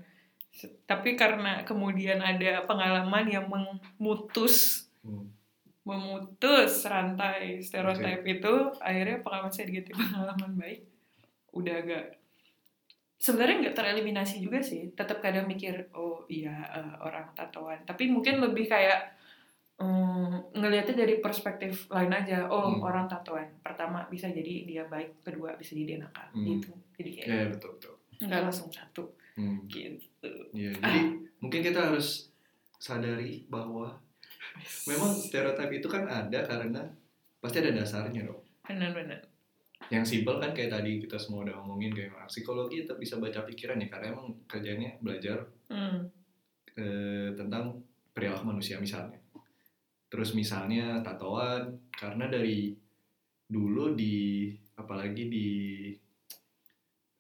tapi 0.82 1.14
karena 1.14 1.62
kemudian 1.62 2.18
ada 2.18 2.64
pengalaman 2.64 3.26
yang 3.26 3.46
memutus 3.46 4.86
Hmm. 5.00 5.30
memutus 5.82 6.82
rantai 6.84 7.60
stereotip 7.60 8.26
itu 8.26 8.54
akhirnya 8.80 9.20
pengalaman 9.20 9.48
saya 9.48 9.66
diganti 9.66 9.94
pengalaman 9.94 10.52
baik 10.56 10.82
udah 11.52 11.74
agak 11.76 12.04
sebenarnya 13.16 13.56
nggak 13.62 13.76
tereliminasi 13.76 14.40
juga 14.40 14.58
sih 14.60 14.92
tetap 14.92 15.18
kadang 15.20 15.46
mikir 15.46 15.88
oh 15.92 16.26
iya 16.26 16.52
eh, 16.70 16.94
orang 16.98 17.30
tatoan 17.32 17.80
tapi 17.82 18.06
mungkin 18.06 18.40
lebih 18.40 18.66
kayak 18.66 19.14
mm, 19.76 20.52
ngelihatnya 20.52 20.96
dari 20.98 21.14
perspektif 21.18 21.86
lain 21.88 22.10
aja 22.10 22.44
oh 22.46 22.66
Hmm. 22.72 22.82
orang 22.82 23.06
tatoan 23.06 23.46
pertama 23.60 24.04
bisa 24.06 24.26
jadi 24.26 24.64
dia 24.64 24.84
baik 24.84 25.22
kedua 25.22 25.54
bisa 25.54 25.72
jadi 25.72 25.86
dia 25.86 25.98
nakal 26.00 26.28
Hmm. 26.30 26.44
gitu 26.50 26.70
jadi 26.94 27.10
kayak 27.14 27.28
Ya, 27.28 27.44
betul 27.48 27.70
betul. 27.78 27.94
nggak 28.18 28.40
langsung 28.42 28.68
satu 28.68 29.04
Hmm. 29.36 29.64
gitu 29.66 30.00
Iya, 30.52 30.72
Ah. 30.80 30.88
jadi 30.88 31.00
mungkin 31.40 31.60
kita 31.62 31.92
harus 31.92 32.32
sadari 32.76 33.44
bahwa 33.48 33.96
memang 34.88 35.12
stereotip 35.16 35.70
itu 35.72 35.88
kan 35.88 36.08
ada 36.08 36.40
karena 36.44 36.82
pasti 37.40 37.60
ada 37.60 37.72
dasarnya 37.76 38.24
dong. 38.24 38.42
benar-benar 38.66 39.22
Yang 39.92 40.18
simpel 40.18 40.42
kan 40.42 40.50
kayak 40.50 40.72
tadi 40.72 40.98
kita 40.98 41.14
semua 41.14 41.46
udah 41.46 41.62
ngomongin 41.62 41.94
kayak 41.94 42.10
orang 42.16 42.26
psikologi 42.26 42.82
tetap 42.82 42.98
bisa 42.98 43.20
baca 43.22 43.46
pikiran 43.46 43.78
ya 43.78 43.86
karena 43.86 44.06
emang 44.16 44.34
kerjanya 44.50 44.98
belajar 44.98 45.46
hmm. 45.70 46.00
eh, 46.74 47.30
tentang 47.38 47.86
perilaku 48.10 48.50
manusia 48.50 48.82
misalnya. 48.82 49.20
Terus 50.10 50.34
misalnya 50.34 51.04
tatoan 51.06 51.76
karena 51.94 52.26
dari 52.26 52.74
dulu 53.46 53.94
di 53.94 54.50
apalagi 54.74 55.24
di 55.30 55.48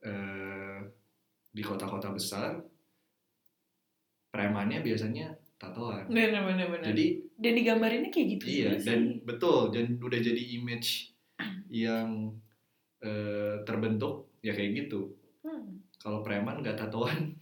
eh, 0.02 0.80
di 1.52 1.62
kota-kota 1.62 2.10
besar 2.10 2.58
premannya 4.36 4.84
biasanya 4.84 5.32
tatoan. 5.56 6.04
benar-benar 6.12 6.68
benar 6.68 6.92
Jadi 6.92 7.24
dan 7.40 7.52
digambarinnya 7.56 8.10
kayak 8.12 8.28
gitu 8.36 8.44
iya 8.44 8.76
juga 8.76 8.92
dan 8.92 9.00
sih. 9.00 9.24
betul 9.24 9.58
dan 9.72 9.86
udah 9.96 10.20
jadi 10.20 10.42
image 10.60 11.16
yang 11.72 12.36
eh, 13.00 13.64
terbentuk 13.64 14.28
ya 14.40 14.52
kayak 14.52 14.84
gitu. 14.84 15.16
Hmm. 15.40 15.80
Kalau 15.96 16.20
preman 16.20 16.60
nggak 16.60 16.76
tatoan 16.76 17.32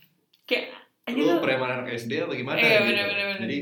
Aja 1.04 1.20
lu 1.20 1.36
preman 1.36 1.68
anak 1.68 2.00
SD 2.00 2.16
apa 2.16 2.32
gimana 2.32 2.56
Iya, 2.56 2.80
gitu. 2.80 2.84
bener, 2.88 3.04
bener, 3.04 3.24
bener. 3.28 3.40
Jadi 3.44 3.58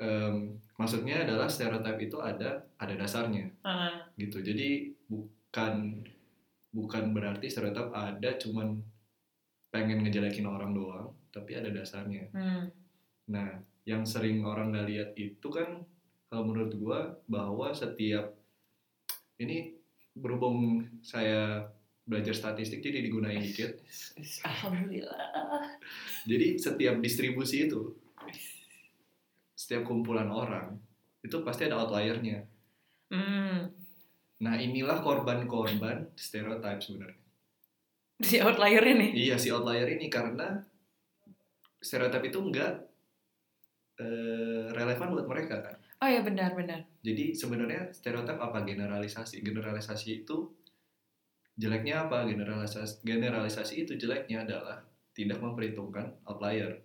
em, 0.00 0.36
maksudnya 0.74 1.16
adalah 1.20 1.44
stereotip 1.44 2.00
itu 2.00 2.16
ada 2.16 2.64
ada 2.80 2.94
dasarnya 2.96 3.52
ah, 3.60 4.00
gitu. 4.16 4.40
Jadi 4.40 4.96
bukan 5.04 6.00
bukan 6.72 7.04
berarti 7.12 7.52
stereotip 7.52 7.92
ada 7.92 8.40
cuman 8.40 8.80
pengen 9.68 10.02
ngejelekin 10.02 10.48
orang 10.48 10.72
doang, 10.72 11.12
tapi 11.34 11.58
ada 11.58 11.74
dasarnya. 11.74 12.30
hmm. 12.30 12.64
Nah, 13.34 13.58
yang 13.82 14.06
sering 14.06 14.46
orang 14.46 14.70
nggak 14.70 14.86
lihat 14.86 15.10
itu 15.18 15.48
kan 15.50 15.82
kalau 16.30 16.46
menurut 16.46 16.72
gua 16.78 17.00
bahwa 17.26 17.74
setiap 17.74 18.30
ini 19.42 19.74
berhubung 20.14 20.86
saya 21.02 21.66
belajar 22.06 22.36
statistik 22.36 22.84
jadi 22.84 23.02
digunain 23.02 23.42
dikit. 23.42 23.82
alhamdulillah 24.48 25.74
Jadi 26.28 26.54
setiap 26.60 27.02
distribusi 27.02 27.66
itu 27.66 27.98
setiap 29.58 29.88
kumpulan 29.88 30.28
orang 30.28 30.76
itu 31.24 31.40
pasti 31.40 31.66
ada 31.66 31.80
outliernya. 31.80 32.44
hmm. 33.08 33.58
Nah 34.44 34.54
inilah 34.60 35.00
korban-korban 35.00 36.12
stereotip 36.14 36.78
sebenarnya. 36.84 37.22
si 38.20 38.38
outliernya 38.38 38.94
nih 39.00 39.10
Iya 39.26 39.36
si 39.40 39.48
outlier 39.50 39.88
ini 39.96 40.06
karena 40.12 40.62
stereotip 41.84 42.24
itu 42.24 42.40
enggak 42.40 42.72
eh, 44.00 44.72
relevan 44.72 45.12
buat 45.12 45.28
mereka 45.28 45.60
kan. 45.60 45.76
oh 46.02 46.08
ya 46.08 46.24
benar 46.24 46.56
benar 46.56 46.80
Jadi 47.04 47.36
sebenarnya 47.36 47.92
stereotip 47.92 48.40
apa 48.40 48.64
generalisasi? 48.64 49.44
Generalisasi 49.44 50.24
itu 50.24 50.48
jeleknya 51.60 52.08
apa? 52.08 52.24
Generalisasi 52.24 53.04
generalisasi 53.04 53.84
itu 53.84 53.92
jeleknya 54.00 54.48
adalah 54.48 54.80
tidak 55.14 55.38
memperhitungkan 55.38 56.16
outlier. 56.26 56.80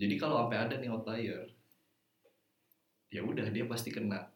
Jadi 0.00 0.14
kalau 0.16 0.42
sampai 0.42 0.58
ada 0.58 0.74
nih 0.80 0.90
outlier, 0.90 1.44
ya 3.12 3.20
udah 3.22 3.46
dia 3.52 3.68
pasti 3.68 3.92
kena 3.92 4.32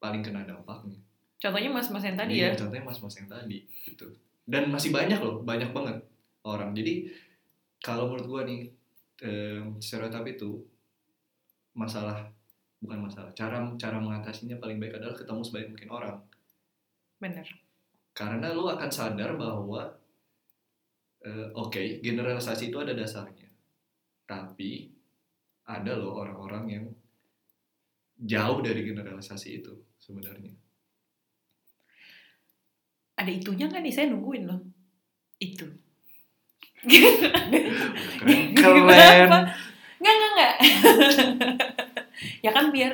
paling 0.00 0.22
kena 0.24 0.46
dampaknya. 0.46 0.96
contohnya 1.40 1.70
mas-mas 1.72 2.04
yang 2.04 2.16
tadi 2.16 2.32
Iya, 2.36 2.48
ya 2.52 2.56
Contohnya 2.56 2.84
mas-mas 2.84 3.14
yang 3.16 3.28
tadi 3.28 3.58
gitu. 3.84 4.06
Dan 4.46 4.70
masih 4.72 4.94
banyak 4.94 5.18
loh, 5.20 5.42
banyak 5.42 5.74
banget 5.74 5.98
orang. 6.46 6.72
Jadi 6.72 7.10
kalau 7.80 8.12
menurut 8.12 8.26
gua 8.28 8.42
nih 8.44 8.68
em, 9.24 9.76
stereotip 9.80 10.24
itu 10.36 10.60
masalah 11.76 12.28
bukan 12.80 13.08
masalah. 13.08 13.32
Cara 13.36 13.60
cara 13.76 13.96
mengatasinya 14.00 14.56
paling 14.60 14.80
baik 14.80 14.96
adalah 15.00 15.16
ketemu 15.16 15.40
sebaik 15.44 15.68
mungkin 15.72 15.90
orang. 15.92 16.16
benar 17.20 17.44
Karena 18.16 18.56
lu 18.56 18.64
akan 18.68 18.90
sadar 18.92 19.36
bahwa 19.36 19.92
eh, 21.24 21.48
oke, 21.52 22.00
generalisasi 22.00 22.72
itu 22.72 22.78
ada 22.80 22.96
dasarnya. 22.96 23.48
Tapi 24.24 24.88
ada 25.68 25.92
loh 25.96 26.16
orang-orang 26.16 26.64
yang 26.68 26.86
jauh 28.20 28.60
dari 28.60 28.84
generalisasi 28.84 29.48
itu 29.60 29.72
sebenarnya. 30.00 30.52
ada 33.20 33.28
itunya 33.28 33.68
kan 33.68 33.84
nih 33.84 33.92
saya 33.92 34.08
nungguin 34.08 34.48
loh 34.48 34.60
itu 35.36 35.68
Keren. 36.80 38.54
Kenapa? 38.56 39.38
Nggak, 40.00 40.14
nggak, 40.16 40.30
nggak. 40.32 40.54
ya 42.44 42.50
kan 42.50 42.72
biar 42.72 42.92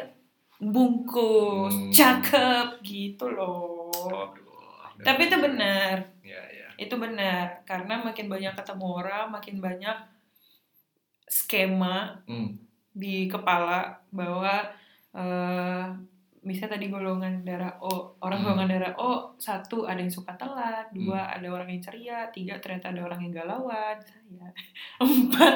bungkus, 0.58 1.70
Hmm. 1.70 1.92
cakep 1.92 2.68
gitu 2.82 3.28
loh. 3.28 3.92
Aduh, 3.92 5.04
Tapi 5.04 5.28
itu 5.28 5.36
benar, 5.36 6.02
Ya, 6.24 6.40
ya. 6.48 6.66
itu 6.74 6.94
benar. 6.96 7.62
Karena 7.62 8.00
makin 8.00 8.26
banyak 8.26 8.56
ketemu 8.56 8.86
orang, 8.96 9.30
makin 9.30 9.60
banyak 9.60 9.96
skema 11.26 12.22
Hmm. 12.24 12.56
di 12.90 13.26
kepala 13.26 14.00
bahwa 14.08 14.66
eh 15.12 15.86
misalnya 16.46 16.78
tadi 16.78 16.86
golongan 16.86 17.42
darah 17.42 17.74
O, 17.82 18.14
orang 18.22 18.38
Hmm. 18.38 18.46
golongan 18.46 18.68
darah 18.70 18.94
O 18.96 19.34
satu 19.36 19.82
ada 19.82 19.98
yang 19.98 20.08
suka 20.08 20.32
telat, 20.38 20.86
dua 20.94 21.26
ada 21.26 21.44
orang 21.50 21.66
yang 21.68 21.82
ceria, 21.82 22.30
tiga 22.30 22.54
ternyata 22.56 22.94
ada 22.94 23.02
orang 23.02 23.20
yang 23.20 23.34
galauan, 23.34 23.96
saya 23.98 24.22
empat. 25.02 25.54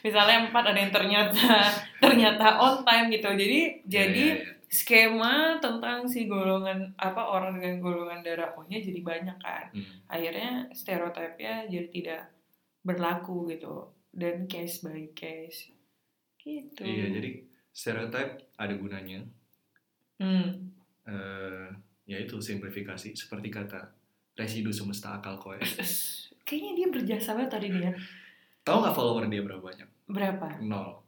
Misalnya 0.00 0.48
empat 0.48 0.64
ada 0.64 0.78
yang 0.78 0.92
ternyata 0.92 1.48
ternyata 2.04 2.46
on 2.58 2.84
time 2.84 3.08
gitu. 3.08 3.28
Jadi 3.32 3.60
jadi 3.84 4.24
Iya, 4.24 4.36
iya, 4.36 4.44
iya. 4.44 4.52
skema 4.68 5.34
tentang 5.60 6.04
si 6.04 6.26
golongan 6.26 6.92
apa 6.98 7.22
orang 7.22 7.56
dengan 7.56 7.78
golongan 7.80 8.20
darah 8.20 8.52
O-nya 8.56 8.80
jadi 8.80 9.00
banyak 9.00 9.38
kan. 9.38 9.64
Hmm. 9.70 9.86
akhirnya 10.08 10.68
stereotipnya 10.72 11.68
jadi 11.68 11.88
tidak 11.88 12.20
berlaku 12.80 13.48
gitu. 13.48 13.92
Dan 14.12 14.44
case 14.44 14.80
by 14.80 15.12
case. 15.12 15.72
Gitu. 16.36 16.84
Iya, 16.84 17.06
jadi 17.10 17.30
stereotip 17.74 18.38
ada 18.54 18.74
gunanya. 18.78 19.18
hmm. 20.22 20.46
eh 21.10 21.68
yaitu 22.06 22.38
simplifikasi 22.38 23.10
seperti 23.16 23.48
kata 23.50 23.80
residu 24.36 24.70
semesta 24.70 25.18
akal 25.18 25.34
koes. 25.36 25.66
kayaknya 26.46 26.72
dia 26.78 26.88
berjasa 26.92 27.34
banget 27.34 27.50
tadi 27.50 27.68
dia 27.72 27.90
Tahu 28.64 28.80
nggak 28.80 28.94
follower 28.96 29.24
dia 29.26 29.42
berapa 29.42 29.60
banyak? 29.60 29.88
berapa 30.06 30.46
Nol. 30.62 31.02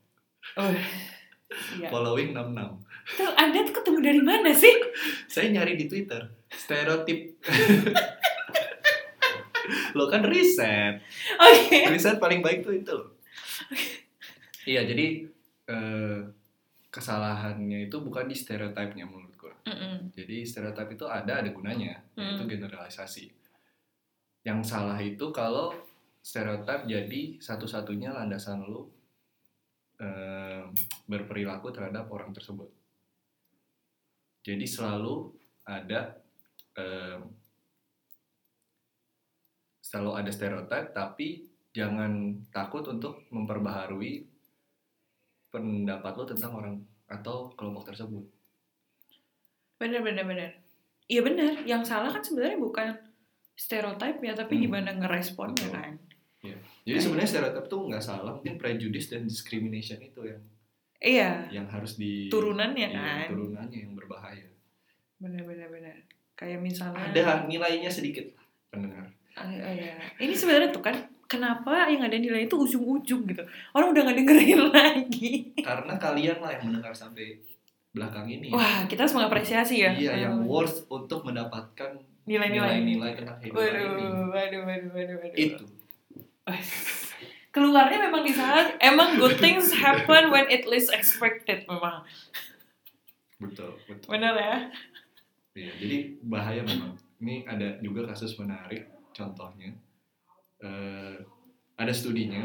oh 0.58 0.68
iya. 1.78 1.88
Following 1.94 2.34
66. 2.34 2.58
tuh 3.14 3.30
anda 3.38 3.62
tuh 3.62 3.74
ketemu 3.78 3.98
dari 4.02 4.18
mana 4.18 4.50
sih 4.50 4.74
Saya 5.32 5.54
nyari 5.54 5.78
di 5.78 5.86
Twitter. 5.86 6.18
Stereotip. 6.50 7.38
Lo 9.94 10.10
kan 10.10 10.26
riset. 10.26 10.98
oke 11.38 11.78
Riset 11.94 12.18
paling 12.18 12.42
baik 12.42 12.66
tuh 12.66 12.74
itu 12.74 12.90
loh. 12.90 13.14
Iya, 14.66 14.82
jadi 14.90 15.22
eh, 15.70 16.18
kesalahannya 16.96 17.92
itu 17.92 18.00
bukan 18.00 18.24
di 18.24 18.32
stereotipnya 18.32 19.04
menurut 19.04 19.36
gue. 19.36 19.54
Mm-mm. 19.68 20.16
Jadi 20.16 20.48
stereotip 20.48 20.96
itu 20.96 21.04
ada 21.04 21.44
ada 21.44 21.50
gunanya, 21.52 22.00
yaitu 22.16 22.48
Hmm. 22.48 22.48
generalisasi. 22.48 23.28
Yang 24.48 24.60
salah 24.64 24.96
itu 24.96 25.28
kalau 25.28 25.76
stereotip 26.24 26.88
jadi 26.88 27.36
satu-satunya 27.36 28.16
landasan 28.16 28.64
lu 28.64 28.88
em, 30.00 30.72
berperilaku 31.04 31.68
terhadap 31.68 32.08
orang 32.08 32.32
tersebut. 32.32 32.72
Jadi 34.40 34.64
selalu 34.64 35.36
ada 35.68 36.16
em, 36.80 37.20
selalu 39.84 40.12
ada 40.16 40.30
stereotip, 40.32 40.96
tapi 40.96 41.44
jangan 41.76 42.40
takut 42.48 42.88
untuk 42.88 43.28
memperbaharui 43.28 44.35
pendapat 45.56 46.12
lu 46.12 46.24
tentang 46.24 46.52
orang 46.52 46.74
atau 47.06 47.48
kelompok 47.52 47.88
tersebut. 47.88 48.24
bener 49.76 50.00
bener 50.00 50.24
bener 50.24 50.50
iya 51.06 51.20
bener 51.20 51.62
yang 51.62 51.80
salah 51.80 52.08
kan 52.08 52.20
sebenarnya 52.20 52.56
bukan 52.56 52.96
stereotip 53.52 54.18
ya 54.18 54.32
tapi 54.32 54.56
Hmm. 54.56 54.62
gimana 54.62 54.90
ngeresponnya 54.92 55.66
Betul. 55.66 55.74
kan 55.74 55.92
Jadi 56.82 56.98
sebenarnya 56.98 57.26
stereotip 57.28 57.66
tuh 57.66 57.80
nggak 57.84 57.98
salah, 58.00 58.30
mungkin 58.30 58.54
prejudice 58.54 59.10
dan 59.10 59.22
discrimination 59.22 59.98
itu 59.98 60.20
yang 60.22 60.42
iya 60.96 61.30
yang 61.50 61.66
harus 61.66 61.94
di 61.94 62.26
turunannya 62.26 62.88
iya, 62.88 63.26
kan 63.26 63.26
turunannya 63.28 63.78
yang 63.80 63.92
berbahaya. 63.92 64.46
bener 65.18 65.42
bener 65.42 65.66
bener 65.66 65.96
kayak 66.32 66.60
misalnya 66.60 67.10
Ada 67.10 67.44
nilainya 67.44 67.88
sedikit 67.88 68.30
pendengar. 68.68 69.10
Ah, 69.34 69.50
iya. 69.50 69.98
ini 70.16 70.32
sebenarnya 70.32 70.70
tuh 70.70 70.80
kan 70.80 70.96
kenapa 71.26 71.86
yang 71.86 72.02
ada 72.02 72.14
nilai 72.14 72.44
itu 72.44 72.56
ujung-ujung 72.56 73.26
gitu 73.26 73.42
orang 73.70 73.90
udah 73.90 74.02
nggak 74.02 74.16
dengerin 74.16 74.60
lagi 74.72 75.30
Karena 75.58 75.94
kalian 75.96 76.38
lah 76.38 76.50
yang 76.52 76.64
mendengar 76.66 76.90
sampai 76.92 77.42
belakang 77.90 78.26
ini. 78.26 78.48
wah 78.48 78.84
kita 78.84 79.02
harus 79.02 79.12
mengapresiasi 79.12 79.80
ya 79.80 79.90
Iya, 79.90 80.12
yang 80.24 80.34
Eh, 80.38 80.46
worth 80.46 80.84
untuk 80.86 81.22
mendapatkan 81.22 81.96
nilai-nilai 82.24 82.78
ini 82.78 82.94
nilai-nilai 82.94 83.12
tentang 83.14 83.38
ini. 83.40 83.50
waduh 83.50 83.88
waduh 84.28 84.62
waduh 84.62 84.90
waduh 84.92 85.16
waduh 85.16 85.34
Itu. 85.34 85.64
Keluarnya 87.48 87.98
memang 88.02 88.20
di 88.20 88.30
saat 88.30 88.76
emang 88.78 89.16
good 89.16 89.40
things 89.40 89.72
happen 89.74 90.28
when 90.28 90.44
it 90.46 90.62
least 90.64 90.92
expected 90.92 91.64
memang 91.64 92.04
Betul, 93.36 93.76
betul. 93.82 94.08
bener 94.08 94.34
ya 94.34 94.56
Iya, 95.54 95.72
jadi 95.74 95.96
bahaya 96.20 96.60
memang. 96.60 96.92
Ini 97.16 97.48
ada 97.48 97.80
juga 97.80 98.04
kasus 98.04 98.36
menarik, 98.36 98.84
contohnya. 99.10 99.72
Eh, 100.56 101.16
ada 101.76 101.92
studinya, 101.92 102.40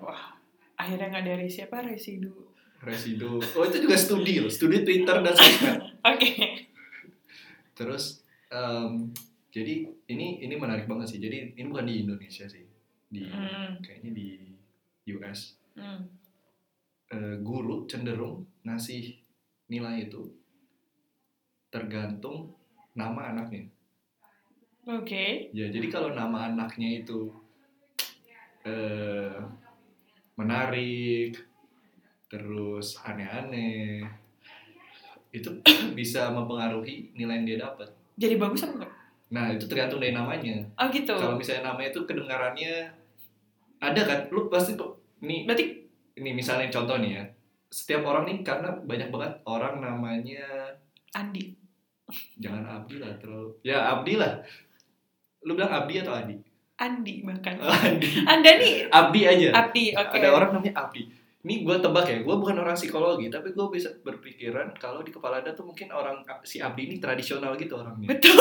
wah 0.00 0.32
akhirnya 0.76 1.12
nggak 1.12 1.26
dari 1.28 1.46
siapa 1.52 1.84
residu 1.84 2.32
residu. 2.80 3.40
Oh 3.56 3.64
itu 3.64 3.84
juga 3.84 3.96
studi 3.96 4.40
loh, 4.40 4.48
studi 4.52 4.84
Twitter 4.84 5.20
dan 5.20 5.32
sosmed. 5.36 5.80
oke 6.12 6.32
Terus 7.76 8.24
em, 8.48 9.12
jadi 9.52 9.84
ini 10.08 10.40
ini 10.40 10.54
menarik 10.56 10.88
banget 10.88 11.16
sih. 11.16 11.20
Jadi 11.20 11.56
ini 11.56 11.66
bukan 11.68 11.84
di 11.88 12.04
Indonesia 12.04 12.48
sih, 12.48 12.64
di 13.08 13.24
Hmm. 13.28 13.80
kayaknya 13.84 14.12
di 14.16 14.28
US. 15.12 15.60
Hmm. 15.76 16.08
Eh, 17.12 17.36
guru 17.44 17.84
cenderung 17.84 18.44
ngasih 18.64 19.12
nilai 19.68 20.08
itu 20.08 20.32
tergantung 21.68 22.56
nama 22.96 23.36
anaknya. 23.36 23.68
Oke 24.86 25.26
Ya 25.50 25.66
jadi 25.68 25.86
kalau 25.90 26.14
nama 26.14 26.48
anaknya 26.54 27.02
itu 27.02 27.30
eh, 28.66 29.36
menarik, 30.36 31.32
terus 32.28 32.98
aneh-aneh, 33.00 34.04
itu 35.32 35.48
bisa 35.98 36.28
mempengaruhi 36.30 37.14
nilai 37.14 37.40
yang 37.40 37.46
dia 37.46 37.58
dapat. 37.62 37.88
jadi 38.16 38.34
bagus 38.40 38.64
apa 38.64 38.74
enggak 38.82 38.92
Nah 39.26 39.50
itu 39.50 39.66
tergantung 39.66 39.98
dari 39.98 40.14
namanya. 40.14 40.62
oh 40.78 40.86
gitu 40.86 41.10
Kalau 41.10 41.34
misalnya 41.34 41.74
namanya 41.74 41.90
itu 41.90 42.00
kedengarannya 42.06 42.86
ada 43.82 44.00
kan, 44.06 44.18
lu 44.30 44.46
pasti 44.46 44.78
nih 45.20 45.44
berarti 45.44 45.64
ini 46.16 46.30
misalnya 46.32 46.70
contoh 46.70 46.96
nih 47.02 47.18
ya, 47.20 47.24
setiap 47.68 48.06
orang 48.06 48.24
nih 48.24 48.38
karena 48.46 48.70
banyak 48.86 49.08
banget 49.10 49.32
orang 49.44 49.82
namanya 49.82 50.46
Andi 51.12 51.52
jangan 52.38 52.62
Abdi 52.62 53.02
lah 53.02 53.12
terlalu, 53.18 53.50
ya 53.66 53.98
Abdi 53.98 54.14
lah. 54.14 54.38
Lu 55.46 55.54
bilang 55.54 55.70
Abdi 55.70 56.02
atau 56.02 56.12
Adi? 56.12 56.34
Andi 56.76 57.24
bahkan 57.24 57.56
Adi. 57.56 58.20
anda 58.26 58.50
nih 58.58 58.90
Abdi 58.90 59.20
aja. 59.24 59.48
Abdi 59.54 59.94
oke 59.94 60.16
Ada 60.18 60.28
orang 60.28 60.50
namanya 60.52 60.74
Abdi. 60.76 61.02
Ini 61.46 61.62
gue 61.62 61.78
tebak 61.78 62.10
ya, 62.10 62.18
gue 62.26 62.34
bukan 62.34 62.58
orang 62.58 62.74
psikologi, 62.74 63.30
tapi 63.30 63.54
gue 63.54 63.66
bisa 63.70 63.86
berpikiran 64.02 64.74
kalau 64.74 65.06
di 65.06 65.14
kepala 65.14 65.38
Anda 65.38 65.54
tuh 65.54 65.62
mungkin 65.62 65.94
orang 65.94 66.26
si 66.42 66.58
Abdi 66.58 66.90
ini 66.90 66.96
tradisional 66.98 67.54
gitu 67.54 67.78
orangnya. 67.78 68.10
betul 68.10 68.34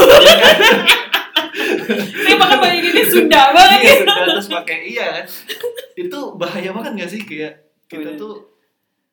saya 2.26 2.36
makan 2.36 2.58
banyak 2.58 2.82
gini 2.82 3.03
Sunda 3.06 3.53
banget 3.53 3.80
iya, 3.80 3.86
ya 3.86 3.95
sudah 4.01 4.26
terus 4.28 4.47
pakai 4.49 4.78
iya 4.89 5.06
kan. 5.14 5.26
Itu 5.95 6.20
bahaya 6.36 6.70
banget 6.74 6.91
gak 7.06 7.12
sih 7.14 7.22
kayak 7.24 7.53
kita 7.86 8.10
Bener. 8.16 8.20
tuh 8.20 8.34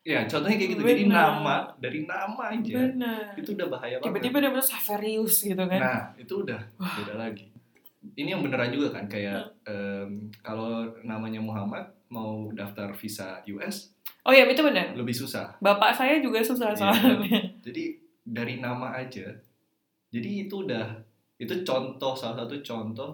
ya 0.03 0.25
contohnya 0.25 0.57
kayak 0.57 0.71
gitu. 0.73 0.83
Jadi 0.83 1.05
Bener. 1.07 1.15
nama 1.15 1.57
dari 1.79 2.01
nama 2.09 2.43
aja 2.49 2.73
benar 2.75 3.37
itu 3.37 3.51
udah 3.55 3.69
bahaya 3.69 3.95
banget. 4.01 4.07
tiba-tiba 4.09 4.37
dia 4.41 4.51
bilang 4.51 4.65
Saverius 4.67 5.37
gitu 5.45 5.63
kan 5.69 5.79
Nah, 5.79 6.03
itu 6.17 6.35
udah 6.43 6.61
beda 6.81 7.15
lagi. 7.21 7.45
Ini 8.03 8.35
yang 8.35 8.43
beneran 8.43 8.69
juga 8.69 8.91
kan 8.93 9.07
kayak 9.07 9.41
em, 9.63 10.11
kalau 10.39 10.69
namanya 11.01 11.39
Muhammad 11.39 11.83
mau 12.09 12.51
daftar 12.51 12.91
visa 12.93 13.39
US 13.49 13.95
oh 14.23 14.31
ya 14.31 14.45
itu 14.45 14.59
benar 14.59 14.93
lebih 14.93 15.13
susah. 15.13 15.55
bapak 15.59 15.91
saya 15.91 16.19
juga 16.19 16.39
susah 16.41 16.71
Iya. 16.71 16.91
soalnya 16.93 17.41
Jadi 17.63 17.85
dari 18.23 18.59
nama 18.59 18.91
aja. 18.93 19.27
Jadi 20.09 20.45
itu 20.45 20.63
udah 20.63 20.99
itu 21.37 21.63
contoh 21.63 22.13
salah 22.13 22.43
satu 22.43 22.59
contoh 22.61 23.11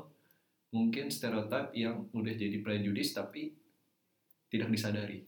mungkin 0.69 1.09
stereotip 1.09 1.73
yang 1.73 1.97
udah 2.11 2.35
jadi 2.35 2.59
prejudis 2.59 3.13
tapi 3.13 3.53
tidak 4.47 4.69
disadari. 4.69 5.25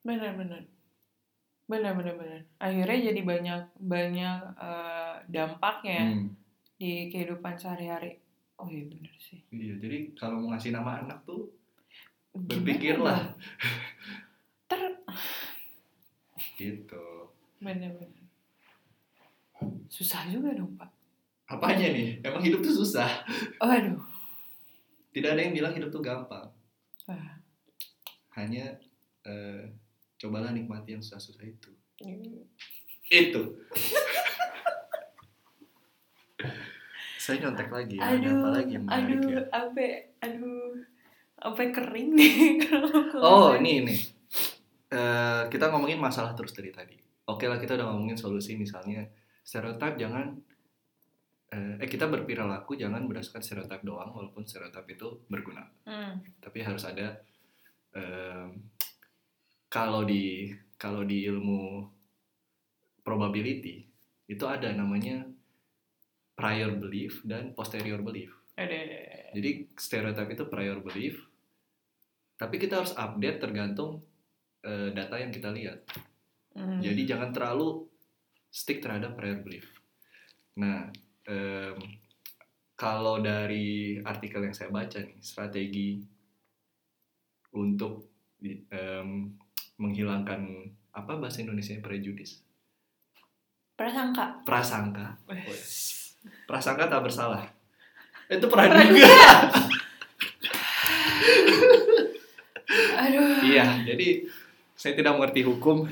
benar 0.00 0.32
benar 0.32 0.64
benar 1.66 1.92
benar 1.92 2.14
benar 2.14 2.40
akhirnya 2.56 2.98
jadi 3.06 3.20
banyak 3.22 3.62
banyak 3.78 4.38
eh, 4.58 5.14
dampaknya 5.28 6.00
Hmm, 6.08 6.32
di 6.74 7.06
kehidupan 7.06 7.52
sehari-hari 7.54 8.16
oh 8.60 8.68
iya 8.68 8.84
benar 8.86 9.14
sih 9.16 9.40
iya, 9.50 9.74
jadi 9.80 10.12
kalau 10.14 10.44
mau 10.44 10.52
ngasih 10.54 10.72
nama 10.76 11.00
anak 11.04 11.24
tuh 11.24 11.48
Gimana 12.30 12.46
berpikirlah 12.46 13.20
dong? 13.26 13.38
ter 14.70 14.82
gitu. 16.60 17.06
benar 17.58 17.90
benar 17.96 18.26
susah 19.90 20.28
juga 20.30 20.54
dong 20.54 20.76
pak 20.78 21.00
Apanya 21.50 21.90
nih? 21.90 22.22
Emang 22.22 22.38
hidup 22.46 22.62
tuh 22.62 22.70
susah. 22.70 23.26
oh, 23.58 23.66
aduh 23.66 23.98
Tidak 25.10 25.34
ada 25.34 25.42
yang 25.42 25.50
bilang 25.50 25.74
hidup 25.74 25.90
tuh 25.90 25.98
gampang. 25.98 26.46
Wah. 27.10 27.42
Hanya 28.38 28.78
eh, 29.26 29.66
cobalah 30.14 30.54
nikmati 30.54 30.94
yang 30.94 31.02
susah-susah 31.02 31.42
itu. 31.42 31.74
Hmm. 31.98 32.46
Itu. 33.10 33.42
Saya 37.20 37.36
nyontek 37.44 37.68
lagi 37.68 38.00
ya. 38.00 38.16
ada 38.16 38.16
aduh 38.16 38.32
apa 38.32 38.48
lagi 38.56 38.72
yang 38.72 38.84
menarik 38.88 39.04
aduh 39.12 39.28
ya? 39.28 39.42
apa 39.52 39.86
aduh 40.24 40.72
apa 41.40 41.60
kering 41.68 42.10
nih 42.16 42.34
Oh 43.28 43.52
ini 43.52 43.84
ini. 43.84 43.96
Eh, 44.90 45.42
kita 45.52 45.68
ngomongin 45.68 46.00
masalah 46.00 46.32
terus 46.32 46.56
dari 46.56 46.72
tadi. 46.72 46.96
Oke 47.28 47.44
lah 47.44 47.60
kita 47.60 47.76
udah 47.76 47.92
ngomongin 47.92 48.16
solusi 48.16 48.56
misalnya 48.56 49.04
stereotip 49.44 50.00
jangan 50.00 50.32
eh, 51.52 51.76
eh 51.76 51.88
kita 51.88 52.08
berperilaku 52.08 52.80
jangan 52.80 53.04
berdasarkan 53.04 53.44
stereotip 53.44 53.84
doang 53.84 54.16
walaupun 54.16 54.48
stereotip 54.48 54.88
itu 54.88 55.20
berguna. 55.28 55.68
Hmm. 55.84 56.24
Tapi 56.40 56.64
harus 56.64 56.88
ada 56.88 57.20
em, 57.92 58.64
kalau 59.68 60.08
di 60.08 60.50
kalau 60.80 61.04
di 61.04 61.28
ilmu 61.28 61.84
probability 63.04 63.86
itu 64.26 64.44
ada 64.48 64.72
namanya 64.72 65.22
prior 66.40 66.72
belief 66.72 67.20
dan 67.28 67.52
posterior 67.52 68.00
belief. 68.00 68.32
Ada. 68.56 68.80
Jadi 69.36 69.76
stereotype 69.76 70.32
itu 70.32 70.44
prior 70.48 70.80
belief, 70.80 71.20
tapi 72.40 72.56
kita 72.56 72.80
harus 72.80 72.96
update 72.96 73.44
tergantung 73.44 74.00
eh, 74.64 74.88
data 74.96 75.20
yang 75.20 75.28
kita 75.28 75.52
lihat. 75.52 75.84
Hmm. 76.56 76.80
Jadi 76.80 77.04
jangan 77.04 77.30
terlalu 77.36 77.84
stick 78.48 78.80
terhadap 78.80 79.14
prior 79.14 79.44
belief. 79.44 79.68
Nah, 80.58 80.88
em, 81.28 81.78
kalau 82.74 83.20
dari 83.22 84.00
artikel 84.00 84.42
yang 84.42 84.56
saya 84.56 84.72
baca 84.72 84.98
nih, 84.98 85.20
strategi 85.20 86.00
untuk 87.54 88.10
em, 88.42 89.36
menghilangkan 89.78 90.42
apa 90.90 91.12
bahasa 91.22 91.44
Indonesia 91.44 91.78
prejudis, 91.78 92.42
prasangka. 93.78 94.42
prasangka. 94.42 95.06
Prasangka 96.44 96.90
tak 96.90 97.02
bersalah. 97.04 97.46
Itu 98.30 98.46
pernah 98.46 98.82
juga. 98.86 99.08
Aduh. 103.02 103.42
Iya, 103.42 103.82
jadi 103.82 104.22
saya 104.78 104.94
tidak 104.94 105.18
mengerti 105.18 105.42
hukum. 105.42 105.88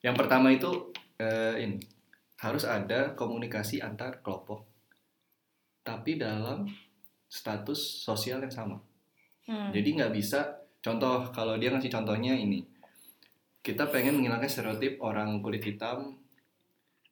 Yang 0.00 0.16
pertama 0.16 0.52
itu 0.52 0.92
eh, 1.20 1.64
ini 1.64 1.80
harus 2.40 2.64
ada 2.64 3.12
komunikasi 3.12 3.84
antar 3.84 4.24
kelompok, 4.24 4.64
tapi 5.84 6.16
dalam 6.16 6.64
status 7.28 8.04
sosial 8.04 8.40
yang 8.40 8.52
sama. 8.52 8.80
Hmm. 9.44 9.72
Jadi 9.72 10.00
nggak 10.00 10.12
bisa. 10.16 10.60
Contoh 10.80 11.28
kalau 11.36 11.60
dia 11.60 11.68
ngasih 11.68 11.92
contohnya 11.92 12.32
ini, 12.32 12.64
kita 13.60 13.92
pengen 13.92 14.16
menghilangkan 14.16 14.48
stereotip 14.48 14.96
orang 15.04 15.44
kulit 15.44 15.60
hitam 15.60 16.16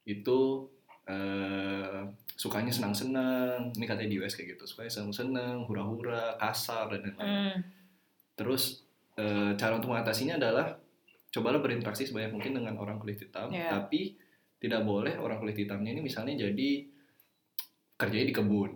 itu 0.08 0.64
eh, 1.08 2.00
sukanya 2.30 2.70
senang-senang. 2.70 3.72
Ini 3.72 3.84
katanya 3.84 4.08
di 4.08 4.18
US 4.18 4.32
kayak 4.32 4.54
gitu, 4.54 4.64
sukanya 4.64 4.92
senang-senang, 4.92 5.64
hura-hura, 5.64 6.36
kasar 6.36 6.88
dan 6.90 7.02
lain-lain. 7.02 7.26
Hmm. 7.26 7.56
Terus 8.34 8.84
eh, 9.14 9.52
cara 9.52 9.74
untuk 9.74 9.90
mengatasinya 9.90 10.36
adalah 10.36 10.78
cobalah 11.28 11.58
berinteraksi 11.58 12.04
sebanyak 12.04 12.30
mungkin 12.30 12.54
dengan 12.54 12.76
orang 12.76 12.96
kulit 12.96 13.18
hitam, 13.18 13.50
Iya. 13.50 13.66
tapi 13.68 14.14
tidak 14.56 14.82
boleh 14.82 15.14
orang 15.14 15.38
kulit 15.38 15.56
hitamnya 15.56 15.90
ini 15.90 16.00
misalnya 16.00 16.38
jadi 16.38 16.86
kerjanya 17.94 18.26
di 18.26 18.34
kebun. 18.34 18.70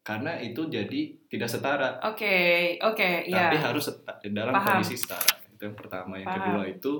Karena 0.00 0.38
itu 0.38 0.66
jadi 0.66 1.00
tidak 1.26 1.46
setara, 1.46 2.00
Oke, 2.04 2.78
oke, 2.80 3.10
iya. 3.26 3.46
tapi 3.46 3.56
harus 3.58 3.84
seta- 3.86 4.18
dalam 4.24 4.50
Paham. 4.52 4.80
kondisi 4.80 4.96
setara. 4.96 5.34
Itu 5.46 5.62
yang 5.62 5.76
pertama. 5.76 6.16
Yang 6.16 6.28
Paham. 6.30 6.40
kedua 6.40 6.62
itu 6.66 6.92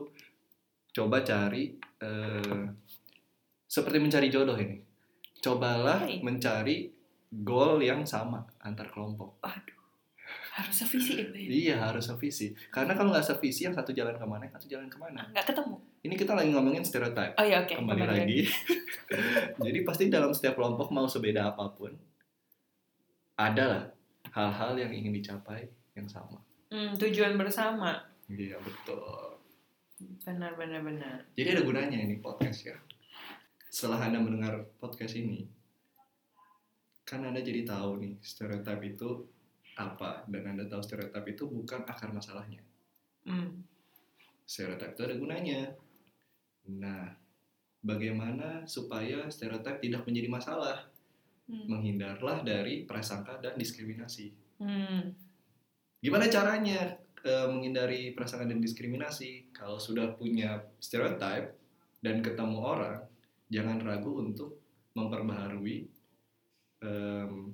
coba 0.93 1.17
cari 1.21 1.63
eh, 1.97 2.65
seperti 3.71 4.03
mencari 4.03 4.27
jodoh 4.27 4.59
ini. 4.59 4.83
Cobalah 5.39 6.03
Oke. 6.03 6.19
mencari 6.27 6.91
goal 7.31 7.79
yang 7.79 8.03
sama 8.03 8.43
antar 8.67 8.91
kelompok. 8.91 9.39
Harus 10.51 10.83
sevisi 10.83 11.23
ya, 11.23 11.27
Bay? 11.31 11.47
Iya 11.47 11.77
harus 11.79 12.11
sevisi. 12.11 12.51
Karena 12.75 12.99
kalau 12.99 13.15
nggak 13.15 13.23
sevisi 13.23 13.71
yang 13.71 13.73
satu 13.73 13.95
jalan 13.95 14.19
ke 14.19 14.27
mana, 14.27 14.51
yang 14.51 14.55
satu 14.59 14.67
jalan 14.67 14.91
ke 14.91 14.99
mana. 14.99 15.23
Nggak 15.31 15.55
ketemu. 15.55 15.79
Ini 16.03 16.15
kita 16.19 16.33
lagi 16.35 16.51
ngomongin 16.51 16.83
stereotype. 16.83 17.39
Oh 17.39 17.47
iya, 17.47 17.63
oke. 17.63 17.79
Kembali 17.79 18.03
lagi. 18.03 18.51
Jadi 19.65 19.79
pasti 19.87 20.11
dalam 20.11 20.35
setiap 20.35 20.59
kelompok 20.59 20.91
mau 20.91 21.07
sebeda 21.07 21.55
apa 21.55 21.71
pun, 21.71 21.95
ada 23.39 23.65
lah 23.65 23.85
hal-hal 24.35 24.75
yang 24.77 24.91
ingin 24.91 25.15
dicapai 25.15 25.71
yang 25.95 26.11
sama. 26.11 26.43
Hmm, 26.75 26.99
tujuan 26.99 27.39
bersama. 27.39 28.03
Iya 28.27 28.59
betul. 28.59 29.39
Benar, 30.27 30.59
benar, 30.59 30.81
benar. 30.83 31.17
Jadi 31.39 31.49
ada 31.55 31.63
gunanya 31.63 31.99
ini 31.99 32.19
podcast 32.19 32.67
ya. 32.67 32.77
Setelah 33.71 34.11
anda 34.11 34.19
mendengar 34.19 34.67
podcast 34.83 35.15
ini, 35.15 35.47
kan 37.07 37.23
anda 37.23 37.39
jadi 37.39 37.63
tahu 37.63 38.03
nih 38.03 38.19
stereotype 38.19 38.83
itu 38.83 39.31
apa 39.79 40.27
dan 40.27 40.55
anda 40.55 40.67
tahu 40.67 40.83
stereotype 40.83 41.27
itu 41.31 41.47
bukan 41.47 41.87
akar 41.87 42.11
masalahnya. 42.11 42.61
Hmm. 43.21 43.63
stereotip 44.43 44.99
itu 44.99 45.03
ada 45.07 45.15
gunanya. 45.15 45.61
Nah, 46.67 47.15
bagaimana 47.79 48.67
supaya 48.67 49.31
stereotip 49.31 49.79
tidak 49.79 50.03
menjadi 50.03 50.27
masalah? 50.27 50.91
Hmm. 51.47 51.71
Menghindarlah 51.71 52.43
dari 52.43 52.83
prasangka 52.83 53.39
dan 53.39 53.55
diskriminasi. 53.55 54.35
Hmm. 54.59 55.15
Gimana 56.03 56.27
caranya 56.27 56.99
eh, 57.23 57.47
menghindari 57.47 58.11
prasangka 58.19 58.51
dan 58.51 58.59
diskriminasi? 58.59 59.55
Kalau 59.55 59.79
sudah 59.79 60.19
punya 60.19 60.59
stereotip 60.83 61.55
dan 62.03 62.19
ketemu 62.19 62.59
orang, 62.59 63.07
jangan 63.51 63.83
ragu 63.83 64.23
untuk 64.23 64.63
memperbaharui 64.95 65.91
em, 66.81 67.53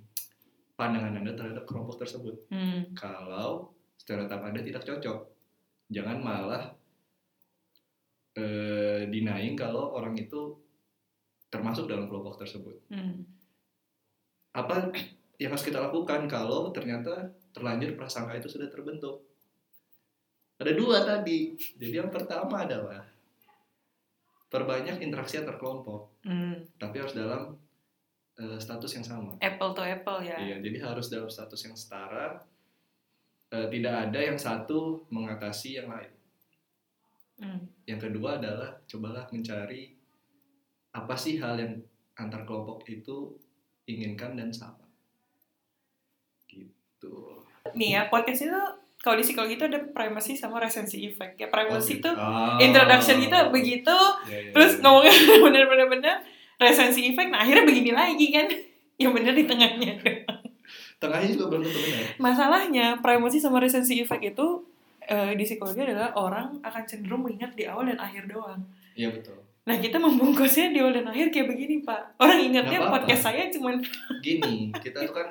pandangan 0.77 1.17
Anda 1.25 1.33
terhadap 1.33 1.65
kelompok 1.65 2.05
tersebut. 2.05 2.37
Hmm. 2.53 2.93
kalau 2.93 3.73
stereotip 3.97 4.39
Anda 4.39 4.61
tidak 4.63 4.85
cocok. 4.85 5.19
Jangan 5.91 6.19
malah 6.21 6.71
eh, 8.37 9.09
denying 9.09 9.57
kalau 9.57 9.97
orang 9.97 10.15
itu 10.15 10.55
termasuk 11.49 11.89
dalam 11.89 12.07
kelompok 12.07 12.39
tersebut. 12.39 12.77
Hmm. 12.93 13.25
Apa 14.53 14.93
yang 15.41 15.53
harus 15.53 15.65
kita 15.65 15.81
lakukan 15.81 16.29
kalau 16.29 16.71
ternyata 16.73 17.33
terlanjur 17.57 17.97
prasangka 17.97 18.37
itu 18.37 18.49
sudah 18.53 18.69
terbentuk? 18.69 19.25
Ada 20.57 20.73
dua 20.73 21.05
tadi. 21.05 21.53
Jadi 21.57 21.95
yang 21.97 22.09
pertama 22.09 22.65
adalah 22.65 23.05
perbanyak 24.57 24.97
interaksi 25.05 25.37
antar 25.37 25.61
kelompok, 25.61 26.17
Hmm. 26.25 26.65
tapi 26.81 26.97
harus 27.05 27.13
dalam 27.13 27.53
eh, 28.37 28.61
status 28.61 28.93
yang 28.93 29.05
sama. 29.05 29.33
Apple 29.41 29.73
to 29.73 29.81
apple 29.81 30.21
ya. 30.21 30.37
Iya, 30.37 30.61
jadi 30.61 30.93
harus 30.93 31.09
dalam 31.09 31.29
status 31.29 31.57
yang 31.65 31.73
setara. 31.73 32.37
Eh, 33.49 33.69
tidak 33.73 34.09
ada 34.09 34.21
yang 34.21 34.37
satu 34.37 35.09
mengatasi 35.09 35.81
yang 35.81 35.89
lain. 35.89 36.13
Hmm. 37.41 37.65
Yang 37.89 38.13
kedua 38.13 38.37
adalah 38.37 38.77
cobalah 38.85 39.25
mencari 39.33 39.97
apa 40.93 41.17
sih 41.17 41.41
hal 41.41 41.57
yang 41.57 41.81
antar 42.17 42.45
kelompok 42.45 42.85
itu 42.89 43.37
inginkan 43.89 44.37
dan 44.37 44.53
sama. 44.53 44.85
Gitu. 46.49 47.17
Nih 47.73 47.97
ya, 47.97 48.09
podcast 48.13 48.45
itu 48.45 48.61
kalau 49.07 49.15
di 49.15 49.23
psikologi 49.23 49.55
itu 49.55 49.63
ada 49.65 49.79
primacy 49.87 50.35
sama 50.35 50.59
resensi 50.59 50.99
effect. 51.01 51.39
Ya 51.39 51.47
primacy 51.47 52.03
itu 52.03 52.11
Ah. 52.11 52.59
introduction 52.59 53.23
kita 53.23 53.49
begitu, 53.49 53.95
Ya, 54.27 54.35
ya, 54.35 54.51
terus 54.51 54.73
ya. 54.73 54.83
ngomongnya 54.83 55.15
bener-bener 55.47 55.87
bener 55.87 56.17
resensi 56.59 57.07
effect. 57.07 57.31
Nah 57.31 57.39
akhirnya 57.39 57.63
begini 57.63 57.95
lagi 57.95 58.27
kan, 58.29 58.51
yang 59.01 59.15
bener 59.15 59.31
di 59.31 59.47
tengahnya. 59.47 59.95
Tengahnya 60.97 61.29
juga 61.31 61.45
belum 61.49 61.63
tentu 61.63 61.79
benar. 61.79 62.03
Masalahnya 62.19 62.87
primacy 62.99 63.39
sama 63.39 63.61
resensi 63.61 63.95
effect 63.97 64.27
itu 64.27 64.47
eh, 65.03 65.33
di 65.33 65.45
psikologi 65.45 65.85
adalah 65.85 66.11
orang 66.13 66.59
akan 66.61 66.83
cenderung 66.83 67.23
mengingat 67.23 67.53
di 67.53 67.63
awal 67.63 67.87
dan 67.87 67.95
akhir 67.97 68.27
doang. 68.27 68.59
Iya 68.93 69.13
betul. 69.13 69.39
Nah 69.63 69.77
kita 69.77 69.99
membungkusnya 69.99 70.71
di 70.71 70.79
awal 70.79 70.95
dan 70.95 71.07
akhir 71.07 71.31
kayak 71.31 71.47
begini 71.47 71.79
pak. 71.81 72.17
Orang 72.17 72.39
ingatnya 72.41 72.81
podcast 72.89 73.23
saya 73.25 73.47
cuman 73.49 73.79
Gini, 74.19 74.75
kita 74.75 75.03
tuh 75.03 75.13
kan 75.13 75.29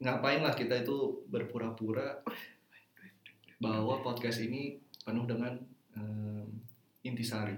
ngapain 0.00 0.40
lah 0.40 0.56
kita 0.56 0.80
itu 0.80 0.96
berpura-pura 1.28 2.24
bahwa 3.60 4.00
podcast 4.00 4.40
ini 4.40 4.80
penuh 5.04 5.28
dengan 5.28 5.52
em, 5.92 6.48
intisari. 7.02 7.52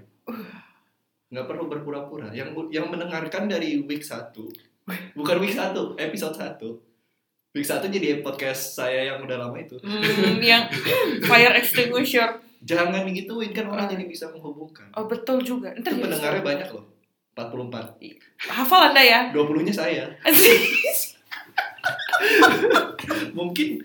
Nggak 1.31 1.47
perlu 1.47 1.71
berpura-pura. 1.71 2.35
Yang 2.35 2.67
yang 2.69 2.91
mendengarkan 2.91 3.47
dari 3.47 3.79
week 3.81 4.03
1 4.03 4.35
bukan 5.17 5.37
week 5.39 5.55
1, 5.55 5.71
episode 5.97 6.35
1. 6.35 7.55
Week 7.55 7.63
1 7.63 7.85
jadi 7.87 8.19
podcast 8.19 8.75
saya 8.75 9.13
yang 9.13 9.23
udah 9.23 9.37
lama 9.39 9.55
itu. 9.55 9.79
hmm, 9.79 10.41
yang 10.43 10.67
fire 11.29 11.55
extinguisher. 11.55 12.43
Jangan 12.63 13.03
digituin 13.03 13.51
kan 13.51 13.67
orang 13.67 13.87
jadi 13.87 14.03
bisa 14.03 14.27
menghubungkan. 14.31 14.87
Oh 14.95 15.07
betul 15.07 15.39
juga. 15.39 15.71
Ntar 15.75 15.79
Itu 15.79 15.89
jadi- 15.95 16.03
pendengarnya 16.03 16.43
banyak 16.43 16.69
loh. 16.75 16.85
44. 17.33 17.97
hafal 18.45 18.93
anda 18.93 19.01
ya. 19.01 19.33
20-nya 19.33 19.73
saya. 19.73 20.05
Mungkin 23.37 23.79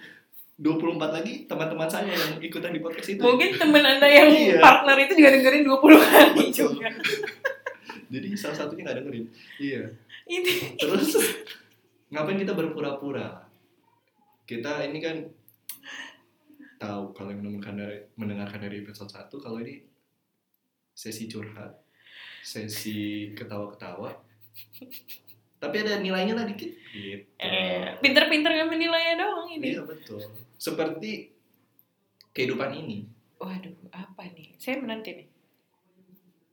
24 0.59 0.99
lagi 1.14 1.47
teman-teman 1.47 1.86
saya 1.86 2.11
yang 2.11 2.43
ikutan 2.43 2.74
di 2.74 2.82
podcast 2.82 3.14
itu. 3.14 3.22
Mungkin 3.22 3.55
temen 3.55 3.78
anda 3.78 4.09
yang 4.11 4.26
Iya. 4.26 4.59
partner 4.59 4.97
itu 5.07 5.12
juga 5.14 5.30
dengerin 5.39 5.62
20 5.62 5.99
kali 6.03 6.45
juga. 6.51 6.89
Jadi 8.12 8.28
salah 8.34 8.57
satunya 8.59 8.82
nggak 8.89 8.99
dengerin. 9.05 9.24
Iya. 9.62 9.82
Ini. 10.26 10.53
Terus 10.80 11.14
ngapain 12.11 12.43
kita 12.43 12.59
berpura-pura? 12.59 13.47
Kita 14.49 14.82
ini 14.82 14.99
kan 14.99 15.16
tahu 16.78 17.11
kalau 17.14 17.30
yang 17.30 17.43
mendengarkan 17.43 17.74
dari 17.78 17.99
mendengarkan 18.18 18.61
dari 18.62 18.76
episode 18.82 19.11
1 19.11 19.30
kalau 19.39 19.59
ini 19.62 19.82
sesi 20.91 21.30
curhat, 21.30 21.78
sesi 22.43 23.30
ketawa-ketawa. 23.39 24.11
Tapi 25.59 25.77
ada 25.83 25.99
nilainya 25.99 26.35
lah 26.35 26.47
dikit. 26.47 26.71
Gitu. 26.89 27.27
Eh, 27.39 27.99
pinter-pinter 27.99 28.51
nggak 28.51 28.71
menilainya 28.71 29.15
doang 29.19 29.47
ini. 29.49 29.75
Iya 29.75 29.83
betul. 29.83 30.23
Seperti 30.55 31.35
kehidupan 32.31 32.71
ini. 32.75 33.07
Waduh, 33.39 33.75
apa 33.91 34.23
nih? 34.35 34.55
Saya 34.59 34.79
menanti 34.79 35.15
nih. 35.15 35.29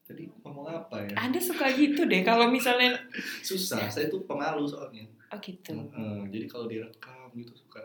Tadi 0.06 0.30
ngomong 0.42 0.70
apa 0.70 1.02
ya? 1.02 1.14
Anda 1.18 1.42
suka 1.42 1.70
gitu 1.74 2.06
deh 2.06 2.22
kalau 2.22 2.50
misalnya 2.50 2.94
Susah, 3.50 3.90
saya 3.90 4.06
tuh 4.06 4.26
pemalu 4.26 4.66
soalnya. 4.66 5.06
oh 5.34 5.40
gitu. 5.42 5.74
Heeh, 5.74 6.20
jadi 6.30 6.46
kalau 6.46 6.70
direkam 6.70 7.34
gitu 7.34 7.58
suka, 7.58 7.82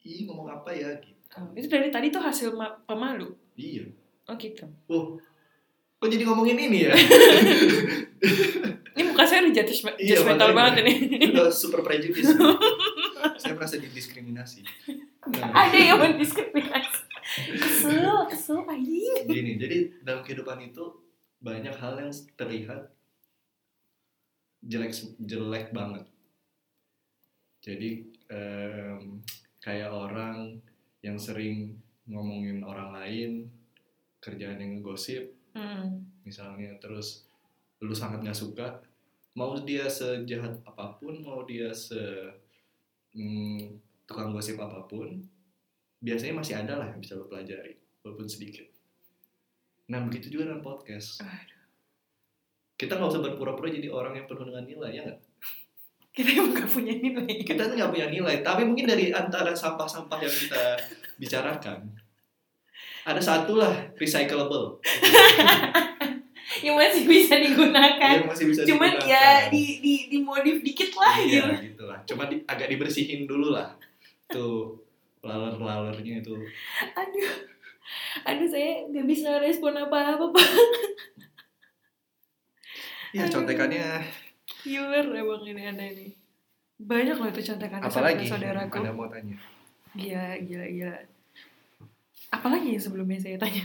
ih 0.00 0.24
ngomong 0.24 0.48
apa 0.48 0.72
ya? 0.72 0.96
Gitu. 0.96 1.20
Oh, 1.36 1.52
itu 1.52 1.68
dari 1.68 1.92
tadi 1.92 2.08
tuh 2.08 2.24
hasil 2.24 2.56
ma- 2.56 2.80
pemalu. 2.88 3.36
Iya. 3.54 3.84
Oh 4.24 4.36
gitu. 4.40 4.64
Oh, 4.88 5.20
kok 5.98 6.08
jadi 6.08 6.22
ngomongin 6.24 6.58
ini 6.58 6.78
ya? 6.86 6.94
Ini 8.98 9.06
muka 9.06 9.22
saya 9.22 9.46
udah 9.46 9.54
jatuh 9.54 9.94
Iya, 9.94 10.18
judgmental 10.18 10.50
makanya. 10.50 10.82
banget 10.82 10.82
ini. 10.82 10.94
Udah 11.30 11.54
super 11.54 11.86
prejudice. 11.86 12.34
saya 13.42 13.54
merasa 13.54 13.78
didiskriminasi. 13.78 14.66
Ada 15.30 15.78
yang 15.78 16.02
mendiskriminasi. 16.02 17.06
Kesel, 17.38 18.26
kesel 18.26 18.58
anjing. 18.66 19.22
gini, 19.22 19.54
jadi 19.54 20.02
dalam 20.02 20.26
kehidupan 20.26 20.58
itu 20.66 20.82
banyak 21.38 21.78
hal 21.78 21.94
yang 21.94 22.10
terlihat 22.34 22.90
jelek 24.66 24.90
jelek 25.22 25.70
banget. 25.70 26.02
Jadi 27.62 28.02
em, 28.26 29.22
kayak 29.62 29.94
orang 29.94 30.58
yang 31.06 31.14
sering 31.14 31.78
ngomongin 32.10 32.66
orang 32.66 32.90
lain, 32.90 33.30
kerjaan 34.18 34.58
yang 34.58 34.82
ngegosip, 34.82 35.37
Hmm. 35.58 36.06
misalnya 36.22 36.70
terus 36.78 37.26
lu 37.82 37.90
sangat 37.90 38.22
nggak 38.22 38.38
suka 38.38 38.78
mau 39.34 39.58
dia 39.58 39.90
sejahat 39.90 40.54
apa 40.62 40.94
pun 41.02 41.18
mau 41.18 41.42
dia 41.42 41.74
se 41.74 41.98
mm, 43.14 43.74
tukang 44.06 44.30
gosip 44.30 44.54
apa 44.62 44.86
pun 44.86 45.18
biasanya 45.98 46.38
masih 46.38 46.54
ada 46.62 46.78
lah 46.78 46.86
yang 46.86 47.02
bisa 47.02 47.18
lo 47.18 47.26
pelajari 47.26 47.74
walaupun 48.06 48.30
sedikit 48.30 48.70
nah 49.90 49.98
begitu 50.06 50.30
juga 50.30 50.54
dengan 50.54 50.62
podcast 50.62 51.26
Aduh. 51.26 51.62
kita 52.78 52.94
nggak 52.94 53.10
usah 53.18 53.22
berpura-pura 53.26 53.66
jadi 53.74 53.90
orang 53.90 54.14
yang 54.14 54.26
penuh 54.30 54.46
dengan 54.46 54.62
nilai 54.62 54.92
ya 54.94 55.02
nggak 55.10 55.20
Kita 56.18 56.34
emang 56.34 56.50
gak 56.50 56.66
punya 56.74 56.98
nilai. 56.98 57.30
kita 57.46 57.70
tuh 57.70 57.78
nggak 57.78 57.94
punya 57.94 58.10
nilai 58.10 58.42
tapi 58.42 58.66
mungkin 58.66 58.90
dari 58.90 59.14
antara 59.14 59.54
sampah-sampah 59.54 60.18
yang 60.18 60.34
kita 60.34 60.62
bicarakan 61.14 61.94
ada 63.08 63.18
satu 63.18 63.56
lah 63.56 63.72
recyclable 63.94 64.76
yang 66.58 66.74
masih 66.74 67.06
bisa 67.06 67.38
digunakan. 67.38 68.12
yang 68.18 68.26
masih 68.26 68.46
bisa 68.46 68.62
Cuman 68.64 68.92
digunakan. 68.92 69.08
ya 69.08 69.48
di 69.48 69.78
di 69.78 69.94
dimodif 70.08 70.60
dikit 70.60 70.90
lah 70.92 71.14
gitu. 71.16 71.38
iya 71.38 71.46
gitu 71.62 71.82
lah 71.84 71.98
cuma 72.04 72.26
di- 72.26 72.42
agak 72.44 72.68
dibersihin 72.68 73.24
dulu 73.24 73.50
lah 73.50 73.72
tuh 74.26 74.76
laler-lalernya 75.20 76.20
itu 76.20 76.34
Aduh. 76.92 77.30
Aduh 78.22 78.44
saya 78.44 78.84
nggak 78.84 79.06
bisa 79.06 79.38
respon 79.38 79.72
apa-apa 79.72 80.28
Pak. 80.28 80.48
ya 83.10 83.24
contekannya 83.26 84.04
Killer 84.58 85.06
emang 85.06 85.40
ini 85.42 85.62
ada 85.62 85.80
ini. 85.82 86.12
Banyak 86.78 87.16
loh 87.16 87.28
itu 87.28 87.40
contekan 87.46 87.80
apalagi 87.80 88.24
saudaraku. 88.24 88.78
anda 88.78 88.92
mau 88.92 89.06
tanya 89.06 89.36
Gila, 89.90 90.36
gila, 90.38 90.66
gila. 90.68 90.96
Apalagi 92.30 92.70
yang 92.70 92.82
sebelumnya 92.82 93.16
saya 93.16 93.36
tanya? 93.36 93.64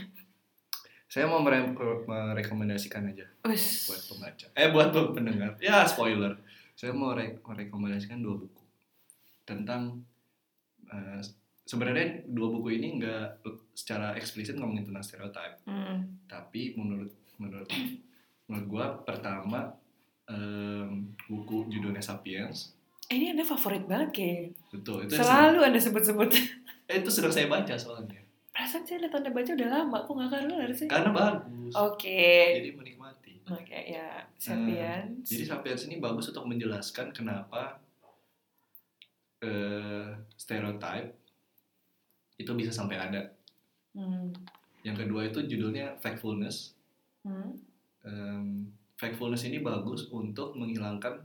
saya 1.06 1.26
mau 1.26 1.38
mere- 1.40 1.78
merekomendasikan 2.04 3.06
aja 3.06 3.22
Wes. 3.44 3.86
buat 3.86 4.02
pembaca 4.04 4.46
eh 4.52 4.68
buat 4.68 4.90
pendengar 5.14 5.54
ya 5.60 5.86
spoiler 5.86 6.34
saya 6.74 6.90
mau 6.90 7.14
re- 7.14 7.38
merekomendasikan 7.40 8.18
dua 8.18 8.34
buku 8.36 8.64
tentang 9.44 10.02
eh, 10.88 11.22
sebenarnya 11.62 12.26
dua 12.26 12.50
buku 12.50 12.74
ini 12.74 12.98
nggak 12.98 13.46
secara 13.72 14.16
eksplisit 14.16 14.58
ngomongin 14.58 14.86
tentang 14.86 15.02
stereotip 15.02 15.54
Hmm. 15.64 16.18
tapi 16.26 16.74
menurut 16.74 17.14
menurut 17.38 17.70
menurut 18.44 18.66
gua 18.68 18.86
pertama 18.98 19.70
em, 20.26 21.14
buku 21.24 21.70
judulnya 21.70 22.02
Sapiens 22.02 22.74
Eh, 23.06 23.22
ini 23.22 23.30
anda 23.30 23.46
favorit 23.46 23.86
banget 23.86 24.10
kayak. 24.16 24.42
betul 24.72 25.04
itu 25.04 25.14
Selalu 25.14 25.60
anda 25.62 25.78
sebut-sebut. 25.78 26.30
eh, 26.88 26.96
itu 26.98 27.10
sedang 27.12 27.30
saya 27.30 27.46
baca 27.46 27.76
soalnya 27.76 28.23
Perasaan 28.54 28.86
saya 28.86 29.02
lihat 29.02 29.14
anda 29.16 29.30
baca 29.30 29.50
udah 29.52 29.70
lama, 29.72 29.98
kok 30.00 30.14
nggak 30.14 30.30
keluar 30.32 30.70
sih? 30.72 30.86
karena 30.86 31.10
bagus 31.10 31.74
Oke. 31.74 32.30
jadi 32.54 32.70
menikmati 32.72 33.34
Oke 33.44 33.80
ya, 33.90 34.24
Sapiens. 34.38 35.26
jadi 35.26 35.44
Sapiens 35.48 35.82
ini 35.84 35.98
bagus 35.98 36.30
untuk 36.30 36.46
menjelaskan 36.46 37.10
kenapa 37.12 37.82
eh, 39.42 40.08
stereotype 40.34 41.12
itu 42.36 42.52
bisa 42.54 42.70
sampai 42.72 42.98
ada 43.00 43.22
Hmm. 43.94 44.34
yang 44.82 44.96
kedua 44.96 45.22
itu 45.24 45.42
judulnya 45.44 45.98
factfulness 46.00 46.74
Hmm. 47.22 47.54
Em, 48.02 48.68
factfulness 48.96 49.44
ini 49.44 49.60
bagus 49.60 50.10
untuk 50.10 50.54
menghilangkan 50.54 51.22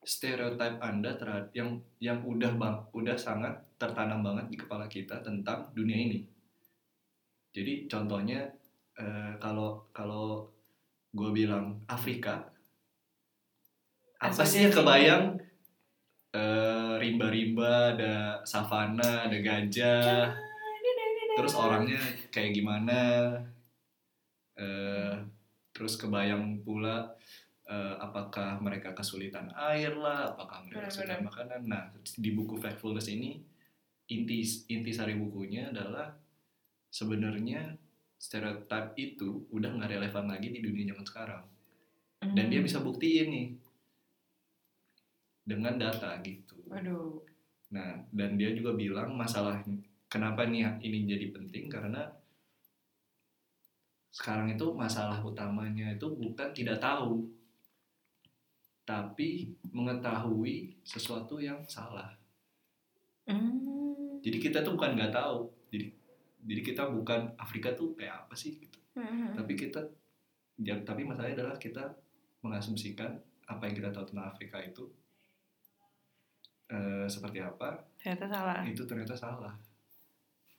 stereotip 0.00 0.76
anda 0.78 1.12
terhadap 1.14 1.52
yang 1.52 1.68
yang 1.98 2.20
udah 2.20 2.52
bang 2.52 2.76
udah 2.90 3.14
sangat 3.14 3.52
tertanam 3.76 4.20
banget 4.20 4.48
di 4.48 4.56
kepala 4.56 4.86
kita 4.86 5.20
tentang 5.20 5.68
dunia 5.70 5.94
ini 5.98 6.18
jadi 7.50 7.90
contohnya 7.90 8.46
eh, 8.94 9.32
kalau 9.42 9.82
kalau 9.90 10.46
gue 11.10 11.30
bilang 11.34 11.82
Afrika 11.90 12.50
apa 14.20 14.44
sih 14.44 14.68
yang 14.68 14.74
kebayang? 14.74 15.40
Eh, 16.30 16.92
rimba-rimba 17.00 17.96
ada 17.96 18.38
savana 18.46 19.26
ada 19.26 19.38
gajah 19.40 20.30
terus 21.34 21.56
orangnya 21.56 21.98
kayak 22.30 22.54
gimana? 22.54 23.00
Eh 24.54 25.16
terus 25.74 25.96
kebayang 25.96 26.60
pula 26.62 27.16
eh, 27.64 27.94
apakah 27.98 28.60
mereka 28.60 28.92
kesulitan 28.92 29.48
air 29.56 29.96
lah 29.96 30.36
apakah 30.36 30.62
mereka 30.68 30.92
kesulitan 30.92 31.24
makanan? 31.24 31.60
Nah 31.66 31.88
di 31.96 32.30
buku 32.36 32.60
Factfulness 32.60 33.08
ini 33.10 33.40
inti 34.12 34.44
inti 34.68 34.92
sari 34.92 35.16
bukunya 35.16 35.72
adalah 35.72 36.12
sebenarnya 36.90 37.78
stereotip 38.20 38.92
itu 38.98 39.48
udah 39.54 39.70
nggak 39.80 39.96
relevan 39.96 40.28
lagi 40.28 40.52
di 40.52 40.60
dunia 40.60 40.92
zaman 40.92 41.06
sekarang 41.06 41.44
dan 42.20 42.46
dia 42.52 42.60
Hmm. 42.60 42.66
bisa 42.68 42.78
buktiin 42.84 43.28
nih 43.32 43.48
dengan 45.46 45.80
data 45.80 46.20
gitu 46.20 46.60
Waduh. 46.68 47.24
Nah, 47.70 48.02
dan 48.10 48.34
dia 48.34 48.50
juga 48.54 48.74
bilang 48.74 49.14
masalah 49.14 49.62
kenapa 50.10 50.42
nih 50.46 50.82
ini 50.82 51.06
jadi 51.06 51.30
penting 51.30 51.70
karena 51.70 52.02
sekarang 54.10 54.50
itu 54.50 54.66
masalah 54.74 55.22
utamanya 55.22 55.94
itu 55.94 56.10
bukan 56.10 56.50
tidak 56.50 56.82
tahu, 56.82 57.30
tapi 58.82 59.54
mengetahui 59.70 60.74
sesuatu 60.82 61.38
yang 61.38 61.62
salah. 61.70 62.10
Hmm. 63.30 64.18
Jadi 64.18 64.38
kita 64.42 64.66
tuh 64.66 64.74
bukan 64.74 64.98
nggak 64.98 65.14
tahu, 65.14 65.46
jadi 65.70 65.94
jadi 66.40 66.60
kita 66.62 66.82
bukan 66.88 67.34
Afrika 67.36 67.72
tuh 67.72 67.92
kayak 67.92 68.24
apa 68.24 68.34
sih 68.34 68.56
gitu. 68.56 68.78
Hmm. 68.94 69.32
Tapi 69.34 69.52
kita 69.54 69.80
ya, 70.58 70.76
tapi 70.80 71.04
masalahnya 71.04 71.40
adalah 71.40 71.56
kita 71.56 71.84
mengasumsikan 72.40 73.16
apa 73.44 73.62
yang 73.64 73.74
kita 73.74 73.90
tahu 73.90 74.04
tentang 74.06 74.26
Afrika 74.26 74.58
itu 74.58 74.84
eh, 76.68 77.06
seperti 77.06 77.38
apa 77.38 77.82
Ternyata 77.98 78.26
salah. 78.26 78.60
itu 78.62 78.82
ternyata 78.84 79.14
salah 79.14 79.54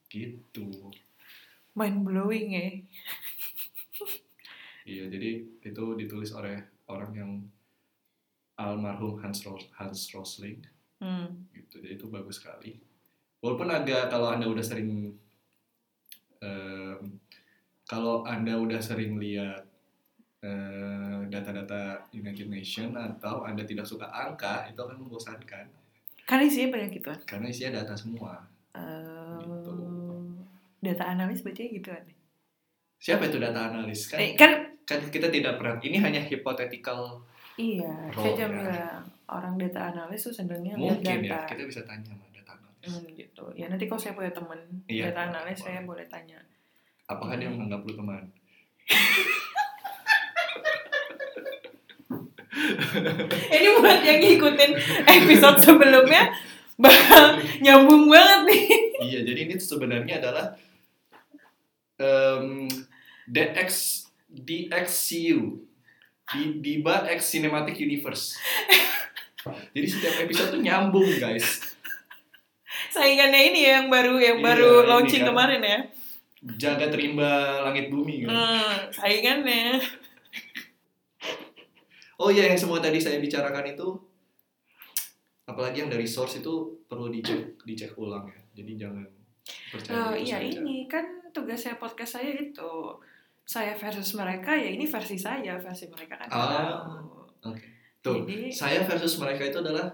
gitu 0.07 0.91
Mind 1.71 2.03
blowing 2.03 2.51
ya. 2.51 2.67
iya 4.83 5.07
jadi 5.07 5.29
itu 5.61 5.83
ditulis 5.95 6.31
oleh 6.31 6.59
orang 6.85 7.11
yang 7.13 7.31
almarhum 8.55 9.15
Hans 9.17 9.41
Ros 9.41 9.65
Hans 9.73 10.11
Rosling 10.11 10.59
Hmm. 11.01 11.49
gitu 11.49 11.81
jadi 11.81 11.97
itu 11.97 12.05
bagus 12.07 12.37
sekali 12.37 12.77
walaupun 13.41 13.65
agak 13.65 14.13
kalau 14.13 14.29
anda 14.29 14.45
udah 14.45 14.61
sering 14.61 15.09
em, 16.41 16.99
kalau 17.83 18.23
anda 18.23 18.53
udah 18.55 18.77
sering 18.77 19.15
lihat 19.15 19.61
eh, 20.39 21.19
data-data 21.27 21.81
United 22.11 22.47
Nation 22.47 22.91
atau 22.91 23.41
anda 23.41 23.61
tidak 23.61 23.85
suka 23.85 24.05
angka 24.05 24.65
itu 24.65 24.77
akan 24.77 24.97
membosankan 24.99 25.69
Kali 26.23 26.47
sih 26.47 26.67
banyak 26.67 26.91
gituan. 26.93 27.19
karena 27.23 27.47
isinya 27.47 27.79
data 27.79 27.93
semua 27.93 28.41
Eh, 28.71 29.37
Gitu. 29.37 29.73
Data 30.79 31.03
analis 31.07 31.41
bacanya 31.41 31.69
gituan. 31.73 32.03
siapa 32.97 33.25
itu 33.25 33.37
data 33.37 33.67
analis 33.67 34.05
kan 34.05 34.17
Eh, 34.17 34.33
kan 34.33 34.51
kan 34.81 35.01
kita 35.07 35.27
tidak 35.27 35.55
pernah 35.55 35.77
ini 35.79 35.97
hanya 35.97 36.21
hypothetical 36.21 37.21
iya, 37.55 37.89
Oh, 38.09 38.21
saya 38.23 38.33
ya. 38.35 38.47
bilang 38.47 39.01
orang 39.27 39.55
data 39.55 39.89
analis 39.89 40.21
tuh 40.21 40.33
senangnya 40.33 40.73
lihat 40.73 40.97
mungkin 40.97 41.17
ya 41.19 41.33
data. 41.35 41.47
kita 41.47 41.63
bisa 41.65 41.81
tanya 41.83 42.13
Hmm, 42.81 43.05
gitu. 43.11 43.45
Ya 43.53 43.67
nanti 43.67 43.85
kalau 43.85 43.97
saya 43.97 44.13
punya 44.13 44.29
temen 44.29 44.57
Iya. 44.85 45.09
data 45.09 45.29
analis 45.29 45.57
saya 45.57 45.81
boleh 45.81 46.05
tanya. 46.07 46.41
apakah 47.05 47.35
dia 47.35 47.45
menganggap 47.45 47.83
lu 47.83 47.93
teman 47.93 48.23
Ini 53.51 53.67
buat 53.79 53.99
yang 54.01 54.19
ngikutin 54.19 54.71
episode 55.05 55.57
sebelumnya 55.61 56.31
bakal 56.75 57.35
nyambung 57.59 58.07
banget 58.07 58.41
nih. 58.47 58.63
iya 59.07 59.19
jadi 59.21 59.39
ini 59.45 59.55
sebenarnya 59.55 60.19
adalah 60.19 60.45
em, 61.95 62.67
DX 63.27 63.71
DXCU 64.27 65.39
di 66.31 66.41
Diba 66.59 67.03
X 67.11 67.35
Cinematic 67.35 67.75
Universe. 67.77 68.39
Jadi 69.75 69.87
setiap 69.89 70.15
episode 70.21 70.53
tuh 70.53 70.61
nyambung 70.61 71.03
guys. 71.17 71.70
Saingannya 72.91 73.41
ini 73.47 73.59
ya 73.61 73.71
yang 73.73 73.87
baru 73.87 74.15
yang 74.15 74.37
Iya, 74.37 74.45
baru 74.45 74.69
launching 74.85 75.23
kan. 75.23 75.29
kemarin 75.31 75.61
ya. 75.61 75.79
Jaga 76.57 76.85
terimba 76.87 77.31
langit 77.63 77.87
bumi 77.87 78.23
kan. 78.23 78.29
Hmm, 78.29 78.77
saingannya. 78.91 79.79
Oh 82.17 82.29
iya 82.29 82.45
yang 82.45 82.57
semua 82.57 82.77
tadi 82.77 82.97
saya 82.97 83.17
bicarakan 83.17 83.65
itu 83.67 83.87
apalagi 85.43 85.81
yang 85.81 85.89
dari 85.89 86.05
source 86.05 86.37
itu 86.37 86.53
perlu 86.85 87.09
dicek 87.09 87.57
dicek 87.59 87.95
ulang 87.95 88.27
ya. 88.27 88.39
Jadi 88.53 88.71
jangan 88.77 89.05
percaya 89.67 89.95
Oh 90.03 90.13
iya 90.13 90.37
saja. 90.37 90.59
ini 90.59 90.85
kan 90.85 91.01
tugasnya 91.29 91.75
podcast 91.75 92.17
saya 92.17 92.29
itu 92.35 92.71
saya 93.43 93.73
versus 93.73 94.13
mereka 94.13 94.53
ya 94.53 94.69
ini 94.69 94.85
versi 94.85 95.17
saya 95.17 95.57
versi 95.57 95.87
mereka 95.87 96.13
kan 96.15 96.27
Ah, 96.29 96.45
tahu. 97.41 97.55
Tuh, 98.01 98.15
Jadi 98.19 98.49
saya 98.49 98.81
versus 98.81 99.17
mereka 99.17 99.45
itu 99.45 99.57
adalah 99.59 99.93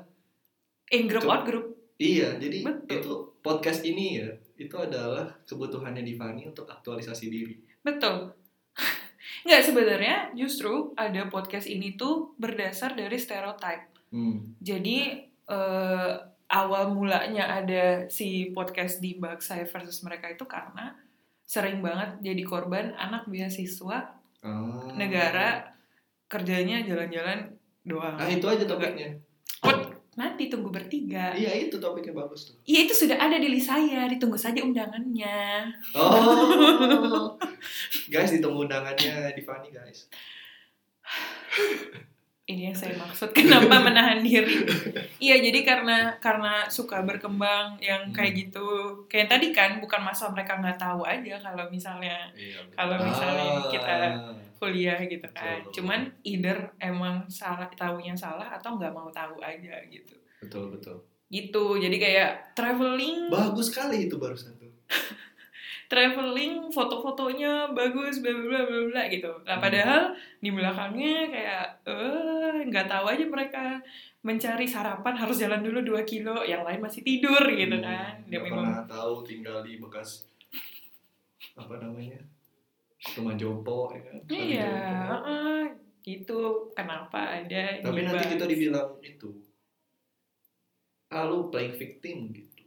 in 0.90 1.08
group 1.08 1.24
out 1.26 1.44
group 1.44 1.67
iya, 1.98 2.38
jadi 2.38 2.62
Betul. 2.64 2.98
itu 3.02 3.14
podcast 3.42 3.82
ini 3.82 4.22
ya, 4.22 4.30
itu 4.56 4.74
adalah 4.74 5.30
kebutuhannya 5.44 6.02
Divani 6.02 6.46
untuk 6.46 6.66
aktualisasi 6.66 7.28
diri. 7.28 7.56
betul. 7.82 8.34
Nggak 9.48 9.64
sebenarnya 9.64 10.16
justru 10.34 10.92
ada 10.94 11.26
podcast 11.28 11.66
ini 11.66 11.96
tuh 11.96 12.34
berdasar 12.36 12.94
dari 12.94 13.16
stereotype. 13.16 13.90
Hmm. 14.12 14.56
Jadi 14.60 15.24
eh, 15.48 16.14
awal 16.48 16.84
mulanya 16.92 17.60
ada 17.60 18.08
si 18.08 18.52
podcast 18.52 19.00
di 19.00 19.16
bug 19.16 19.40
saya 19.40 19.64
versus 19.64 20.00
mereka 20.02 20.32
itu 20.32 20.44
karena 20.44 20.96
sering 21.44 21.80
banget 21.80 22.20
jadi 22.22 22.44
korban 22.44 22.92
anak 22.96 23.28
beasiswa 23.28 24.16
Ah. 24.38 24.94
negara 24.94 25.74
kerjanya 26.28 26.84
jalan-jalan 26.84 27.52
doang. 27.82 28.16
Ah 28.16 28.30
itu 28.30 28.44
aja 28.46 28.64
topiknya. 28.64 29.16
Nanti 30.18 30.50
tunggu 30.50 30.74
bertiga. 30.74 31.38
Iya 31.38 31.70
itu 31.70 31.78
topiknya 31.78 32.18
bagus 32.18 32.50
tuh. 32.50 32.58
Iya 32.66 32.90
itu 32.90 32.94
sudah 33.06 33.22
ada 33.22 33.38
di 33.38 33.54
list 33.54 33.70
saya, 33.70 34.10
ditunggu 34.10 34.34
saja 34.34 34.66
undangannya. 34.66 35.70
Oh, 35.94 37.38
guys 38.14 38.34
ditunggu 38.34 38.66
undangannya 38.66 39.38
Divani 39.38 39.70
guys. 39.70 40.10
Ini 42.48 42.72
yang 42.72 42.78
saya 42.78 42.96
maksud 42.96 43.30
kenapa 43.38 43.76
menahan 43.78 44.24
diri. 44.24 44.64
Iya 45.20 45.36
jadi 45.44 45.60
karena 45.62 46.16
karena 46.18 46.64
suka 46.66 47.04
berkembang 47.04 47.76
yang 47.78 48.08
kayak 48.10 48.32
Hmm. 48.32 48.42
gitu. 48.42 48.68
Kayak 49.06 49.28
tadi 49.30 49.52
kan 49.52 49.78
bukan 49.78 50.00
masalah 50.00 50.32
mereka 50.32 50.56
nggak 50.56 50.80
tahu 50.80 51.04
aja 51.04 51.36
kalau 51.38 51.68
misalnya 51.68 52.32
Iya. 52.34 52.64
Kalau 52.72 52.96
misalnya 52.98 53.46
kita- 53.68 54.16
Ah. 54.16 54.32
kuliah 54.58 54.98
gitu 55.04 55.28
kan. 55.30 55.60
Betul. 55.60 55.72
Cuman 55.76 56.00
either 56.24 56.58
emang 56.78 57.28
salah 57.28 57.68
tahunya 57.70 58.16
salah 58.16 58.48
atau 58.50 58.74
nggak 58.74 58.90
mau 58.90 59.12
tahu 59.12 59.38
aja 59.38 59.76
gitu. 59.86 60.16
betul 60.38 60.72
betul. 60.72 60.98
Gitu. 61.28 61.66
Jadi 61.78 61.98
kayak 61.98 62.56
traveling 62.56 63.28
Bagus 63.28 63.68
sekali 63.68 64.08
itu 64.08 64.16
barusan 64.16 64.56
tuh. 64.56 64.72
traveling 65.88 66.68
foto-fotonya 66.70 67.72
bagus 67.72 68.20
bla 68.20 68.32
bla 68.36 68.62
bla 68.68 68.82
bla 68.92 69.04
gitu. 69.08 69.32
Nah 69.48 69.56
Hmm. 69.56 69.64
padahal 69.64 70.02
di 70.44 70.50
belakangnya 70.52 71.16
kayak 71.34 71.66
eh 71.88 72.58
nggak 72.68 72.88
tahu 72.92 73.06
aja 73.08 73.26
mereka 73.26 73.64
mencari 74.22 74.68
sarapan 74.68 75.16
harus 75.16 75.40
jalan 75.40 75.64
dulu 75.64 75.80
2 75.96 76.02
kilo, 76.04 76.44
yang 76.44 76.68
lain 76.68 76.84
masih 76.84 77.02
tidur 77.02 77.44
gitu 77.48 77.78
Hmm, 77.80 77.86
kan. 77.88 78.12
nggak 78.28 78.42
Demi 78.44 78.52
pernah 78.52 78.84
tahu 78.86 79.14
tinggal 79.24 79.58
di 79.64 79.80
bekas 79.80 80.28
apa 81.58 81.76
namanya 81.82 82.20
rumah 83.18 83.36
jompo 83.40 83.90
ya 83.96 84.02
kan? 84.04 84.16
Iya, 84.28 84.68
jompo. 84.68 85.08
heeh, 85.14 85.62
gitu. 86.04 86.42
Kenapa 86.76 87.20
ada 87.40 87.64
Tapi 87.80 88.00
nanti 88.04 88.26
kita 88.36 88.46
dibilang 88.46 88.90
itu, 89.02 89.30
ah 91.16 91.24
lu 91.28 91.48
playing 91.52 91.76
victim 91.80 92.18
gitu. 92.36 92.64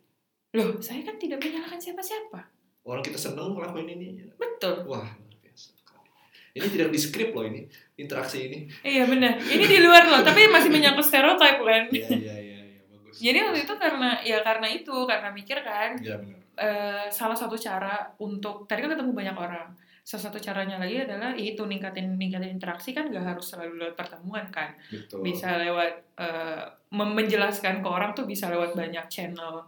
Loh, 0.56 0.82
saya 0.82 1.00
kan 1.06 1.14
tidak 1.20 1.38
menyalahkan 1.44 1.78
siapa-siapa. 1.78 2.49
Orang 2.82 3.00
kita 3.00 3.16
seneng 3.16 3.52
ngelakuin 3.52 3.88
ini. 3.88 4.08
Betul. 4.34 4.84
wah 4.84 5.04
luar 5.04 5.36
biasa 5.38 5.68
sekali. 5.74 6.08
Ini 6.52 6.66
tidak 6.68 6.88
di 6.88 6.98
script 6.98 7.30
loh 7.30 7.44
ini 7.44 7.64
interaksi 7.94 8.38
ini. 8.42 8.58
Iya 8.80 9.04
benar. 9.04 9.36
Ini 9.36 9.64
di 9.64 9.78
luar 9.78 10.04
loh, 10.06 10.20
tapi 10.20 10.48
masih 10.48 10.68
menyangkut 10.68 11.02
stereotip 11.02 11.60
kan. 11.60 11.84
Iya 11.88 12.08
iya 12.10 12.34
iya 12.36 12.58
iya 12.66 12.80
bagus. 12.86 13.16
Jadi 13.16 13.38
waktu 13.40 13.60
itu 13.62 13.74
karena 13.76 14.10
ya 14.20 14.38
karena 14.40 14.66
itu 14.66 14.94
karena 15.04 15.28
mikir 15.30 15.60
kan 15.60 15.96
Iya 15.96 16.16
benar. 16.16 16.38
eh, 16.56 17.04
salah 17.08 17.34
satu 17.34 17.54
cara 17.54 17.92
untuk 18.18 18.64
tadi 18.64 18.80
kan 18.80 18.90
ketemu 18.90 19.12
banyak 19.12 19.36
orang. 19.38 19.68
Salah 20.00 20.26
satu 20.26 20.38
caranya 20.38 20.76
lagi 20.76 20.96
adalah 20.98 21.30
itu 21.32 21.60
ningkatin 21.62 22.16
ningkatin 22.16 22.50
interaksi 22.50 22.90
kan 22.90 23.06
gak 23.06 23.22
harus 23.22 23.46
selalu 23.46 23.78
lewat 23.78 23.94
pertemuan 23.94 24.48
kan. 24.48 24.72
Betul. 24.86 25.20
Bisa 25.22 25.54
lewat 25.56 25.92
eh, 26.16 26.64
mem- 26.90 27.14
menjelaskan 27.14 27.78
ke 27.78 27.88
orang 27.88 28.10
tuh 28.10 28.24
bisa 28.24 28.48
lewat 28.48 28.72
banyak 28.72 29.06
channel 29.06 29.60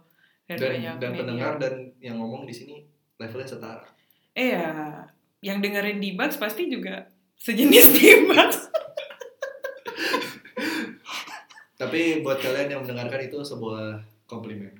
dan, 0.43 0.57
Dan 0.57 0.69
banyak 0.73 0.95
dan 0.97 1.09
media. 1.09 1.19
pendengar 1.21 1.53
dan 1.55 1.73
yang 1.97 2.17
ngomong 2.17 2.43
di 2.43 2.51
sini 2.51 2.75
levelnya 3.21 3.47
setara. 3.47 3.85
Iya, 4.33 4.65
yang 5.45 5.61
dengerin 5.61 6.01
di 6.01 6.17
Bugs 6.17 6.37
pasti 6.41 6.65
juga 6.69 7.05
sejenis 7.37 7.85
di 7.93 8.05
Bugs. 8.29 8.59
Tapi 11.81 12.23
buat 12.23 12.39
kalian 12.39 12.69
yang 12.73 12.81
mendengarkan 12.85 13.27
itu 13.27 13.37
sebuah 13.43 14.01
komplimen. 14.25 14.71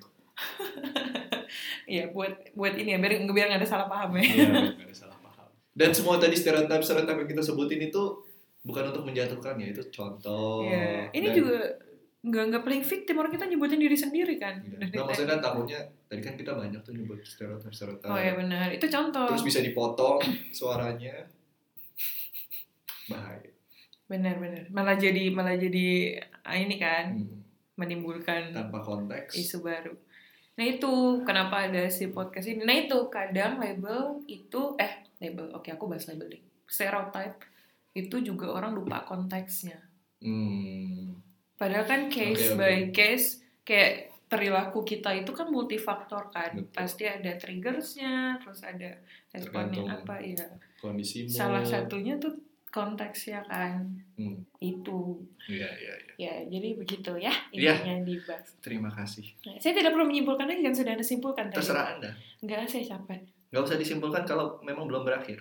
Iya, 1.83 2.09
buat 2.15 2.31
buat 2.57 2.73
ini 2.79 2.95
ya, 2.95 2.97
biar 2.97 3.27
biar 3.27 3.45
nggak 3.53 3.61
ada 3.61 3.69
salah 3.69 3.87
paham 3.91 4.17
ya. 4.17 4.23
Iya, 4.23 4.45
nggak 4.73 4.87
ada 4.87 4.95
salah 4.95 5.17
paham. 5.19 5.47
Dan 5.75 5.89
semua 5.93 6.15
tadi 6.17 6.33
stereotip 6.33 6.81
stereotip 6.81 7.13
yang 7.13 7.29
kita 7.29 7.43
sebutin 7.43 7.91
itu 7.91 8.23
bukan 8.63 8.89
untuk 8.89 9.03
menjatuhkan 9.03 9.59
ya, 9.59 9.75
itu 9.75 9.83
contoh. 9.91 10.63
Iya, 10.65 11.11
ini 11.11 11.27
Dan- 11.29 11.37
juga 11.37 11.59
nggak 12.23 12.43
nggak 12.49 12.63
playing 12.63 12.81
victim 12.81 13.15
orang 13.17 13.29
kita 13.29 13.45
nyebutin 13.45 13.77
diri 13.77 13.93
sendiri 13.93 14.35
kan. 14.37 14.55
Dari 14.57 14.89
Nah, 14.89 15.03
maksudnya 15.03 15.35
kan 15.35 15.41
takutnya 15.43 15.79
tadi 16.07 16.21
kan 16.21 16.33
kita 16.33 16.51
banyak 16.53 16.79
tuh 16.79 16.93
nyebut 16.93 17.19
stereotip 17.21 17.67
stereotip. 17.69 18.07
Oh 18.07 18.15
ya 18.15 18.31
benar, 18.33 18.67
itu 18.69 18.87
contoh. 18.87 19.27
Terus 19.27 19.43
bisa 19.43 19.59
dipotong 19.59 20.23
suaranya. 20.49 21.27
Bahaya. 23.05 23.51
Benar-benar, 24.05 24.67
malah 24.69 24.95
jadi 24.95 25.27
malah 25.29 25.55
jadi 25.55 26.15
ah, 26.41 26.55
ini 26.55 26.75
kan 26.77 27.11
Hmm. 27.13 27.43
menimbulkan 27.75 28.51
Tanpa 28.51 28.79
konteks. 28.79 29.33
isu 29.33 29.59
baru. 29.59 29.91
Nah 30.53 30.65
itu 30.65 30.93
kenapa 31.23 31.65
ada 31.65 31.89
si 31.89 32.07
podcast 32.07 32.45
ini. 32.45 32.61
Nah 32.61 32.77
itu 32.77 33.09
kadang 33.09 33.57
label 33.57 34.21
itu 34.25 34.77
eh 34.77 34.93
label, 35.17 35.49
oke 35.51 35.67
aku 35.67 35.89
bahas 35.89 36.05
label 36.05 36.29
deh. 36.29 36.41
Stereotype 36.63 37.41
itu 37.91 38.15
juga 38.21 38.47
orang 38.49 38.71
lupa 38.71 39.01
konteksnya. 39.03 39.81
Hmm. 40.19 41.17
Padahal 41.63 41.85
kan 41.87 42.01
case 42.11 42.51
oke. 42.51 42.59
by 42.59 42.91
case 42.91 43.39
kayak 43.63 44.11
perilaku 44.27 44.83
kita 44.83 45.15
itu 45.15 45.31
kan 45.31 45.47
multifaktor 45.47 46.27
kan. 46.27 46.51
Betul. 46.59 46.75
Pasti 46.75 47.07
ada 47.07 47.31
triggersnya, 47.39 48.35
terus 48.43 48.59
ada 48.67 48.99
responnya 49.31 49.87
apa 49.87 50.19
ya. 50.19 50.43
Kondisi 50.83 51.23
mood. 51.23 51.31
Salah 51.31 51.63
satunya 51.63 52.19
tuh 52.19 52.35
konteksnya 52.67 53.45
kan. 53.47 53.85
Hmm. 54.19 54.43
Itu. 54.59 55.23
Iya, 55.47 55.69
iya, 55.79 55.93
iya. 55.95 56.13
Ya, 56.19 56.33
jadi 56.51 56.75
begitu 56.75 57.15
ya 57.15 57.31
Iya. 57.55 57.79
intinya 57.79 57.95
dibahas. 58.03 58.49
Terima 58.59 58.89
kasih. 58.91 59.23
Nah, 59.47 59.55
saya 59.61 59.71
tidak 59.71 59.95
perlu 59.95 60.09
menyimpulkan 60.11 60.49
lagi 60.49 60.65
kan 60.65 60.75
sudah 60.75 60.91
anda 60.99 61.05
simpulkan 61.05 61.47
tadi. 61.47 61.63
Terserah 61.63 61.85
Anda. 61.95 62.11
Enggak, 62.43 62.67
saya 62.67 62.83
capek. 62.97 63.21
Nggak 63.53 63.63
usah 63.63 63.77
disimpulkan 63.79 64.27
kalau 64.27 64.59
memang 64.65 64.89
belum 64.89 65.05
berakhir. 65.07 65.39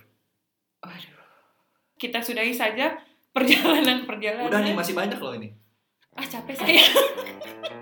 Aduh. 0.84 1.18
Kita 1.96 2.20
sudahi 2.20 2.52
saja 2.52 2.92
perjalanan-perjalanan. 3.32 4.52
Udah 4.52 4.60
nih 4.60 4.76
masih 4.76 4.92
banyak 4.92 5.16
loh 5.16 5.32
ini. 5.32 5.61
Ah, 6.16 6.26
capek 6.28 6.56
saya. 6.60 6.84